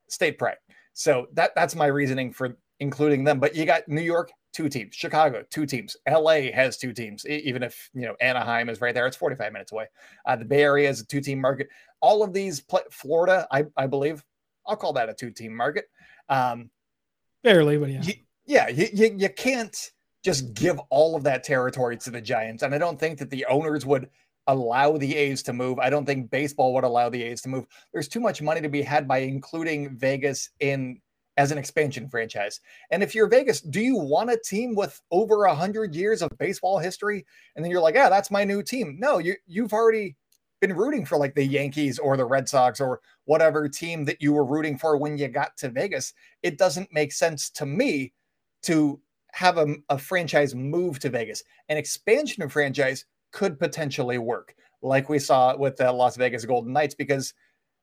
state 0.08 0.38
pride. 0.38 0.56
So 0.92 1.26
that 1.32 1.52
that's 1.54 1.74
my 1.74 1.86
reasoning 1.86 2.32
for 2.32 2.56
including 2.78 3.24
them. 3.24 3.40
But 3.40 3.54
you 3.54 3.64
got 3.64 3.88
New 3.88 4.00
York, 4.00 4.30
two 4.52 4.68
teams, 4.68 4.94
Chicago, 4.94 5.44
two 5.50 5.66
teams, 5.66 5.96
LA 6.08 6.52
has 6.52 6.76
two 6.76 6.92
teams, 6.92 7.26
even 7.26 7.62
if 7.62 7.90
you 7.94 8.02
know 8.02 8.16
Anaheim 8.20 8.68
is 8.68 8.80
right 8.80 8.94
there, 8.94 9.06
it's 9.06 9.16
45 9.16 9.52
minutes 9.52 9.72
away. 9.72 9.86
Uh, 10.26 10.36
the 10.36 10.44
Bay 10.44 10.62
Area 10.62 10.88
is 10.88 11.00
a 11.00 11.06
two 11.06 11.20
team 11.20 11.40
market. 11.40 11.68
All 12.00 12.22
of 12.22 12.32
these, 12.32 12.62
Florida, 12.90 13.46
I, 13.50 13.66
I 13.76 13.86
believe, 13.86 14.24
I'll 14.70 14.76
call 14.76 14.92
that 14.94 15.08
a 15.08 15.14
two 15.14 15.30
team 15.30 15.54
market. 15.54 15.90
Um, 16.28 16.70
Barely, 17.42 17.76
but 17.76 17.90
yeah. 17.90 18.02
You, 18.02 18.12
yeah, 18.46 18.68
you, 18.68 18.86
you, 18.92 19.14
you 19.18 19.28
can't 19.28 19.90
just 20.22 20.54
give 20.54 20.78
all 20.90 21.16
of 21.16 21.24
that 21.24 21.44
territory 21.44 21.96
to 21.98 22.10
the 22.10 22.20
Giants. 22.20 22.62
And 22.62 22.74
I 22.74 22.78
don't 22.78 22.98
think 22.98 23.18
that 23.18 23.30
the 23.30 23.44
owners 23.46 23.84
would 23.86 24.08
allow 24.46 24.96
the 24.96 25.16
A's 25.16 25.42
to 25.44 25.52
move. 25.52 25.78
I 25.78 25.90
don't 25.90 26.04
think 26.04 26.30
baseball 26.30 26.74
would 26.74 26.84
allow 26.84 27.08
the 27.08 27.22
A's 27.22 27.40
to 27.42 27.48
move. 27.48 27.66
There's 27.92 28.08
too 28.08 28.20
much 28.20 28.42
money 28.42 28.60
to 28.60 28.68
be 28.68 28.82
had 28.82 29.08
by 29.08 29.18
including 29.18 29.96
Vegas 29.96 30.50
in 30.60 31.00
as 31.36 31.52
an 31.52 31.58
expansion 31.58 32.08
franchise. 32.08 32.60
And 32.90 33.02
if 33.02 33.14
you're 33.14 33.28
Vegas, 33.28 33.60
do 33.60 33.80
you 33.80 33.96
want 33.96 34.30
a 34.30 34.38
team 34.38 34.74
with 34.74 35.00
over 35.10 35.44
a 35.44 35.54
hundred 35.54 35.94
years 35.94 36.20
of 36.20 36.30
baseball 36.38 36.78
history? 36.78 37.24
And 37.56 37.64
then 37.64 37.70
you're 37.70 37.80
like, 37.80 37.94
yeah, 37.94 38.10
that's 38.10 38.30
my 38.30 38.44
new 38.44 38.62
team. 38.62 38.96
No, 39.00 39.18
you 39.18 39.36
you've 39.46 39.72
already 39.72 40.16
been 40.60 40.76
rooting 40.76 41.04
for 41.04 41.16
like 41.16 41.34
the 41.34 41.44
Yankees 41.44 41.98
or 41.98 42.16
the 42.16 42.24
Red 42.24 42.48
Sox 42.48 42.80
or 42.80 43.00
whatever 43.24 43.68
team 43.68 44.04
that 44.04 44.20
you 44.20 44.32
were 44.32 44.44
rooting 44.44 44.78
for 44.78 44.96
when 44.96 45.16
you 45.18 45.28
got 45.28 45.56
to 45.58 45.68
Vegas. 45.68 46.12
It 46.42 46.58
doesn't 46.58 46.92
make 46.92 47.12
sense 47.12 47.50
to 47.50 47.66
me 47.66 48.12
to 48.62 49.00
have 49.32 49.58
a, 49.58 49.74
a 49.88 49.98
franchise 49.98 50.54
move 50.54 50.98
to 51.00 51.10
Vegas. 51.10 51.42
An 51.68 51.76
expansion 51.76 52.42
of 52.42 52.52
franchise 52.52 53.04
could 53.32 53.58
potentially 53.58 54.18
work, 54.18 54.54
like 54.82 55.08
we 55.08 55.18
saw 55.18 55.56
with 55.56 55.76
the 55.76 55.90
Las 55.92 56.16
Vegas 56.16 56.44
Golden 56.44 56.72
Knights, 56.72 56.94
because 56.94 57.32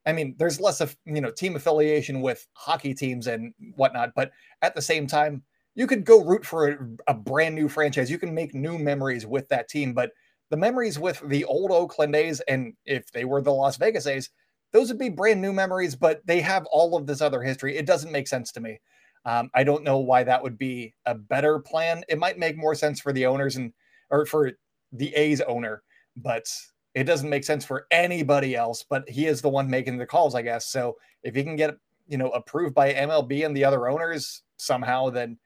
I 0.05 0.13
mean, 0.13 0.35
there's 0.37 0.61
less 0.61 0.79
of 0.79 0.95
you 1.05 1.21
know 1.21 1.31
team 1.31 1.55
affiliation 1.55 2.21
with 2.21 2.47
hockey 2.53 2.93
teams 2.93 3.27
and 3.27 3.53
whatnot, 3.75 4.11
but 4.15 4.31
at 4.61 4.75
the 4.75 4.81
same 4.81 5.07
time, 5.07 5.43
you 5.75 5.85
could 5.85 6.05
go 6.05 6.23
root 6.23 6.45
for 6.45 6.67
a, 6.69 6.77
a 7.07 7.13
brand 7.13 7.55
new 7.55 7.69
franchise. 7.69 8.09
You 8.09 8.17
can 8.17 8.33
make 8.33 8.55
new 8.55 8.77
memories 8.77 9.25
with 9.25 9.47
that 9.49 9.69
team, 9.69 9.93
but 9.93 10.11
the 10.49 10.57
memories 10.57 10.97
with 10.99 11.21
the 11.27 11.45
old 11.45 11.71
Oakland 11.71 12.15
A's 12.15 12.39
and 12.41 12.73
if 12.85 13.11
they 13.11 13.25
were 13.25 13.41
the 13.41 13.51
Las 13.51 13.77
Vegas 13.77 14.07
A's, 14.07 14.29
those 14.73 14.89
would 14.89 14.99
be 14.99 15.09
brand 15.09 15.41
new 15.41 15.53
memories, 15.53 15.95
but 15.95 16.25
they 16.25 16.41
have 16.41 16.65
all 16.71 16.95
of 16.95 17.05
this 17.05 17.21
other 17.21 17.41
history. 17.41 17.77
It 17.77 17.85
doesn't 17.85 18.11
make 18.11 18.27
sense 18.27 18.51
to 18.53 18.59
me. 18.59 18.79
Um, 19.25 19.49
I 19.53 19.63
don't 19.63 19.83
know 19.83 19.97
why 19.97 20.23
that 20.23 20.41
would 20.41 20.57
be 20.57 20.93
a 21.05 21.15
better 21.15 21.59
plan. 21.59 22.03
It 22.07 22.17
might 22.17 22.39
make 22.39 22.57
more 22.57 22.75
sense 22.75 23.01
for 23.01 23.11
the 23.11 23.25
owners 23.25 23.57
and 23.57 23.73
or 24.09 24.25
for 24.25 24.51
the 24.93 25.13
A's 25.15 25.41
owner, 25.41 25.83
but 26.15 26.45
it 26.93 27.03
doesn't 27.03 27.29
make 27.29 27.43
sense 27.43 27.65
for 27.65 27.87
anybody 27.91 28.55
else. 28.55 28.85
But 28.89 29.09
he 29.09 29.25
is 29.25 29.41
the 29.41 29.49
one 29.49 29.69
making 29.69 29.97
the 29.97 30.05
calls, 30.05 30.33
I 30.33 30.41
guess. 30.41 30.69
So 30.69 30.95
if 31.23 31.35
he 31.35 31.43
can 31.43 31.57
get 31.57 31.75
you 32.07 32.17
know 32.17 32.29
approved 32.29 32.73
by 32.73 32.93
MLB 32.93 33.45
and 33.45 33.55
the 33.55 33.65
other 33.65 33.89
owners 33.89 34.43
somehow, 34.57 35.09
then 35.09 35.37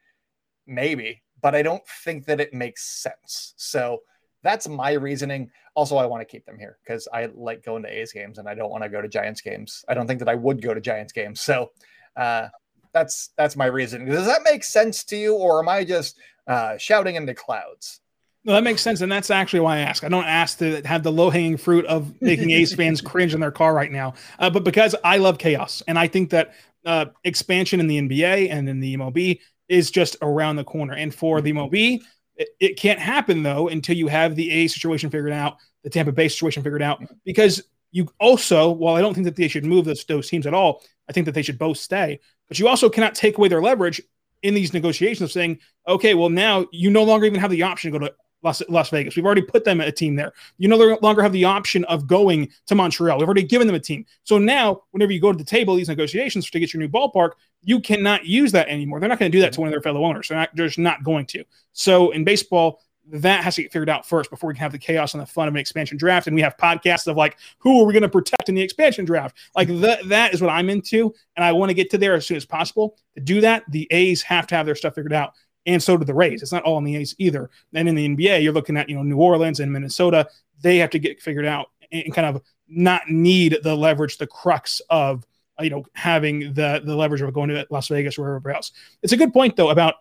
maybe. 0.68 1.24
But 1.41 1.56
I 1.56 1.64
don't 1.64 1.86
think 2.04 2.26
that 2.26 2.39
it 2.39 2.54
makes 2.54 3.02
sense. 3.02 3.56
So 3.58 3.99
that's 4.44 4.68
my 4.68 4.92
reasoning. 4.92 5.50
Also, 5.76 5.98
I 5.98 6.06
want 6.06 6.22
to 6.22 6.26
keep 6.26 6.46
them 6.46 6.58
here 6.58 6.78
because 6.84 7.08
I 7.14 7.30
like 7.34 7.64
going 7.64 7.84
to 7.84 7.89
A's 7.89 8.12
games 8.12 8.38
and 8.38 8.48
I 8.48 8.56
don't 8.56 8.70
want 8.70 8.84
to 8.84 8.89
go 8.89 9.02
to 9.02 9.08
Giants 9.08 9.42
games. 9.42 9.86
I 9.88 9.94
don't 9.94 10.08
think 10.08 10.20
that 10.20 10.30
I 10.30 10.36
would 10.36 10.62
go 10.62 10.74
to 10.74 10.82
Giants 10.82 11.14
games. 11.14 11.42
So 11.42 11.72
uh, 12.16 12.48
that's 12.94 13.30
that's 13.38 13.56
my 13.56 13.66
reason. 13.66 14.06
Does 14.06 14.26
that 14.26 14.42
make 14.44 14.64
sense 14.64 15.04
to 15.06 15.16
you, 15.18 15.36
or 15.36 15.60
am 15.60 15.70
I 15.70 15.84
just 15.84 16.20
uh, 16.48 16.78
shouting 16.78 17.16
in 17.16 17.26
the 17.26 17.34
clouds? 17.34 18.02
No, 18.44 18.54
that 18.54 18.64
makes 18.64 18.82
sense, 18.82 19.02
and 19.02 19.12
that's 19.12 19.30
actually 19.30 19.60
why 19.60 19.78
I 19.78 19.80
ask. 19.82 20.04
I 20.04 20.10
don't 20.10 20.26
ask 20.26 20.58
to 20.60 20.82
have 20.86 21.04
the 21.04 21.12
low 21.12 21.30
hanging 21.30 21.58
fruit 21.58 21.86
of 21.86 22.20
making 22.22 22.52
A's 22.52 22.74
fans 22.74 23.00
cringe 23.00 23.34
in 23.34 23.39
their 23.39 23.52
car 23.52 23.74
right 23.74 23.92
now, 23.92 24.16
uh, 24.39 24.50
but 24.50 24.64
because 24.64 24.96
I 25.04 25.18
love 25.18 25.38
chaos, 25.38 25.84
and 25.88 25.98
I 25.98 26.08
think 26.08 26.32
that 26.32 26.54
uh, 26.86 27.06
expansion 27.24 27.80
in 27.80 27.88
the 27.88 28.00
NBA 28.02 28.52
and 28.52 28.68
in 28.68 28.80
the 28.80 28.98
MLB 28.98 29.39
is 29.70 29.92
just 29.92 30.18
around 30.22 30.56
the 30.56 30.64
corner. 30.64 30.94
And 30.94 31.14
for 31.14 31.42
the 31.42 31.54
MLB, 31.54 32.02
it, 32.42 32.50
it 32.60 32.78
can't 32.78 33.00
happen 33.00 33.44
though 33.44 33.68
until 33.68 33.96
you 33.96 34.08
have 34.08 34.36
the 34.36 34.50
A 34.52 34.68
situation 34.68 35.10
figured 35.10 35.32
out, 35.32 35.58
the 35.84 35.89
Tampa 35.89 36.12
Bay 36.12 36.28
situation 36.28 36.64
figured 36.64 36.82
out, 36.82 37.04
because 37.26 37.64
you 37.92 38.08
also, 38.20 38.72
while 38.72 38.96
I 38.96 39.02
don't 39.02 39.14
think 39.14 39.26
that 39.26 39.36
they 39.36 39.48
should 39.48 39.66
move 39.66 39.86
those, 39.86 40.04
those 40.06 40.30
teams 40.30 40.48
at 40.48 40.54
all, 40.54 40.82
I 41.10 41.14
think 41.14 41.26
that 41.26 41.34
they 41.34 41.42
should 41.42 41.60
both 41.60 41.78
stay. 41.78 42.20
But 42.48 42.60
you 42.60 42.68
also 42.68 42.89
cannot 42.89 43.16
take 43.16 43.38
away 43.38 43.48
their 43.48 43.62
leverage 43.62 44.02
in 44.44 44.54
these 44.54 44.74
negotiations 44.74 45.22
of 45.22 45.32
saying, 45.32 45.60
okay, 45.88 46.14
well, 46.14 46.30
now 46.30 46.66
you 46.72 46.89
no 46.89 47.04
longer 47.04 47.26
even 47.26 47.39
have 47.39 47.52
the 47.52 47.64
option 47.64 47.92
to 47.92 48.00
go 48.00 48.06
to 48.06 48.14
Las, 48.44 48.62
Las 48.70 48.89
Vegas. 48.89 49.16
We've 49.16 49.26
already 49.26 49.42
put 49.42 49.64
them 49.64 49.82
a 49.82 49.92
team 49.92 50.16
there. 50.16 50.34
You 50.58 50.68
know, 50.68 50.78
no 50.78 50.98
longer 51.02 51.22
have 51.22 51.32
the 51.32 51.46
option 51.46 51.84
of 51.86 52.08
going 52.08 52.50
to 52.68 52.76
Montreal. 52.76 53.18
We've 53.18 53.28
already 53.28 53.44
given 53.44 53.68
them 53.68 53.76
a 53.76 53.80
team. 53.80 54.06
So 54.24 54.38
now, 54.38 54.84
whenever 54.92 55.12
you 55.12 55.22
go 55.22 55.32
to 55.32 55.38
the 55.38 55.44
table, 55.44 55.76
these 55.76 55.89
negotiations 55.89 56.50
to 56.50 56.60
get 56.60 56.74
your 56.74 56.82
new 56.82 56.89
ballpark, 56.89 57.32
you 57.62 57.80
cannot 57.80 58.26
use 58.26 58.52
that 58.54 58.68
anymore. 58.68 59.00
They're 59.00 59.10
not 59.10 59.20
going 59.20 59.32
to 59.32 59.38
do 59.38 59.42
that 59.42 59.54
to 59.54 59.62
one 59.62 59.68
of 59.68 59.72
their 59.72 59.82
fellow 59.82 60.04
owners. 60.04 60.30
They're, 60.30 60.38
not, 60.38 60.50
they're 60.56 60.68
just 60.68 60.80
not 60.80 61.04
going 61.04 61.26
to. 61.28 61.44
So 61.74 62.12
in 62.12 62.24
baseball, 62.24 62.82
that 63.08 63.44
has 63.44 63.56
to 63.56 63.64
get 63.64 63.72
figured 63.72 63.89
out 63.89 64.08
first 64.08 64.30
before 64.30 64.48
we 64.48 64.54
can 64.54 64.62
have 64.62 64.72
the 64.72 64.78
chaos 64.78 65.14
and 65.14 65.22
the 65.22 65.26
fun 65.26 65.48
of 65.48 65.54
an 65.54 65.60
expansion 65.60 65.98
draft. 65.98 66.28
And 66.28 66.36
we 66.36 66.42
have 66.42 66.56
podcasts 66.58 67.08
of 67.08 67.18
like, 67.18 67.38
who 67.58 67.82
are 67.82 67.86
we 67.86 67.94
going 67.94 68.04
to 68.04 68.10
protect 68.10 68.48
in 68.48 68.56
the 68.56 68.62
expansion 68.62 69.06
draft? 69.06 69.38
Like 69.56 69.68
mm-hmm. 69.68 69.82
that, 69.82 70.08
that 70.10 70.34
is 70.34 70.42
what 70.42 70.50
I'm 70.50 70.70
into. 70.70 71.14
And 71.36 71.44
I 71.44 71.52
want 71.52 71.70
to 71.70 71.74
get 71.74 71.89
to 71.92 71.98
there 71.98 72.14
as 72.14 72.26
soon 72.26 72.38
as 72.38 72.46
possible. 72.46 72.98
To 73.16 73.22
do 73.22 73.42
that, 73.42 73.64
the 73.70 73.88
A's 73.92 74.22
have 74.24 74.48
to 74.48 74.56
have 74.56 74.66
their 74.66 74.76
stuff 74.76 74.96
figured 74.96 75.14
out. 75.14 75.34
And 75.66 75.82
so 75.82 75.97
do 75.97 76.05
the 76.05 76.14
Rays. 76.14 76.41
It's 76.41 76.51
not 76.51 76.64
all 76.64 76.78
in 76.78 76.84
the 76.84 76.95
A's 76.95 77.16
either. 77.20 77.49
And 77.74 77.88
in 77.88 77.95
the 77.95 78.07
NBA, 78.07 78.43
you're 78.43 78.53
looking 78.53 78.78
at, 78.78 78.89
you 78.89 78.95
know, 78.95 79.03
New 79.03 79.18
Orleans 79.18 79.59
and 79.59 79.72
Minnesota. 79.72 80.28
They 80.62 80.78
have 80.78 80.89
to 80.91 80.99
get 80.99 81.22
figured 81.22 81.45
out 81.45 81.70
and 81.91 82.14
kind 82.14 82.36
of 82.36 82.41
not 82.68 83.09
need 83.09 83.57
the 83.64 83.76
leverage, 83.76 84.18
the 84.18 84.28
crux 84.28 84.82
of, 84.89 85.26
you 85.59 85.70
know, 85.70 85.86
having 85.93 86.53
the 86.53 86.82
the 86.84 86.95
leverage 86.95 87.22
of 87.22 87.34
going 87.34 87.49
to 87.49 87.68
Las 87.70 87.89
Vegas 87.89 88.18
or 88.18 88.24
wherever 88.24 88.51
else. 88.51 88.72
It's 89.03 89.14
a 89.14 89.18
good 89.18 89.34
point 89.34 89.55
though 89.55 89.70
about 89.70 89.95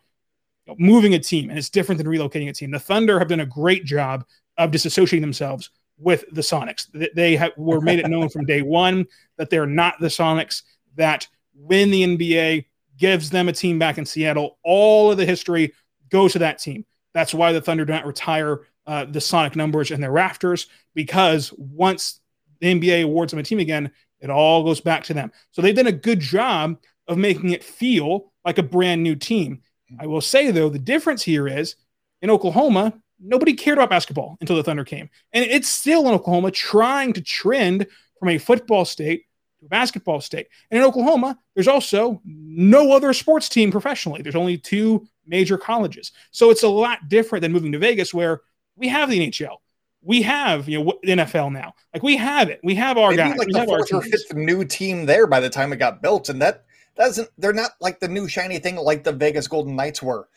moving 0.78 1.14
a 1.14 1.18
team, 1.18 1.50
and 1.50 1.58
it's 1.58 1.68
different 1.68 1.98
than 1.98 2.06
relocating 2.06 2.48
a 2.48 2.52
team. 2.52 2.70
The 2.70 2.78
Thunder 2.78 3.18
have 3.18 3.28
done 3.28 3.40
a 3.40 3.46
great 3.46 3.84
job 3.84 4.24
of 4.56 4.70
disassociating 4.70 5.20
themselves 5.20 5.70
with 5.98 6.24
the 6.32 6.40
Sonics. 6.40 6.86
They 7.14 7.36
have, 7.36 7.52
were 7.56 7.80
made 7.80 7.98
it 7.98 8.08
known 8.08 8.28
from 8.28 8.46
day 8.46 8.62
one 8.62 9.06
that 9.36 9.50
they're 9.50 9.66
not 9.66 10.00
the 10.00 10.06
Sonics. 10.06 10.62
That 10.96 11.26
when 11.54 11.90
the 11.90 12.02
NBA 12.02 12.66
gives 13.01 13.30
them 13.30 13.48
a 13.48 13.53
team 13.53 13.78
back 13.78 13.98
in 13.98 14.05
Seattle, 14.05 14.59
all 14.62 15.11
of 15.11 15.16
the 15.16 15.26
history 15.26 15.72
goes 16.11 16.32
to 16.32 16.38
that 16.40 16.59
team. 16.59 16.84
That's 17.14 17.34
why 17.34 17.53
the 17.53 17.61
Thunder 17.61 17.84
do 17.84 17.92
not 17.92 18.07
retire 18.07 18.61
uh, 18.86 19.07
the 19.07 19.20
Sonic 19.20 19.57
numbers 19.57 19.90
in 19.90 20.01
their 20.01 20.12
rafters 20.12 20.68
because 20.94 21.53
once 21.57 22.20
the 22.61 22.74
NBA 22.74 23.05
awards 23.05 23.32
them 23.32 23.40
a 23.40 23.42
team 23.42 23.59
again, 23.59 23.90
it 24.20 24.30
all 24.30 24.62
goes 24.62 24.80
back 24.80 25.03
to 25.05 25.14
them. 25.14 25.32
So 25.51 25.62
they've 25.62 25.74
done 25.74 25.86
a 25.86 25.92
good 25.92 26.20
job 26.20 26.78
of 27.09 27.18
making 27.18 27.51
it 27.51 27.64
feel 27.64 28.32
like 28.44 28.59
a 28.59 28.62
brand 28.62 29.03
new 29.03 29.16
team. 29.16 29.62
I 29.98 30.07
will 30.07 30.20
say 30.20 30.51
though, 30.51 30.68
the 30.68 30.78
difference 30.78 31.22
here 31.22 31.48
is 31.48 31.76
in 32.22 32.30
Oklahoma, 32.30 32.92
nobody 33.18 33.55
cared 33.55 33.78
about 33.78 33.90
basketball 33.90 34.36
until 34.40 34.57
the 34.57 34.62
Thunder 34.62 34.84
came. 34.84 35.09
And 35.32 35.44
it's 35.44 35.68
still 35.68 36.07
in 36.07 36.14
Oklahoma 36.14 36.51
trying 36.51 37.14
to 37.14 37.22
trend 37.22 37.86
from 38.18 38.28
a 38.28 38.38
football 38.38 38.84
state 38.84 39.24
to 39.61 39.66
a 39.66 39.68
basketball 39.68 40.20
state. 40.20 40.48
And 40.70 40.78
in 40.78 40.84
Oklahoma, 40.84 41.38
there's 41.54 41.68
also 41.68 42.20
no 42.24 42.92
other 42.92 43.12
sports 43.12 43.48
team 43.48 43.70
professionally. 43.70 44.22
There's 44.22 44.36
only 44.36 44.58
two 44.58 45.06
major 45.26 45.56
colleges. 45.56 46.12
So 46.30 46.50
it's 46.50 46.62
a 46.62 46.68
lot 46.68 47.08
different 47.08 47.42
than 47.42 47.52
moving 47.52 47.72
to 47.72 47.78
Vegas 47.78 48.12
where 48.12 48.40
we 48.76 48.88
have 48.88 49.11
the 49.11 49.30
NHL. 49.30 49.56
We 50.02 50.22
have, 50.22 50.68
you 50.68 50.82
know, 50.82 50.98
NFL 51.04 51.52
now. 51.52 51.74
Like 51.92 52.02
we 52.02 52.16
have 52.16 52.48
it. 52.48 52.61
We 52.64 52.74
have 52.76 52.96
our 52.96 53.11
Maybe 53.11 53.22
guys. 53.22 53.38
Like 53.38 53.48
we 53.48 53.52
the 53.52 53.66
fourth 53.66 53.92
or 53.92 54.02
fifth 54.02 54.34
new 54.34 54.64
team 54.64 55.04
there 55.04 55.26
by 55.26 55.40
the 55.40 55.50
time 55.50 55.72
it 55.72 55.76
got 55.76 56.02
built. 56.02 56.30
And 56.30 56.40
that 56.40 56.64
doesn't 56.96 57.28
they're 57.38 57.52
not 57.52 57.72
like 57.80 58.00
the 58.00 58.08
new 58.08 58.26
shiny 58.26 58.58
thing 58.58 58.76
like 58.76 59.04
the 59.04 59.12
Vegas 59.12 59.46
Golden 59.46 59.76
Knights 59.76 60.02
were. 60.02 60.28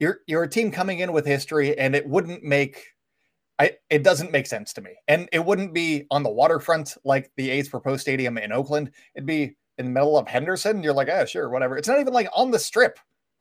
You're 0.00 0.20
you're 0.26 0.42
a 0.42 0.48
team 0.48 0.72
coming 0.72 0.98
in 0.98 1.12
with 1.12 1.24
history, 1.24 1.78
and 1.78 1.94
it 1.94 2.06
wouldn't 2.06 2.42
make 2.42 2.94
I 3.58 3.72
it 3.90 4.02
doesn't 4.02 4.32
make 4.32 4.46
sense 4.46 4.72
to 4.74 4.80
me. 4.80 4.92
And 5.08 5.28
it 5.32 5.44
wouldn't 5.44 5.74
be 5.74 6.06
on 6.10 6.22
the 6.22 6.30
waterfront 6.30 6.96
like 7.04 7.30
the 7.36 7.50
A's 7.50 7.68
proposed 7.68 8.00
stadium 8.00 8.38
in 8.38 8.52
Oakland. 8.52 8.90
It'd 9.14 9.26
be 9.26 9.56
in 9.78 9.86
the 9.86 9.90
middle 9.90 10.18
of 10.18 10.28
Henderson. 10.28 10.82
You're 10.82 10.92
like, 10.92 11.08
oh 11.08 11.24
sure, 11.24 11.48
whatever. 11.48 11.76
It's 11.76 11.88
not 11.88 12.00
even 12.00 12.12
like 12.12 12.28
on 12.34 12.50
the 12.50 12.58
strip. 12.58 12.98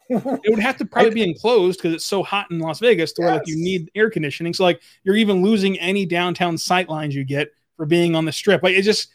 it 0.10 0.50
would 0.50 0.60
have 0.60 0.78
to 0.78 0.86
probably 0.92 1.12
be 1.12 1.24
enclosed 1.24 1.80
because 1.80 1.94
it's 1.96 2.06
so 2.06 2.24
hot 2.24 2.52
in 2.52 2.60
Las 2.60 2.80
Vegas 2.80 3.14
to 3.14 3.22
yes. 3.22 3.28
where 3.28 3.38
like 3.38 3.48
you 3.48 3.56
need 3.56 3.90
air 3.96 4.10
conditioning. 4.10 4.54
So 4.54 4.64
like 4.64 4.82
you're 5.04 5.16
even 5.16 5.42
losing 5.42 5.80
any 5.80 6.06
downtown 6.06 6.58
sight 6.58 6.90
lines 6.90 7.16
you 7.16 7.24
get 7.24 7.52
for 7.78 7.86
being 7.86 8.16
on 8.16 8.26
the 8.26 8.32
strip. 8.32 8.64
Like 8.64 8.76
it 8.76 8.82
just 8.84 9.10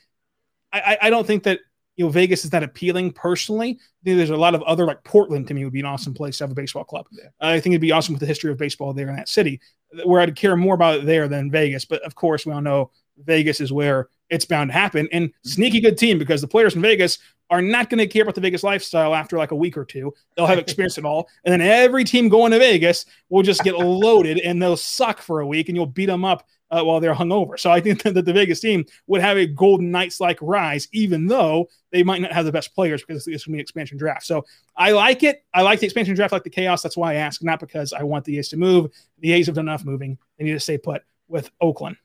I, 0.72 0.98
I 1.02 1.10
don't 1.10 1.26
think 1.26 1.44
that 1.44 1.60
you 1.96 2.04
know, 2.04 2.10
Vegas 2.10 2.44
is 2.44 2.50
that 2.50 2.62
appealing 2.62 3.10
personally. 3.12 3.78
there's 4.02 4.30
a 4.30 4.36
lot 4.36 4.54
of 4.54 4.62
other 4.62 4.84
like 4.84 5.02
Portland 5.04 5.48
to 5.48 5.54
me 5.54 5.64
would 5.64 5.72
be 5.72 5.80
an 5.80 5.86
awesome 5.86 6.14
place 6.14 6.38
to 6.38 6.44
have 6.44 6.50
a 6.50 6.54
baseball 6.54 6.84
club. 6.84 7.06
Yeah. 7.10 7.28
I 7.40 7.58
think 7.58 7.72
it'd 7.72 7.80
be 7.80 7.92
awesome 7.92 8.12
with 8.12 8.20
the 8.20 8.26
history 8.26 8.52
of 8.52 8.58
baseball 8.58 8.92
there 8.92 9.08
in 9.08 9.16
that 9.16 9.28
city, 9.28 9.60
where 10.04 10.20
I'd 10.20 10.36
care 10.36 10.56
more 10.56 10.74
about 10.74 11.00
it 11.00 11.06
there 11.06 11.26
than 11.26 11.50
Vegas. 11.50 11.84
But 11.84 12.02
of 12.02 12.14
course, 12.14 12.44
we 12.44 12.52
all 12.52 12.60
know 12.60 12.90
Vegas 13.24 13.60
is 13.60 13.72
where 13.72 14.08
it's 14.28 14.44
bound 14.44 14.70
to 14.70 14.74
happen. 14.74 15.08
And 15.10 15.28
mm-hmm. 15.28 15.48
sneaky 15.48 15.80
good 15.80 15.96
team 15.96 16.18
because 16.18 16.40
the 16.40 16.48
players 16.48 16.76
in 16.76 16.82
Vegas 16.82 17.18
are 17.48 17.62
not 17.62 17.88
going 17.88 17.98
to 17.98 18.06
care 18.06 18.22
about 18.22 18.34
the 18.34 18.40
Vegas 18.40 18.64
lifestyle 18.64 19.14
after 19.14 19.38
like 19.38 19.52
a 19.52 19.56
week 19.56 19.76
or 19.76 19.84
two. 19.84 20.12
They'll 20.36 20.46
have 20.46 20.58
experienced 20.58 20.98
it 20.98 21.04
all. 21.04 21.28
And 21.44 21.52
then 21.52 21.60
every 21.60 22.04
team 22.04 22.28
going 22.28 22.52
to 22.52 22.58
Vegas 22.58 23.06
will 23.28 23.42
just 23.42 23.64
get 23.64 23.78
loaded 23.78 24.38
and 24.40 24.60
they'll 24.60 24.76
suck 24.76 25.22
for 25.22 25.40
a 25.40 25.46
week 25.46 25.68
and 25.68 25.76
you'll 25.76 25.86
beat 25.86 26.06
them 26.06 26.24
up 26.24 26.46
uh, 26.70 26.82
while 26.82 27.00
they're 27.00 27.14
hungover. 27.14 27.58
So 27.58 27.70
I 27.70 27.80
think 27.80 28.02
that 28.04 28.24
the 28.24 28.32
Vegas 28.32 28.60
team 28.60 28.84
would 29.06 29.20
have 29.20 29.36
a 29.36 29.46
Golden 29.46 29.90
Knights 29.90 30.20
like 30.20 30.38
rise, 30.40 30.88
even 30.92 31.26
though 31.26 31.68
they 31.92 32.02
might 32.02 32.20
not 32.20 32.32
have 32.32 32.44
the 32.44 32.52
best 32.52 32.74
players 32.74 33.02
because 33.02 33.26
it's 33.26 33.44
going 33.44 33.54
to 33.54 33.56
be 33.58 33.60
expansion 33.60 33.98
draft. 33.98 34.24
So 34.26 34.44
I 34.76 34.92
like 34.92 35.22
it. 35.22 35.44
I 35.54 35.62
like 35.62 35.80
the 35.80 35.86
expansion 35.86 36.14
draft, 36.14 36.32
like 36.32 36.44
the 36.44 36.50
chaos. 36.50 36.82
That's 36.82 36.96
why 36.96 37.12
I 37.12 37.16
ask, 37.16 37.42
not 37.42 37.60
because 37.60 37.92
I 37.92 38.02
want 38.02 38.24
the 38.24 38.38
A's 38.38 38.48
to 38.50 38.56
move. 38.56 38.90
The 39.20 39.32
A's 39.32 39.46
have 39.46 39.54
done 39.54 39.68
enough 39.68 39.84
moving. 39.84 40.18
They 40.38 40.44
need 40.44 40.52
to 40.52 40.60
stay 40.60 40.78
put 40.78 41.02
with 41.28 41.50
Oakland. 41.60 41.96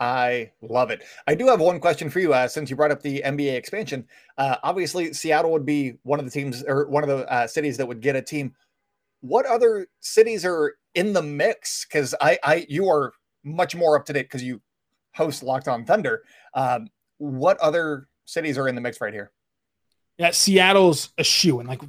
I 0.00 0.50
love 0.62 0.90
it. 0.90 1.04
I 1.28 1.36
do 1.36 1.46
have 1.46 1.60
one 1.60 1.78
question 1.78 2.10
for 2.10 2.18
you, 2.18 2.34
uh, 2.34 2.48
since 2.48 2.68
you 2.68 2.74
brought 2.74 2.90
up 2.90 3.02
the 3.02 3.22
NBA 3.24 3.54
expansion. 3.54 4.04
Uh, 4.36 4.56
obviously, 4.64 5.12
Seattle 5.12 5.52
would 5.52 5.64
be 5.64 5.94
one 6.02 6.18
of 6.18 6.24
the 6.24 6.30
teams 6.30 6.64
or 6.64 6.88
one 6.88 7.04
of 7.04 7.08
the 7.08 7.32
uh, 7.32 7.46
cities 7.46 7.76
that 7.76 7.86
would 7.86 8.00
get 8.00 8.16
a 8.16 8.22
team. 8.22 8.52
What 9.20 9.46
other 9.46 9.86
cities 10.00 10.44
are 10.44 10.74
in 10.96 11.12
the 11.12 11.22
mix? 11.22 11.86
Because 11.86 12.16
I, 12.20 12.36
I, 12.42 12.66
you 12.68 12.88
are 12.88 13.12
much 13.44 13.74
more 13.74 13.96
up 13.96 14.06
to 14.06 14.12
date 14.12 14.22
because 14.22 14.42
you 14.42 14.60
host 15.14 15.42
Locked 15.42 15.68
On 15.68 15.84
Thunder. 15.84 16.22
Um, 16.54 16.88
what 17.18 17.58
other 17.58 18.08
cities 18.24 18.58
are 18.58 18.68
in 18.68 18.74
the 18.74 18.80
mix 18.80 19.00
right 19.00 19.12
here? 19.12 19.30
Yeah, 20.18 20.30
Seattle's 20.30 21.10
a 21.18 21.24
shoe, 21.24 21.60
and 21.60 21.68
like 21.68 21.80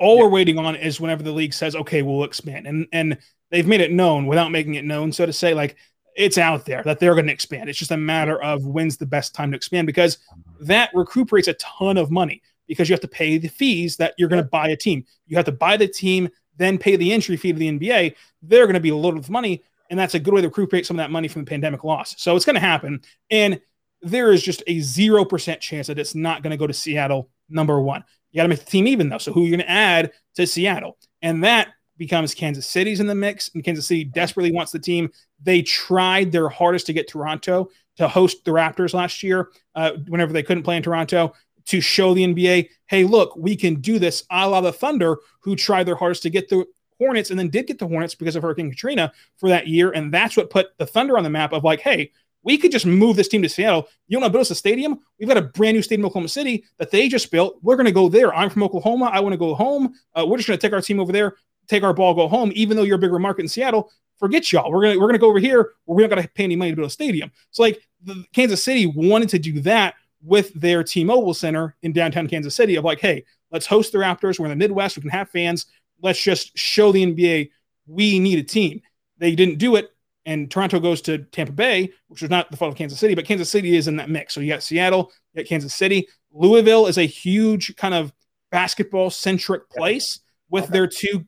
all 0.00 0.16
yeah. 0.16 0.22
we're 0.22 0.30
waiting 0.30 0.58
on 0.58 0.76
is 0.76 1.00
whenever 1.00 1.22
the 1.22 1.32
league 1.32 1.54
says, 1.54 1.74
"Okay, 1.74 2.02
we'll 2.02 2.24
expand," 2.24 2.66
and 2.66 2.86
and 2.92 3.18
they've 3.50 3.66
made 3.66 3.80
it 3.80 3.92
known 3.92 4.26
without 4.26 4.50
making 4.50 4.74
it 4.74 4.84
known, 4.84 5.12
so 5.12 5.26
to 5.26 5.32
say, 5.32 5.54
like 5.54 5.76
it's 6.16 6.38
out 6.38 6.64
there 6.64 6.82
that 6.82 7.00
they're 7.00 7.14
going 7.14 7.26
to 7.26 7.32
expand. 7.32 7.68
It's 7.68 7.78
just 7.78 7.90
a 7.90 7.96
matter 7.96 8.40
of 8.42 8.66
when's 8.66 8.96
the 8.96 9.06
best 9.06 9.34
time 9.34 9.50
to 9.52 9.56
expand 9.56 9.86
because 9.86 10.18
that 10.60 10.90
recuperates 10.94 11.48
a 11.48 11.54
ton 11.54 11.96
of 11.96 12.10
money 12.10 12.42
because 12.66 12.88
you 12.88 12.92
have 12.92 13.00
to 13.00 13.08
pay 13.08 13.38
the 13.38 13.48
fees 13.48 13.96
that 13.96 14.14
you're 14.18 14.28
going 14.28 14.42
to 14.42 14.48
buy 14.48 14.68
a 14.68 14.76
team. 14.76 15.04
You 15.26 15.36
have 15.36 15.46
to 15.46 15.52
buy 15.52 15.76
the 15.76 15.88
team, 15.88 16.28
then 16.56 16.78
pay 16.78 16.96
the 16.96 17.12
entry 17.12 17.36
fee 17.36 17.52
to 17.52 17.58
the 17.58 17.78
NBA. 17.78 18.14
They're 18.42 18.66
going 18.66 18.74
to 18.74 18.80
be 18.80 18.92
loaded 18.92 19.18
with 19.18 19.30
money. 19.30 19.62
And 19.90 19.98
that's 19.98 20.14
a 20.14 20.18
good 20.18 20.34
way 20.34 20.40
to 20.40 20.48
recuperate 20.48 20.86
some 20.86 20.98
of 20.98 21.02
that 21.02 21.10
money 21.10 21.28
from 21.28 21.44
the 21.44 21.48
pandemic 21.48 21.84
loss. 21.84 22.14
So 22.18 22.34
it's 22.34 22.44
going 22.44 22.54
to 22.54 22.60
happen. 22.60 23.00
And 23.30 23.60
there 24.00 24.32
is 24.32 24.42
just 24.42 24.62
a 24.66 24.78
0% 24.78 25.60
chance 25.60 25.86
that 25.86 25.98
it's 25.98 26.14
not 26.14 26.42
going 26.42 26.50
to 26.50 26.56
go 26.56 26.66
to 26.66 26.72
Seattle, 26.72 27.30
number 27.48 27.80
one. 27.80 28.04
You 28.30 28.38
got 28.38 28.44
to 28.44 28.48
make 28.48 28.60
the 28.60 28.70
team 28.70 28.86
even, 28.86 29.08
though. 29.08 29.18
So 29.18 29.32
who 29.32 29.42
are 29.42 29.44
you 29.44 29.50
going 29.50 29.60
to 29.60 29.70
add 29.70 30.12
to 30.36 30.46
Seattle? 30.46 30.96
And 31.20 31.44
that 31.44 31.68
becomes 31.98 32.34
Kansas 32.34 32.66
City's 32.66 33.00
in 33.00 33.06
the 33.06 33.14
mix, 33.14 33.50
and 33.54 33.62
Kansas 33.62 33.86
City 33.86 34.04
desperately 34.04 34.50
wants 34.50 34.72
the 34.72 34.78
team. 34.78 35.10
They 35.42 35.62
tried 35.62 36.32
their 36.32 36.48
hardest 36.48 36.86
to 36.86 36.92
get 36.92 37.08
Toronto 37.08 37.68
to 37.96 38.08
host 38.08 38.44
the 38.44 38.50
Raptors 38.50 38.94
last 38.94 39.22
year, 39.22 39.50
uh, 39.74 39.92
whenever 40.08 40.32
they 40.32 40.42
couldn't 40.42 40.62
play 40.62 40.76
in 40.76 40.82
Toronto, 40.82 41.34
to 41.66 41.80
show 41.80 42.14
the 42.14 42.24
NBA, 42.24 42.68
hey, 42.86 43.04
look, 43.04 43.36
we 43.36 43.54
can 43.54 43.76
do 43.80 43.98
this, 43.98 44.24
a 44.30 44.48
la 44.48 44.60
the 44.60 44.72
Thunder, 44.72 45.18
who 45.40 45.54
tried 45.54 45.84
their 45.84 45.94
hardest 45.94 46.22
to 46.22 46.30
get 46.30 46.48
the 46.48 46.64
Hornets 47.02 47.30
and 47.30 47.38
then 47.38 47.48
did 47.48 47.66
get 47.66 47.78
the 47.78 47.86
Hornets 47.86 48.14
because 48.14 48.36
of 48.36 48.42
Hurricane 48.42 48.70
Katrina 48.70 49.12
for 49.36 49.48
that 49.48 49.66
year. 49.66 49.90
And 49.90 50.12
that's 50.12 50.36
what 50.36 50.50
put 50.50 50.76
the 50.78 50.86
Thunder 50.86 51.18
on 51.18 51.24
the 51.24 51.30
map 51.30 51.52
of 51.52 51.64
like, 51.64 51.80
hey, 51.80 52.12
we 52.44 52.58
could 52.58 52.72
just 52.72 52.86
move 52.86 53.16
this 53.16 53.28
team 53.28 53.42
to 53.42 53.48
Seattle. 53.48 53.88
You 54.08 54.18
want 54.18 54.28
to 54.28 54.32
build 54.32 54.42
us 54.42 54.50
a 54.50 54.54
stadium? 54.54 55.00
We've 55.18 55.28
got 55.28 55.36
a 55.36 55.42
brand 55.42 55.76
new 55.76 55.82
stadium 55.82 56.04
in 56.04 56.06
Oklahoma 56.06 56.28
City 56.28 56.64
that 56.78 56.90
they 56.90 57.08
just 57.08 57.30
built. 57.30 57.58
We're 57.62 57.76
going 57.76 57.86
to 57.86 57.92
go 57.92 58.08
there. 58.08 58.34
I'm 58.34 58.50
from 58.50 58.62
Oklahoma. 58.62 59.10
I 59.12 59.20
want 59.20 59.32
to 59.32 59.36
go 59.38 59.54
home. 59.54 59.94
Uh, 60.14 60.26
we're 60.26 60.36
just 60.38 60.48
going 60.48 60.58
to 60.58 60.66
take 60.66 60.72
our 60.72 60.82
team 60.82 60.98
over 60.98 61.12
there, 61.12 61.36
take 61.68 61.82
our 61.82 61.94
ball, 61.94 62.14
go 62.14 62.28
home. 62.28 62.52
Even 62.54 62.76
though 62.76 62.82
you're 62.82 62.96
a 62.96 63.00
bigger 63.00 63.18
market 63.18 63.42
in 63.42 63.48
Seattle, 63.48 63.90
forget 64.22 64.52
y'all. 64.52 64.70
We're 64.70 64.82
gonna 64.82 64.98
we're 65.00 65.08
gonna 65.08 65.18
go 65.18 65.28
over 65.28 65.40
here 65.40 65.72
where 65.84 65.96
we 65.96 66.02
don't 66.02 66.10
got 66.10 66.22
to 66.22 66.28
pay 66.28 66.44
any 66.44 66.54
money 66.54 66.70
to 66.70 66.76
build 66.76 66.86
a 66.86 66.90
stadium. 66.90 67.30
So 67.50 67.62
like 67.62 67.80
the, 68.02 68.24
Kansas 68.32 68.62
City 68.62 68.86
wanted 68.86 69.28
to 69.30 69.38
do 69.38 69.60
that 69.62 69.94
with 70.22 70.54
their 70.54 70.84
T-Mobile 70.84 71.34
Center 71.34 71.74
in 71.82 71.92
downtown 71.92 72.28
Kansas 72.28 72.54
City 72.54 72.76
of 72.76 72.84
like, 72.84 73.00
hey, 73.00 73.24
let's 73.50 73.66
host 73.66 73.90
the 73.90 73.98
Raptors. 73.98 74.38
We're 74.38 74.46
in 74.46 74.50
the 74.50 74.56
Midwest. 74.56 74.96
We 74.96 75.02
can 75.02 75.10
have 75.10 75.30
fans. 75.30 75.66
Let's 76.02 76.22
just 76.22 76.56
show 76.58 76.92
the 76.92 77.06
NBA 77.06 77.50
we 77.86 78.18
need 78.18 78.38
a 78.38 78.42
team. 78.42 78.82
They 79.18 79.34
didn't 79.34 79.58
do 79.58 79.76
it, 79.76 79.90
and 80.24 80.50
Toronto 80.50 80.80
goes 80.80 81.00
to 81.02 81.18
Tampa 81.18 81.52
Bay, 81.52 81.90
which 82.08 82.22
was 82.22 82.30
not 82.30 82.50
the 82.50 82.56
fault 82.56 82.72
of 82.72 82.78
Kansas 82.78 82.98
City, 82.98 83.14
but 83.14 83.24
Kansas 83.24 83.50
City 83.50 83.76
is 83.76 83.88
in 83.88 83.96
that 83.96 84.10
mix. 84.10 84.34
So 84.34 84.40
you 84.40 84.48
got 84.48 84.62
Seattle, 84.62 85.12
you 85.32 85.42
got 85.42 85.48
Kansas 85.48 85.74
City. 85.74 86.08
Louisville 86.32 86.86
is 86.86 86.98
a 86.98 87.06
huge 87.06 87.76
kind 87.76 87.94
of 87.94 88.12
basketball 88.50 89.10
centric 89.10 89.68
place 89.70 90.20
with 90.50 90.64
okay. 90.64 90.72
their 90.72 90.86
two 90.86 91.26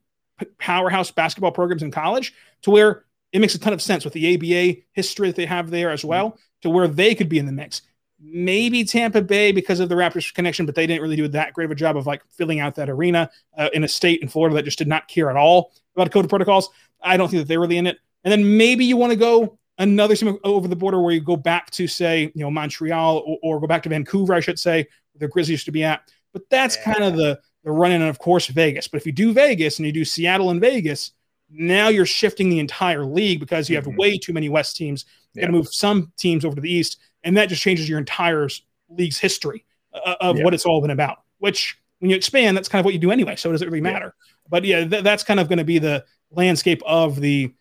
powerhouse 0.59 1.11
basketball 1.11 1.53
programs 1.53 1.83
in 1.83 1.91
college 1.91 2.35
to 2.63 2.71
where 2.71 3.05
it 3.33 3.41
makes 3.41 3.55
a 3.55 3.59
ton 3.59 3.73
of 3.73 3.83
sense 3.83 4.05
with 4.05 4.15
the 4.15 4.35
ABA 4.35 4.81
history 4.93 5.29
that 5.29 5.37
they 5.37 5.47
have 5.47 5.71
there 5.71 5.91
as 5.91 6.05
well 6.05 6.31
mm-hmm. 6.31 6.39
to 6.63 6.71
where 6.71 6.89
they 6.89 7.15
could 7.15 7.29
be 7.29 7.39
in 7.39 7.47
the 7.47 7.53
mix. 7.53 7.83
Maybe 8.27 8.85
Tampa 8.85 9.21
Bay 9.21 9.53
because 9.53 9.81
of 9.81 9.89
the 9.89 9.95
Raptors 9.95 10.33
connection, 10.33 10.65
but 10.65 10.75
they 10.75 10.87
didn't 10.87 11.03
really 11.03 11.17
do 11.17 11.29
that 11.29 11.53
great 11.53 11.67
of 11.67 11.71
a 11.71 11.75
job 11.75 11.97
of 11.97 12.07
like 12.07 12.23
filling 12.31 12.61
out 12.61 12.75
that 12.77 12.89
arena 12.89 13.31
uh, 13.57 13.69
in 13.75 13.85
a 13.85 13.89
state 13.89 14.23
in 14.23 14.29
Florida 14.29 14.55
that 14.57 14.65
just 14.65 14.79
did 14.79 14.89
not 14.89 15.09
care 15.09 15.31
at 15.31 15.37
all 15.37 15.73
about 15.95 16.11
COVID 16.11 16.29
protocols. 16.29 16.71
I 17.03 17.17
don't 17.17 17.29
think 17.29 17.43
that 17.43 17.49
they're 17.49 17.61
really 17.61 17.77
in 17.77 17.87
it. 17.87 17.99
And 18.25 18.33
then 18.33 18.57
maybe 18.57 18.85
you 18.85 18.97
want 18.97 19.13
to 19.13 19.19
go 19.19 19.59
another 19.79 20.17
team 20.17 20.39
over 20.45 20.69
the 20.69 20.77
border 20.77 21.01
where 21.01 21.13
you 21.13 21.21
go 21.21 21.37
back 21.37 21.71
to 21.73 21.87
say, 21.87 22.33
you 22.35 22.43
know, 22.43 22.51
Montreal 22.51 23.19
or, 23.19 23.39
or 23.43 23.61
go 23.61 23.67
back 23.67 23.83
to 23.83 23.89
Vancouver, 23.89 24.35
I 24.35 24.41
should 24.41 24.59
say, 24.59 24.87
where 25.13 25.21
the 25.21 25.29
Grizzlies 25.29 25.51
used 25.51 25.67
to 25.67 25.73
be 25.73 25.85
at. 25.85 26.11
But 26.33 26.43
that's 26.51 26.77
yeah. 26.77 26.95
kind 26.95 27.05
of 27.05 27.17
the 27.17 27.41
the 27.65 27.73
running, 27.73 28.01
and 28.03 28.11
of 28.11 28.19
course 28.19 28.47
Vegas. 28.47 28.89
But 28.89 28.99
if 28.99 29.07
you 29.07 29.13
do 29.13 29.33
Vegas 29.33 29.79
and 29.79 29.87
you 29.87 29.93
do 29.93 30.05
Seattle 30.05 30.51
and 30.51 30.61
Vegas, 30.61 31.13
now 31.51 31.89
you're 31.89 32.07
shifting 32.07 32.49
the 32.49 32.59
entire 32.59 33.05
league 33.05 33.41
because 33.41 33.69
you 33.69 33.77
have 33.77 33.87
mm-hmm. 33.87 33.97
way 33.97 34.19
too 34.19 34.33
many 34.33 34.49
West 34.49 34.77
teams. 34.77 35.07
You 35.33 35.41
yeah. 35.41 35.47
got 35.47 35.53
to 35.53 35.59
move 35.59 35.69
some 35.69 36.13
teams 36.17 36.45
over 36.45 36.55
to 36.55 36.61
the 36.61 36.73
East, 36.73 36.99
and 37.25 37.37
that 37.37 37.49
just 37.49 37.63
changes 37.63 37.89
your 37.89 37.99
entire 37.99 38.49
league's 38.89 39.19
history 39.19 39.65
uh, 39.93 40.15
of 40.21 40.37
yeah. 40.37 40.45
what 40.45 40.55
it's 40.55 40.67
all 40.67 40.81
been 40.81 40.91
about. 40.91 41.19
Which, 41.39 41.79
when 41.99 42.11
you 42.11 42.17
expand, 42.17 42.57
that's 42.57 42.69
kind 42.69 42.81
of 42.81 42.85
what 42.85 42.95
you 42.95 43.01
do 43.01 43.11
anyway. 43.11 43.37
So 43.37 43.49
it 43.49 43.53
doesn't 43.53 43.69
really 43.69 43.81
matter. 43.81 44.15
But 44.49 44.65
yeah, 44.65 44.85
th- 44.85 45.03
that's 45.03 45.25
kind 45.25 45.41
of 45.41 45.49
going 45.49 45.59
to 45.59 45.65
be 45.65 45.79
the 45.79 46.05
landscape 46.31 46.83
of 46.87 47.21
the 47.21 47.53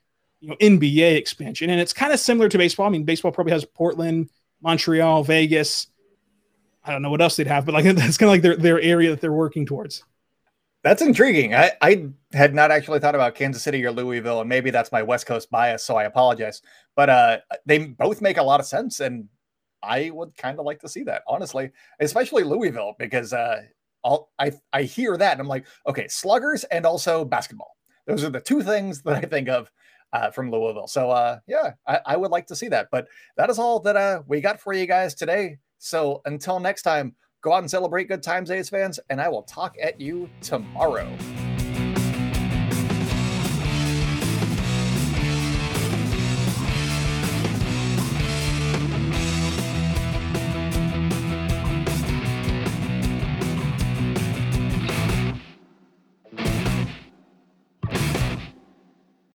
you 0.41 0.49
know 0.49 0.55
NBA 0.57 1.16
expansion, 1.16 1.70
and 1.70 1.80
it's 1.80 1.93
kind 1.93 2.11
of 2.11 2.20
similar 2.20 2.49
to 2.49 2.57
baseball. 2.57 2.86
I 2.86 2.89
mean, 2.89 3.05
baseball 3.05 3.32
probably 3.32 3.53
has 3.53 3.66
Portland, 3.66 4.30
Montreal, 4.61 5.24
Vegas. 5.24 5.88
I 6.84 6.91
don't 6.91 7.01
know 7.01 7.09
what 7.09 7.22
else 7.22 7.38
they'd 7.38 7.47
have, 7.47 7.66
but 7.66 7.74
like 7.74 7.86
that's 7.95 8.18
kind 8.18 8.28
of 8.28 8.34
like 8.34 8.41
their 8.41 8.57
their 8.57 8.82
area 8.82 9.09
that 9.11 9.22
they're 9.22 9.32
working 9.32 9.66
towards. 9.66 10.03
That's 10.84 11.01
intriguing. 11.01 11.55
I, 11.55 11.72
I 11.82 12.09
had 12.34 12.53
not 12.53 12.70
actually 12.70 12.99
thought 12.99 13.16
about 13.16 13.36
Kansas 13.36 13.64
City 13.64 13.86
or 13.86 13.91
Louisville, 13.91 14.41
and 14.41 14.49
maybe 14.49 14.70
that's 14.70 14.91
my 14.91 15.01
West 15.01 15.26
Coast 15.26 15.49
bias, 15.49 15.82
so 15.86 15.95
I 15.95 16.03
apologize. 16.03 16.61
But 16.93 17.09
uh, 17.09 17.38
they 17.66 17.86
both 17.86 18.22
make 18.22 18.36
a 18.36 18.43
lot 18.43 18.59
of 18.59 18.66
sense, 18.66 18.99
and 18.99 19.30
I 19.84 20.09
would 20.11 20.36
kind 20.38 20.59
of 20.59 20.65
like 20.65 20.79
to 20.79 20.89
see 20.89 21.03
that, 21.03 21.23
honestly, 21.27 21.71
especially 21.99 22.43
Louisville, 22.43 22.95
because 22.97 23.34
uh, 23.34 23.63
I'll, 24.03 24.29
I 24.39 24.51
I 24.71 24.84
hear 24.84 25.17
that 25.17 25.34
and 25.34 25.41
I'm 25.41 25.47
like, 25.47 25.65
okay, 25.88 26.07
sluggers 26.07 26.63
and 26.65 26.86
also 26.86 27.25
basketball. 27.25 27.75
Those 28.07 28.23
are 28.23 28.29
the 28.29 28.41
two 28.41 28.61
things 28.63 29.01
that 29.03 29.15
I 29.15 29.21
think 29.21 29.49
of 29.49 29.71
uh, 30.13 30.31
from 30.31 30.51
Louisville. 30.51 30.88
So 30.88 31.09
uh, 31.09 31.39
yeah, 31.47 31.73
I, 31.88 31.99
I, 32.05 32.17
would 32.17 32.31
like 32.31 32.47
to 32.47 32.55
see 32.55 32.67
that. 32.69 32.88
But 32.91 33.07
that 33.38 33.49
is 33.49 33.59
all 33.59 33.79
that 33.81 33.95
uh, 33.95 34.21
we 34.27 34.41
got 34.41 34.59
for 34.59 34.73
you 34.73 34.86
guys 34.86 35.15
today. 35.15 35.57
So 35.79 36.21
until 36.25 36.59
next 36.59 36.84
time, 36.84 37.15
go 37.41 37.53
out 37.53 37.59
and 37.59 37.69
celebrate 37.69 38.07
good 38.07 38.23
times, 38.23 38.51
A's 38.51 38.69
fans, 38.69 38.99
and 39.09 39.19
I 39.19 39.27
will 39.27 39.43
talk 39.43 39.75
at 39.81 39.99
you 39.99 40.29
tomorrow. 40.41 41.09